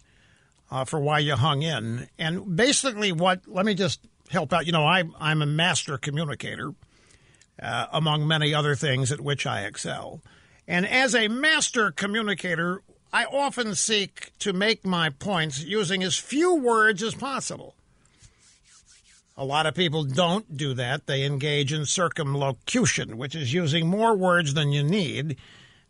[0.72, 3.42] uh, for why you hung in, and basically what.
[3.46, 4.00] Let me just
[4.32, 4.66] help out.
[4.66, 6.74] You know, I I'm a master communicator,
[7.62, 10.22] uh, among many other things at which I excel,
[10.68, 12.82] and as a master communicator,
[13.14, 17.76] I often seek to make my points using as few words as possible.
[19.36, 21.08] A lot of people don't do that.
[21.08, 25.38] They engage in circumlocution, which is using more words than you need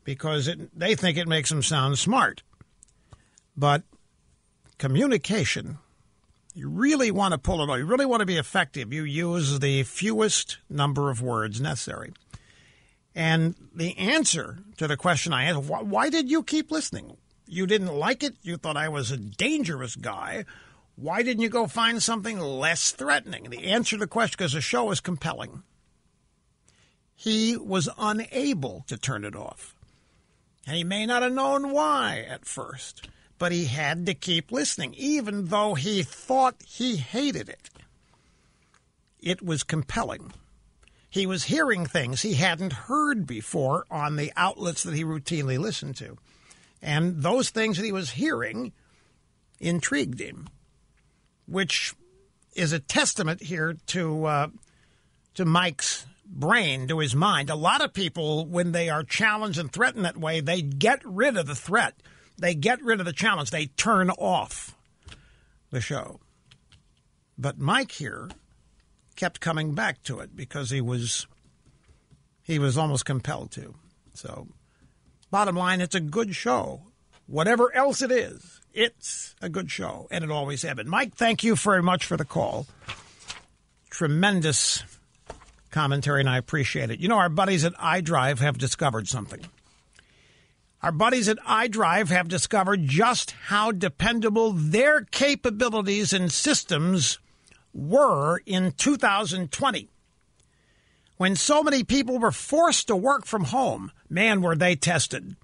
[0.03, 2.41] because it, they think it makes them sound smart.
[3.55, 3.83] But
[4.77, 5.77] communication,
[6.55, 7.77] you really want to pull it off.
[7.77, 8.91] You really want to be effective.
[8.93, 12.13] You use the fewest number of words necessary.
[13.13, 17.17] And the answer to the question I asked, why, why did you keep listening?
[17.45, 18.35] You didn't like it.
[18.41, 20.45] You thought I was a dangerous guy.
[20.95, 23.49] Why didn't you go find something less threatening?
[23.49, 25.63] The answer to the question, because the show is compelling,
[27.15, 29.75] he was unable to turn it off.
[30.65, 33.09] And he may not have known why at first.
[33.41, 37.71] but he had to keep listening, even though he thought he hated it.
[39.19, 40.31] It was compelling.
[41.11, 45.97] He was hearing things he hadn't heard before on the outlets that he routinely listened
[45.97, 46.17] to.
[46.81, 48.71] And those things that he was hearing
[49.59, 50.47] intrigued him,
[51.45, 51.93] which
[52.55, 54.47] is a testament here to uh,
[55.33, 57.49] to Mike's brain, to his mind.
[57.49, 61.35] A lot of people, when they are challenged and threatened that way, they get rid
[61.35, 61.93] of the threat.
[62.37, 63.51] They get rid of the challenge.
[63.51, 64.77] They turn off
[65.71, 66.21] the show.
[67.37, 68.29] But Mike here
[69.21, 71.27] kept coming back to it because he was
[72.41, 73.75] he was almost compelled to.
[74.15, 74.47] So,
[75.29, 76.81] bottom line, it's a good show.
[77.27, 80.89] Whatever else it is, it's a good show, and it always has been.
[80.89, 82.65] Mike, thank you very much for the call.
[83.91, 84.83] Tremendous
[85.69, 86.99] commentary, and I appreciate it.
[86.99, 89.41] You know, our buddies at iDrive have discovered something.
[90.81, 97.19] Our buddies at iDrive have discovered just how dependable their capabilities and systems
[97.73, 99.89] were in 2020.
[101.17, 105.35] When so many people were forced to work from home, man, were they tested.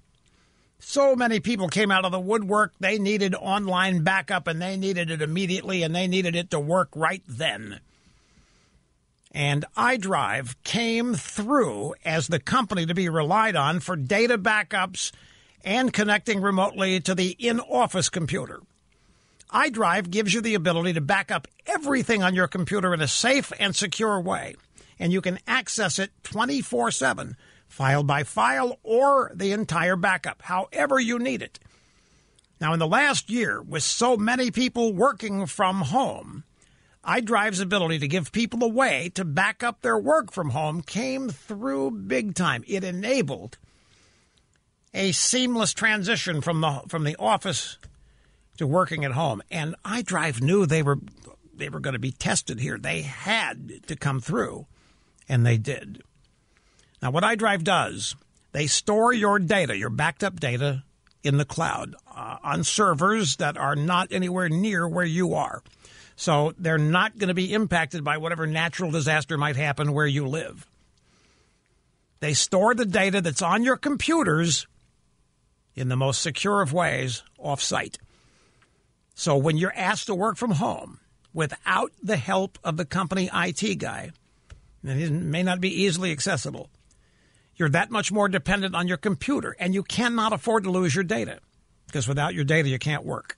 [0.80, 2.72] So many people came out of the woodwork.
[2.78, 6.88] They needed online backup and they needed it immediately and they needed it to work
[6.94, 7.80] right then.
[9.32, 15.12] And iDrive came through as the company to be relied on for data backups
[15.64, 18.60] and connecting remotely to the in office computer.
[19.52, 23.52] iDrive gives you the ability to back up everything on your computer in a safe
[23.58, 24.54] and secure way,
[24.98, 30.98] and you can access it 24 7, file by file, or the entire backup, however
[31.00, 31.58] you need it.
[32.60, 36.44] Now, in the last year, with so many people working from home,
[37.04, 41.30] iDrive's ability to give people a way to back up their work from home came
[41.30, 42.64] through big time.
[42.66, 43.58] It enabled
[44.92, 47.78] a seamless transition from the from the office
[48.58, 49.42] to working at home.
[49.50, 50.98] And iDrive knew they were
[51.54, 52.78] they were going to be tested here.
[52.78, 54.66] They had to come through,
[55.28, 56.02] and they did.
[57.02, 58.14] Now, what iDrive does,
[58.52, 60.84] they store your data, your backed up data,
[61.22, 65.62] in the cloud uh, on servers that are not anywhere near where you are.
[66.16, 70.26] So they're not going to be impacted by whatever natural disaster might happen where you
[70.26, 70.66] live.
[72.20, 74.66] They store the data that's on your computers
[75.76, 77.98] in the most secure of ways off site.
[79.18, 81.00] So when you're asked to work from home
[81.34, 84.12] without the help of the company IT guy,
[84.84, 86.70] and it may not be easily accessible,
[87.56, 91.02] you're that much more dependent on your computer, and you cannot afford to lose your
[91.02, 91.40] data
[91.88, 93.36] because without your data, you can't work.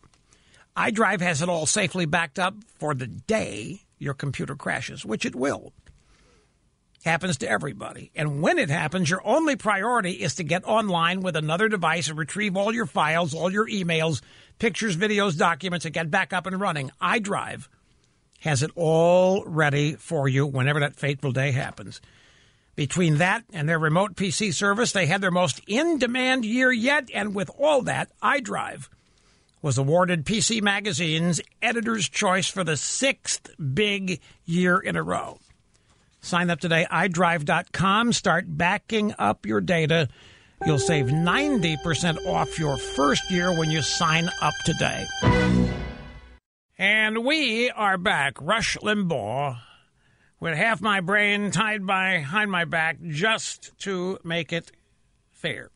[0.77, 5.35] iDrive has it all safely backed up for the day your computer crashes, which it
[5.35, 5.73] will.
[7.05, 8.10] Happens to everybody.
[8.14, 12.18] And when it happens, your only priority is to get online with another device and
[12.18, 14.20] retrieve all your files, all your emails,
[14.59, 16.90] pictures, videos, documents, and get back up and running.
[17.01, 17.68] iDrive
[18.40, 22.02] has it all ready for you whenever that fateful day happens.
[22.77, 27.09] Between that and their remote PC service, they had their most in demand year yet.
[27.14, 28.89] And with all that, iDrive
[29.62, 35.39] was awarded PC Magazine's Editor's Choice for the sixth big year in a row.
[36.20, 38.12] Sign up today, iDrive.com.
[38.12, 40.09] Start backing up your data.
[40.66, 45.06] You'll save 90% off your first year when you sign up today.
[46.78, 48.40] And we are back.
[48.40, 49.59] Rush Limbaugh
[50.40, 54.72] with half my brain tied behind my back just to make it
[55.30, 55.70] fair.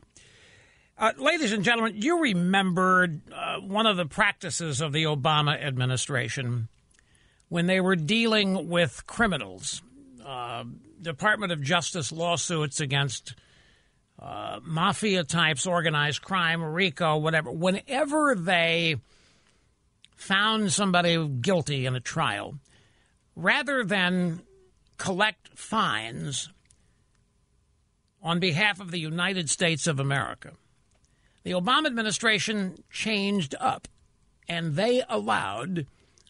[0.97, 6.69] Uh, ladies and gentlemen, you remembered uh, one of the practices of the Obama administration
[7.49, 9.81] when they were dealing with criminals,
[10.25, 10.63] uh,
[11.01, 13.35] Department of Justice lawsuits against
[14.19, 17.51] uh, mafia types, organized crime, RICO, whatever.
[17.51, 18.95] Whenever they
[20.15, 22.55] found somebody guilty in a trial,
[23.35, 24.41] rather than
[24.97, 26.49] collect fines
[28.21, 30.53] on behalf of the United States of America.
[31.43, 33.87] The Obama administration changed up
[34.47, 35.85] and they allowed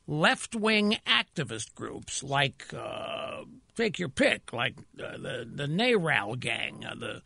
[0.08, 3.44] left wing activist groups like, uh,
[3.76, 7.22] take your pick, like uh, the, the NARAL gang, uh, the,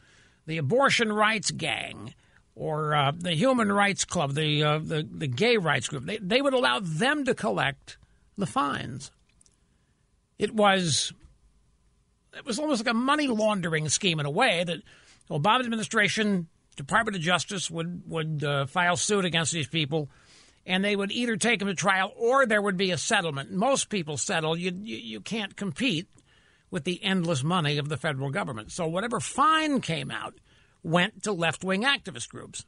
[0.45, 2.13] the abortion rights gang,
[2.55, 6.05] or uh, the Human Rights Club, the, uh, the, the gay rights group.
[6.05, 7.97] They, they would allow them to collect
[8.37, 9.11] the fines.
[10.37, 11.13] It was
[12.35, 14.77] it was almost like a money laundering scheme in a way that
[15.27, 20.09] the Obama administration, Department of Justice would would uh, file suit against these people,
[20.65, 23.51] and they would either take them to trial or there would be a settlement.
[23.51, 24.57] Most people settle.
[24.57, 26.07] You you, you can't compete
[26.71, 28.71] with the endless money of the federal government.
[28.71, 30.35] So whatever fine came out
[30.83, 32.65] went to left wing activist groups.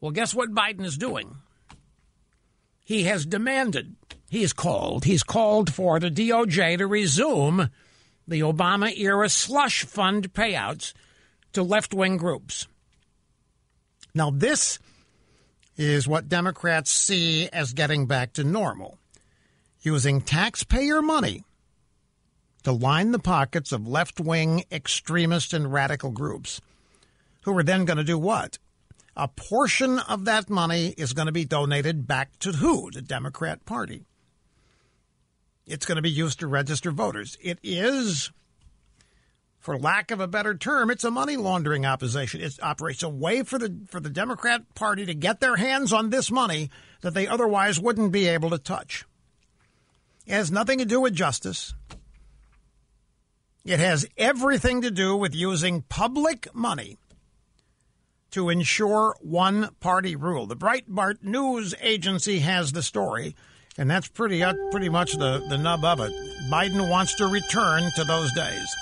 [0.00, 1.36] Well, guess what Biden is doing?
[2.84, 3.94] He has demanded,
[4.30, 7.70] he's called, he's called for the DOJ to resume
[8.26, 10.92] the Obama era slush fund payouts
[11.52, 12.66] to left wing groups.
[14.14, 14.78] Now, this
[15.76, 18.98] is what Democrats see as getting back to normal
[19.82, 21.44] using taxpayer money
[22.60, 26.60] to line the pockets of left wing extremist and radical groups
[27.42, 28.58] who are then going to do what?
[29.16, 32.90] A portion of that money is going to be donated back to who?
[32.90, 34.04] The Democrat Party.
[35.66, 37.36] It's going to be used to register voters.
[37.40, 38.30] It is,
[39.58, 42.40] for lack of a better term, it's a money laundering opposition.
[42.40, 46.10] It operates a way for the for the Democrat Party to get their hands on
[46.10, 46.70] this money
[47.02, 49.04] that they otherwise wouldn't be able to touch.
[50.26, 51.74] It has nothing to do with justice.
[53.64, 56.96] It has everything to do with using public money
[58.30, 60.46] to ensure one party rule.
[60.46, 63.34] The Breitbart News Agency has the story,
[63.76, 66.12] and that's pretty uh, pretty much the, the nub of it.
[66.50, 68.76] Biden wants to return to those days.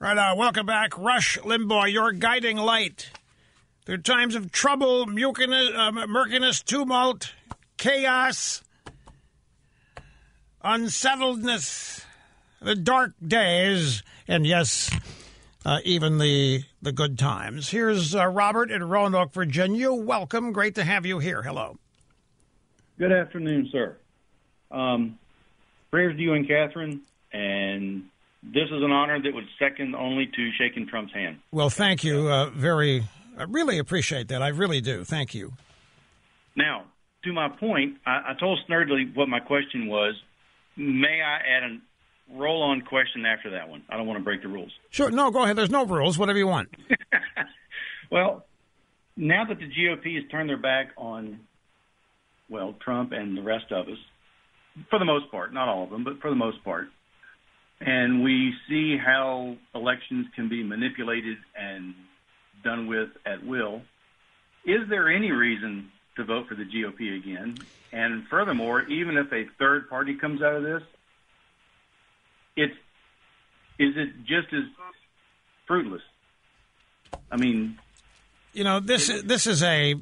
[0.00, 0.96] Right, uh, welcome back.
[0.96, 3.10] Rush Limbaugh, your guiding light.
[3.84, 7.32] Through times of trouble, mucinous, uh, murkiness, tumult,
[7.78, 8.62] chaos,
[10.62, 12.04] unsettledness,
[12.60, 14.90] the dark days, and yes,
[15.64, 17.68] uh, even the the good times.
[17.68, 19.92] Here's uh, Robert in Roanoke, Virginia.
[19.92, 20.52] Welcome.
[20.52, 21.42] Great to have you here.
[21.42, 21.78] Hello.
[22.98, 23.96] Good afternoon, sir.
[24.70, 25.18] Um,
[25.90, 27.00] prayers to you and Kathryn,
[27.32, 28.04] and
[28.42, 31.38] this is an honor that was second only to shaking Trump's hand.
[31.52, 32.28] Well, thank you.
[32.28, 33.04] Uh, very,
[33.36, 34.42] I really appreciate that.
[34.42, 35.04] I really do.
[35.04, 35.52] Thank you.
[36.56, 36.84] Now,
[37.24, 40.14] to my point, I, I told Snerdley what my question was.
[40.76, 41.80] May I add
[42.32, 43.82] a roll-on question after that one?
[43.88, 44.72] I don't want to break the rules.
[44.90, 45.10] Sure.
[45.10, 45.56] No, go ahead.
[45.56, 46.18] There's no rules.
[46.18, 46.68] Whatever you want.
[48.10, 48.44] Well,
[49.16, 51.40] now that the GOP has turned their back on,
[52.48, 53.98] well, Trump and the rest of us,
[54.88, 56.88] for the most part, not all of them, but for the most part,
[57.80, 61.94] and we see how elections can be manipulated and
[62.64, 63.82] done with at will,
[64.64, 67.56] is there any reason to vote for the GOP again?
[67.92, 70.82] And furthermore, even if a third party comes out of this,
[72.58, 72.74] it's
[73.78, 74.64] is it just as
[75.66, 76.02] fruitless?
[77.30, 77.78] I mean,
[78.52, 79.94] you know this is this is a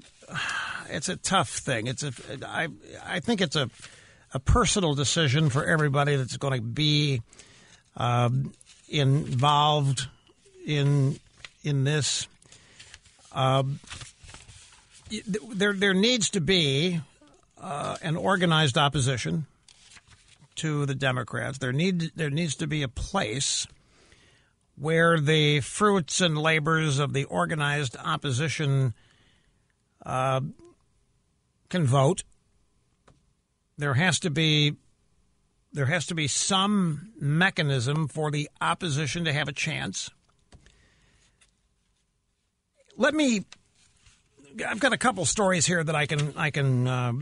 [0.88, 1.86] it's a tough thing.
[1.86, 2.12] It's a
[2.46, 2.68] I
[3.04, 3.68] I think it's a
[4.32, 7.22] a personal decision for everybody that's going to be
[7.96, 8.52] um,
[8.88, 10.08] involved
[10.64, 11.20] in
[11.62, 12.26] in this.
[13.32, 13.80] Um,
[15.48, 17.00] there there needs to be
[17.60, 19.46] uh, an organized opposition
[20.56, 21.58] to the Democrats.
[21.58, 23.66] There need there needs to be a place
[24.76, 28.94] where the fruits and labors of the organized opposition
[30.04, 30.40] uh,
[31.68, 32.24] can vote.
[33.78, 34.76] There has to be
[35.72, 40.10] there has to be some mechanism for the opposition to have a chance.
[42.96, 43.44] Let me.
[44.66, 47.12] I've got a couple stories here that I can I can uh,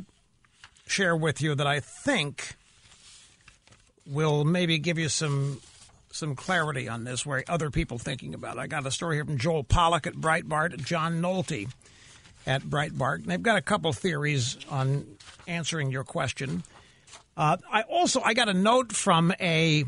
[0.87, 2.55] share with you that I think
[4.07, 5.61] will maybe give you some
[6.11, 8.61] some clarity on this where other people thinking about it.
[8.61, 11.69] I got a story here from Joel Pollak at Breitbart, John Nolte
[12.47, 13.17] at Breitbart.
[13.17, 15.07] And they've got a couple theories on
[15.49, 16.63] answering your question.
[17.37, 19.85] Uh, I also I got a note from a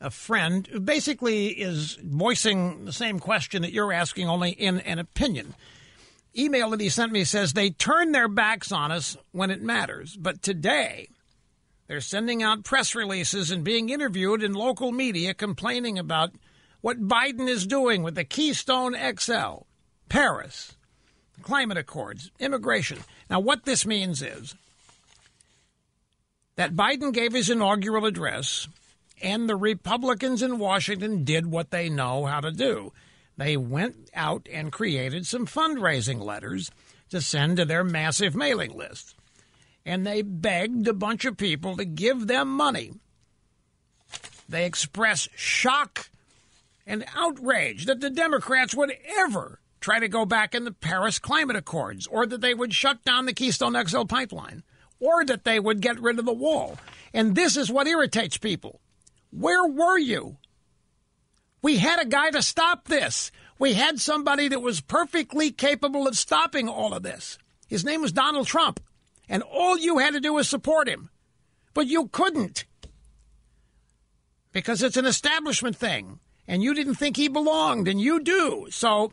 [0.00, 5.00] a friend who basically is voicing the same question that you're asking, only in an
[5.00, 5.54] opinion.
[6.36, 10.16] Email that he sent me says they turn their backs on us when it matters,
[10.16, 11.08] but today
[11.88, 16.32] they're sending out press releases and being interviewed in local media complaining about
[16.82, 19.62] what Biden is doing with the Keystone XL,
[20.10, 20.76] Paris,
[21.42, 22.98] climate accords, immigration.
[23.30, 24.54] Now, what this means is
[26.56, 28.68] that Biden gave his inaugural address
[29.22, 32.92] and the Republicans in Washington did what they know how to do.
[33.36, 36.70] They went out and created some fundraising letters
[37.10, 39.14] to send to their massive mailing list
[39.88, 42.92] and they begged a bunch of people to give them money.
[44.46, 46.10] They express shock
[46.86, 51.56] and outrage that the Democrats would ever try to go back in the Paris Climate
[51.56, 54.62] Accords, or that they would shut down the Keystone XL pipeline,
[55.00, 56.76] or that they would get rid of the wall.
[57.14, 58.80] And this is what irritates people.
[59.30, 60.36] Where were you?
[61.62, 63.32] We had a guy to stop this.
[63.58, 67.38] We had somebody that was perfectly capable of stopping all of this.
[67.68, 68.80] His name was Donald Trump
[69.28, 71.10] and all you had to do was support him.
[71.74, 72.64] But you couldn't
[74.52, 78.66] because it's an establishment thing, and you didn't think he belonged, and you do.
[78.70, 79.12] So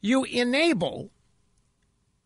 [0.00, 1.10] you enable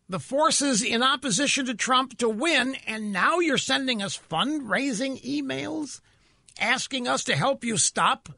[0.09, 6.01] the forces in opposition to Trump to win, and now you're sending us fundraising emails
[6.59, 8.29] asking us to help you stop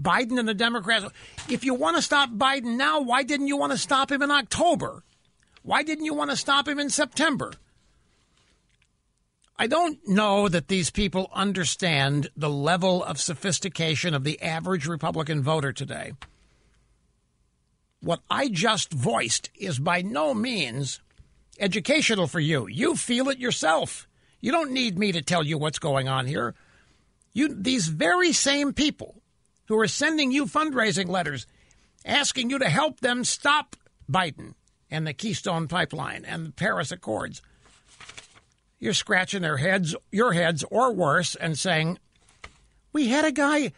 [0.00, 1.06] Biden and the Democrats.
[1.48, 4.30] If you want to stop Biden now, why didn't you want to stop him in
[4.30, 5.02] October?
[5.70, 7.52] Why didn't you want to stop him in September?
[9.56, 15.44] I don't know that these people understand the level of sophistication of the average Republican
[15.44, 16.14] voter today.
[18.00, 21.00] What I just voiced is by no means
[21.60, 22.66] educational for you.
[22.66, 24.08] You feel it yourself.
[24.40, 26.56] You don't need me to tell you what's going on here.
[27.32, 29.22] You, these very same people
[29.68, 31.46] who are sending you fundraising letters
[32.04, 33.76] asking you to help them stop
[34.10, 34.54] Biden
[34.90, 37.42] and the Keystone Pipeline and the Paris Accords.
[38.78, 41.98] You're scratching their heads, your heads, or worse, and saying,
[42.92, 43.72] We had a guy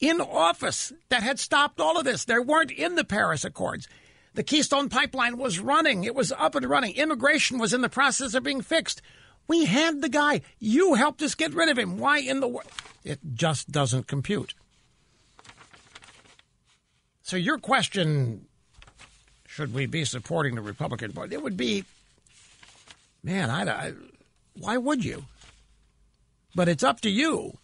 [0.00, 2.24] in office that had stopped all of this.
[2.24, 3.88] They weren't in the Paris Accords.
[4.34, 6.94] The Keystone Pipeline was running, it was up and running.
[6.94, 9.02] Immigration was in the process of being fixed.
[9.46, 10.42] We had the guy.
[10.58, 11.96] You helped us get rid of him.
[11.96, 12.70] Why in the world?
[13.02, 14.54] It just doesn't compute.
[17.22, 18.47] So, your question
[19.58, 21.34] should we be supporting the Republican Party?
[21.34, 21.84] It would be,
[23.24, 23.92] man, I, I,
[24.56, 25.24] why would you?
[26.54, 27.58] But it's up to you.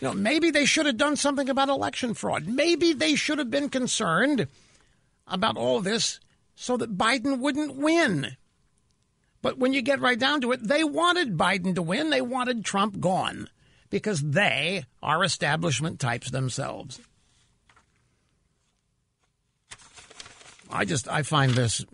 [0.00, 2.46] You know, maybe they should have done something about election fraud.
[2.46, 4.46] Maybe they should have been concerned
[5.26, 6.20] about all this
[6.54, 8.36] so that Biden wouldn't win.
[9.42, 12.10] But when you get right down to it, they wanted Biden to win.
[12.10, 13.48] They wanted Trump gone
[13.90, 17.00] because they are establishment types themselves.
[20.70, 21.84] I just I find this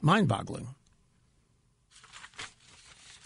[0.00, 0.68] mind-boggling.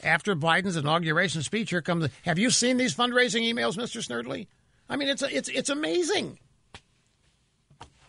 [0.03, 2.09] After Biden's inauguration speech, here comes.
[2.24, 4.07] Have you seen these fundraising emails, Mr.
[4.07, 4.47] Snerdley?
[4.89, 6.39] I mean, it's it's it's amazing.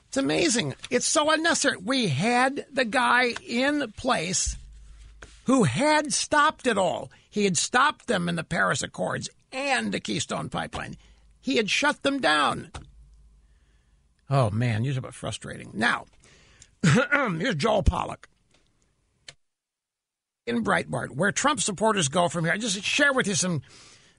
[0.09, 0.75] It's amazing.
[0.89, 1.77] It's so unnecessary.
[1.77, 4.57] We had the guy in place
[5.45, 7.09] who had stopped it all.
[7.29, 10.97] He had stopped them in the Paris Accords and the Keystone Pipeline.
[11.41, 12.71] He had shut them down.
[14.29, 15.71] Oh man, you're about frustrating.
[15.73, 16.05] Now,
[17.39, 18.25] here's Joel Pollak
[20.45, 22.53] in Breitbart, where Trump supporters go from here.
[22.53, 23.61] I just share with you some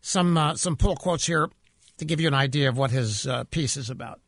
[0.01, 1.49] some uh, some pull quotes here
[1.97, 4.20] to give you an idea of what his uh, piece is about.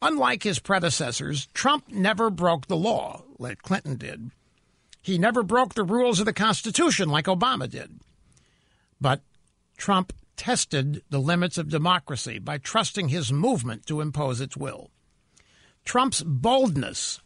[0.00, 4.30] Unlike his predecessors, Trump never broke the law like Clinton did.
[5.00, 8.00] He never broke the rules of the Constitution like Obama did.
[9.00, 9.22] But
[9.76, 14.90] Trump tested the limits of democracy by trusting his movement to impose its will.
[15.84, 17.20] Trump's boldness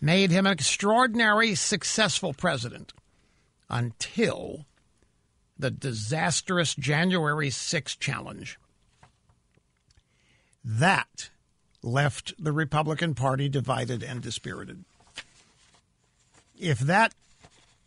[0.00, 2.92] made him an extraordinary successful president
[3.70, 4.66] until
[5.58, 8.58] the disastrous January 6 challenge.
[10.64, 11.30] That
[11.82, 14.84] left the Republican Party divided and dispirited.
[16.58, 17.14] If that,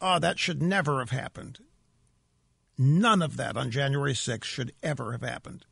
[0.02, 1.60] oh, that should never have happened.
[2.78, 5.66] None of that on January 6th should ever have happened.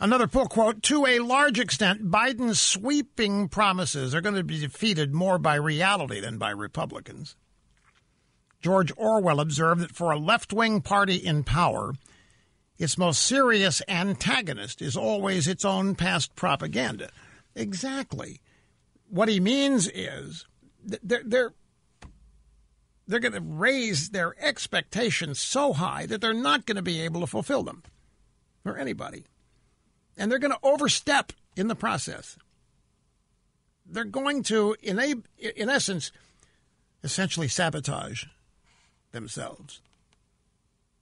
[0.00, 5.14] Another pull quote To a large extent, Biden's sweeping promises are going to be defeated
[5.14, 7.36] more by reality than by Republicans.
[8.62, 11.92] George Orwell observed that for a left wing party in power,
[12.78, 17.10] its most serious antagonist is always its own past propaganda.
[17.54, 18.40] Exactly.
[19.10, 20.46] What he means is
[20.82, 21.52] they're, they're,
[23.06, 27.20] they're going to raise their expectations so high that they're not going to be able
[27.20, 27.82] to fulfill them
[28.62, 29.24] for anybody.
[30.16, 32.36] And they're going to overstep in the process.
[33.86, 35.14] They're going to, in, a,
[35.56, 36.12] in essence,
[37.02, 38.24] essentially sabotage
[39.12, 39.80] themselves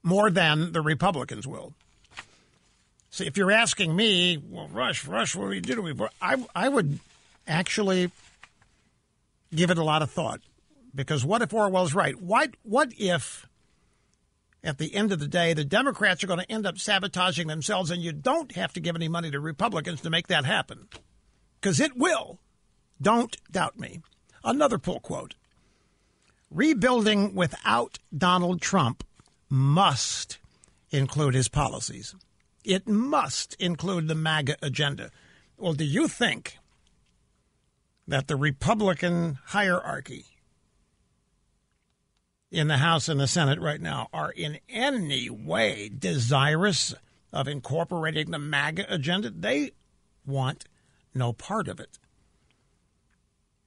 [0.03, 1.75] more than the Republicans will.
[3.11, 6.09] See, if you're asking me, well, Rush, Rush, what do we do to?
[6.21, 7.01] I, I would
[7.47, 8.11] actually
[9.55, 10.41] give it a lot of thought
[10.95, 12.21] because what if Orwell's right?
[12.21, 13.48] What, what if
[14.69, 17.91] at the end of the day, the Democrats are going to end up sabotaging themselves,
[17.91, 20.89] and you don't have to give any money to Republicans to make that happen.
[21.59, 22.39] Because it will.
[23.01, 24.03] Don't doubt me.
[24.45, 25.35] Another pull quote
[26.51, 29.05] Rebuilding without Donald Trump
[29.49, 30.39] must
[30.91, 32.15] include his policies.
[32.63, 35.11] It must include the MAGA agenda.
[35.57, 36.59] Well, do you think
[38.07, 40.27] that the Republican hierarchy
[42.51, 46.95] in the House and the Senate right now are in any way desirous
[47.33, 49.31] of incorporating the MAGA agenda.
[49.31, 49.73] They
[50.25, 50.65] want
[51.15, 51.99] no part of it.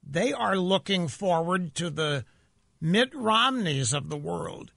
[0.03, 2.25] They are looking forward to the
[2.79, 4.71] Mitt Romneys of the world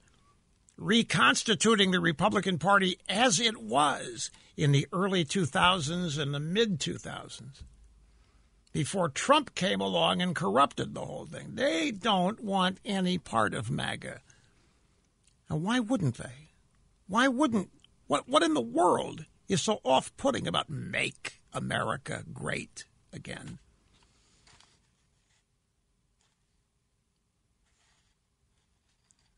[0.77, 7.63] reconstituting the Republican Party as it was in the early 2000s and the mid 2000s.
[8.75, 11.51] Before Trump came along and corrupted the whole thing.
[11.53, 14.19] They don't want any part of MAGA.
[15.49, 16.49] Now, why wouldn't they?
[17.07, 17.69] Why wouldn't?
[18.07, 22.83] What, what in the world is so off putting about make America great
[23.13, 23.59] again?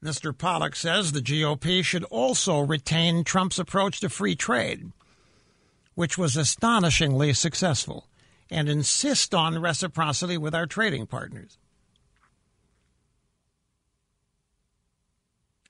[0.03, 0.33] Mr.
[0.35, 4.91] Pollak says the GOP should also retain Trump's approach to free trade,
[5.93, 8.07] which was astonishingly successful,
[8.49, 11.57] and insist on reciprocity with our trading partners.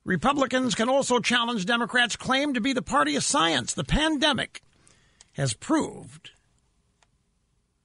[0.04, 3.74] Republicans can also challenge Democrats' claim to be the party of science.
[3.74, 4.62] The pandemic
[5.34, 6.32] has proved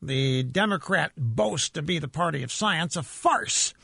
[0.00, 3.74] the Democrat boast to be the party of science a farce.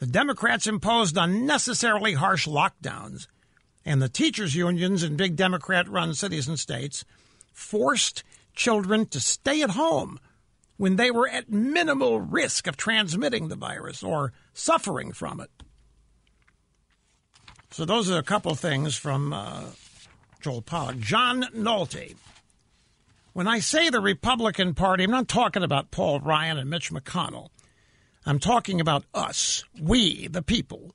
[0.00, 3.26] The Democrats imposed unnecessarily harsh lockdowns,
[3.86, 7.06] and the teachers' unions in big Democrat run cities and states
[7.52, 8.22] forced
[8.54, 10.20] children to stay at home
[10.78, 15.50] when they were at minimal risk of transmitting the virus or suffering from it.
[17.70, 19.64] So, those are a couple things from uh,
[20.40, 21.00] Joel Pollak.
[21.00, 22.16] John Nolte.
[23.34, 27.50] When I say the Republican Party, I'm not talking about Paul Ryan and Mitch McConnell.
[28.24, 30.94] I'm talking about us, we, the people,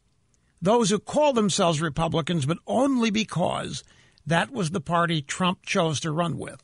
[0.62, 3.84] those who call themselves Republicans, but only because
[4.26, 6.62] that was the party Trump chose to run with.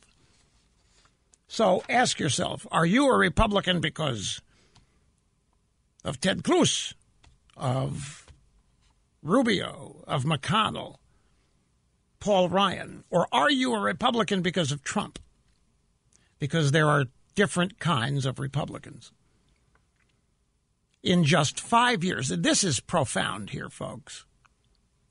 [1.52, 4.40] So ask yourself are you a Republican because
[6.04, 6.94] of Ted Cruz,
[7.56, 8.24] of
[9.20, 10.98] Rubio, of McConnell,
[12.20, 15.18] Paul Ryan, or are you a Republican because of Trump?
[16.38, 19.10] Because there are different kinds of Republicans.
[21.02, 24.24] In just five years, this is profound here, folks.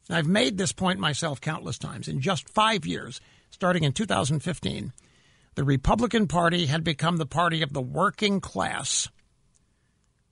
[0.10, 2.08] I've made this point myself countless times.
[2.08, 4.94] In just five years, starting in 2015,
[5.60, 9.10] the Republican Party had become the party of the working class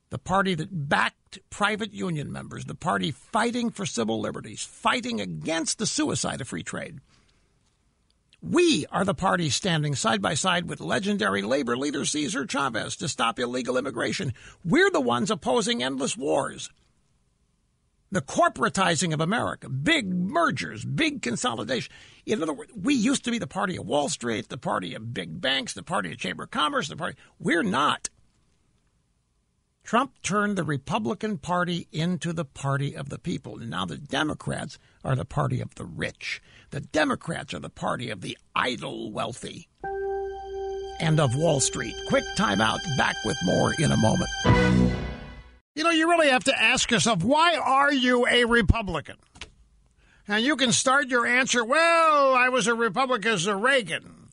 [0.10, 5.80] the party that backed private union members, the party fighting for civil liberties, fighting against
[5.80, 7.00] the suicide of free trade.
[8.42, 13.10] We are the party standing side by side with legendary labor leader Cesar Chavez to
[13.10, 14.34] stop illegal immigration.
[14.64, 16.70] We're the ones opposing endless wars.
[18.10, 21.92] The corporatizing of America, big mergers, big consolidation.
[22.26, 25.14] In other words, we used to be the party of Wall Street, the party of
[25.14, 27.18] big banks, the party of Chamber of Commerce, the party.
[27.38, 28.10] We're not.
[29.84, 33.60] Trump turned the Republican Party into the party of the people.
[33.60, 36.42] And now the Democrats are the party of the rich.
[36.72, 39.70] The Democrats are the party of the idle wealthy
[41.00, 41.96] and of Wall Street.
[42.08, 42.80] Quick timeout.
[42.98, 44.30] Back with more in a moment.
[45.78, 49.18] You know, you really have to ask yourself why are you a Republican?
[50.28, 54.30] And you can start your answer, well, I was a Republican because of Reagan,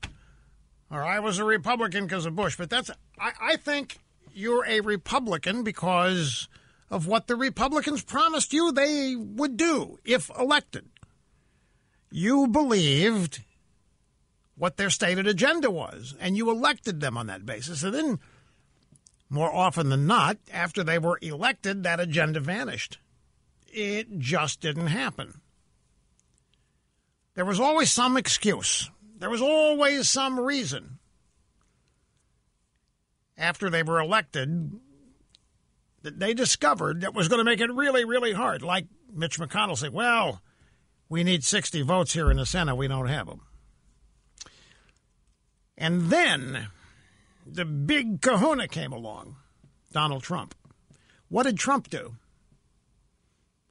[0.91, 2.57] or I was a Republican because of Bush.
[2.57, 2.91] But that's,
[3.21, 3.99] I, I think
[4.33, 6.49] you're a Republican because
[6.91, 10.87] of what the Republicans promised you they would do if elected.
[12.11, 13.43] You believed
[14.57, 17.83] what their stated agenda was, and you elected them on that basis.
[17.83, 18.19] And then,
[19.35, 22.99] more often than not, after they were elected, that agenda vanished.
[23.67, 25.41] It just didn't happen.
[27.35, 28.89] There was always some excuse,
[29.19, 30.99] there was always some reason
[33.37, 34.71] after they were elected
[36.03, 38.63] that they discovered that was going to make it really, really hard.
[38.63, 40.43] Like Mitch McConnell said, well,
[41.09, 42.77] we need 60 votes here in the Senate.
[42.77, 43.41] We don't have them.
[45.77, 46.69] And then
[47.47, 49.37] the big kahuna came along,
[49.93, 50.55] Donald Trump.
[51.29, 52.17] What did Trump do?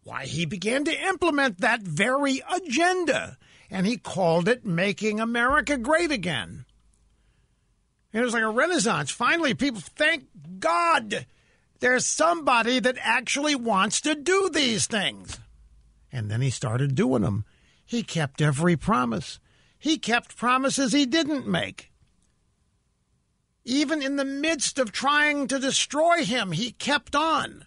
[0.03, 3.37] Why, he began to implement that very agenda,
[3.69, 6.65] and he called it Making America Great Again.
[8.11, 9.09] It was like a renaissance.
[9.09, 10.25] Finally, people, thank
[10.59, 11.25] God,
[11.79, 15.39] there's somebody that actually wants to do these things.
[16.11, 17.45] And then he started doing them.
[17.85, 19.39] He kept every promise.
[19.79, 21.92] He kept promises he didn't make.
[23.65, 27.65] Even in the midst of trying to destroy him, he kept on.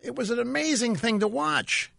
[0.00, 1.92] It was an amazing thing to watch.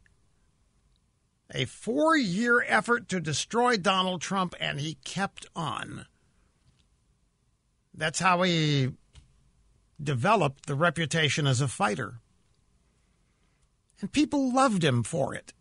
[1.53, 6.05] A four year effort to destroy Donald Trump, and he kept on.
[7.93, 8.91] That's how he
[10.01, 12.15] developed the reputation as a fighter.
[13.99, 15.53] And people loved him for it.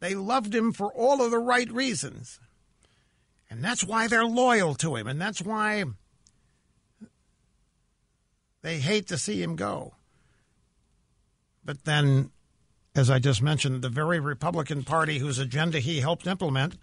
[0.00, 2.40] They loved him for all of the right reasons.
[3.50, 5.06] And that's why they're loyal to him.
[5.06, 5.84] And that's why
[8.62, 9.94] they hate to see him go.
[11.64, 12.30] But then,
[12.94, 16.76] as I just mentioned, the very Republican Party whose agenda he helped implement,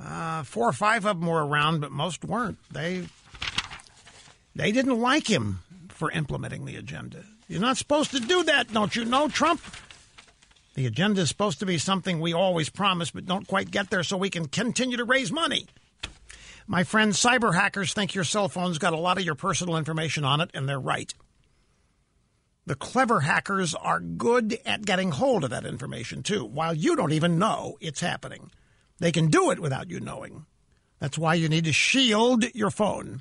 [0.00, 2.58] uh, four or five of them were around, but most weren't.
[2.72, 3.06] They
[4.56, 7.24] They didn't like him for implementing the agenda.
[7.48, 9.60] You're not supposed to do that, don't you know, Trump?
[10.74, 14.02] The agenda is supposed to be something we always promise but don't quite get there
[14.02, 15.66] so we can continue to raise money.
[16.66, 20.24] My friends, cyber hackers think your cell phone's got a lot of your personal information
[20.24, 21.12] on it, and they're right.
[22.66, 27.12] The clever hackers are good at getting hold of that information, too, while you don't
[27.12, 28.50] even know it's happening.
[28.98, 30.46] They can do it without you knowing.
[30.98, 33.20] That's why you need to shield your phone.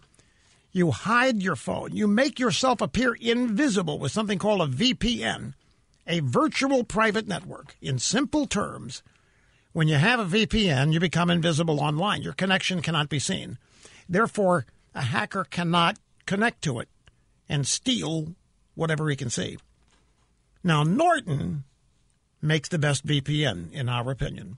[0.71, 1.93] You hide your phone.
[1.93, 5.53] You make yourself appear invisible with something called a VPN,
[6.07, 7.75] a virtual private network.
[7.81, 9.03] In simple terms,
[9.71, 12.21] when you have a VPN, you become invisible online.
[12.21, 13.57] Your connection cannot be seen.
[14.07, 16.89] Therefore, a hacker cannot connect to it
[17.49, 18.35] and steal
[18.75, 19.57] whatever he can see.
[20.63, 21.63] Now, Norton
[22.41, 24.57] makes the best VPN, in our opinion.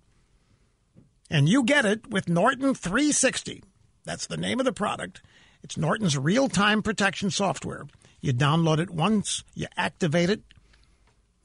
[1.29, 3.63] And you get it with Norton 360.
[4.03, 5.21] That's the name of the product.
[5.63, 7.85] It's Norton's real time protection software.
[8.21, 10.41] You download it once, you activate it.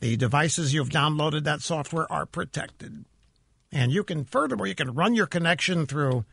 [0.00, 3.04] The devices you've downloaded that software are protected.
[3.70, 6.24] And you can, furthermore, you can run your connection through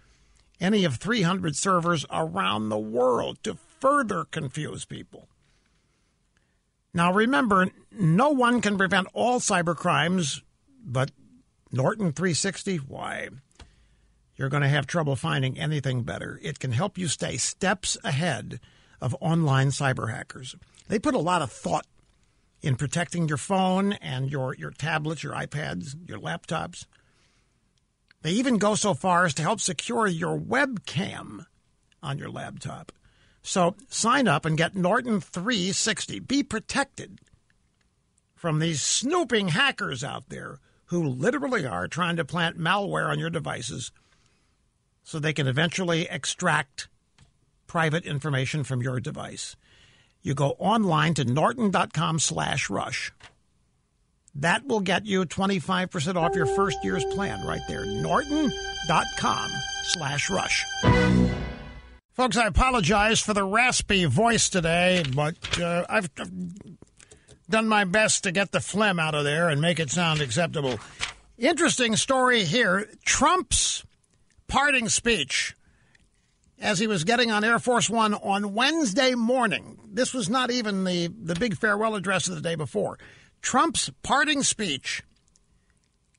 [0.59, 5.27] any of 300 servers around the world to further confuse people.
[6.93, 10.41] Now, remember, no one can prevent all cyber crimes,
[10.83, 11.11] but
[11.71, 13.29] Norton 360, why?
[14.35, 16.39] You're going to have trouble finding anything better.
[16.41, 18.59] It can help you stay steps ahead
[19.01, 20.55] of online cyber hackers.
[20.87, 21.85] They put a lot of thought
[22.67, 26.85] in protecting your phone and your, your tablets, your iPads, your laptops.
[28.23, 31.45] They even go so far as to help secure your webcam
[32.03, 32.91] on your laptop.
[33.41, 36.19] So sign up and get Norton 360.
[36.19, 37.19] Be protected
[38.35, 43.29] from these snooping hackers out there who literally are trying to plant malware on your
[43.29, 43.93] devices
[45.03, 46.89] so they can eventually extract
[47.65, 49.55] private information from your device.
[50.27, 53.13] You go online to norton.com slash rush.
[54.35, 57.85] That will get you 25% off your first year's plan right there.
[57.85, 59.49] Norton.com
[59.83, 60.65] slash rush.
[62.11, 66.31] Folks, I apologize for the raspy voice today, but uh, I've, I've
[67.49, 70.77] done my best to get the phlegm out of there and make it sound acceptable.
[71.37, 72.89] Interesting story here.
[73.05, 73.85] Trump's
[74.49, 75.55] parting speech
[76.59, 79.79] as he was getting on Air Force One on Wednesday morning.
[79.91, 82.97] This was not even the, the big farewell address of the day before.
[83.41, 85.03] Trump's parting speech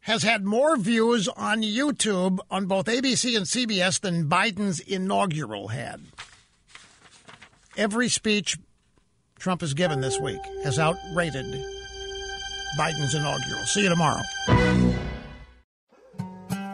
[0.02, 6.00] has had more views on YouTube on both ABC and CBS than Biden's inaugural had.
[7.76, 8.56] Every speech
[9.38, 11.44] Trump has given this week has outrated
[12.78, 13.64] Biden's inaugural.
[13.66, 14.22] See you tomorrow.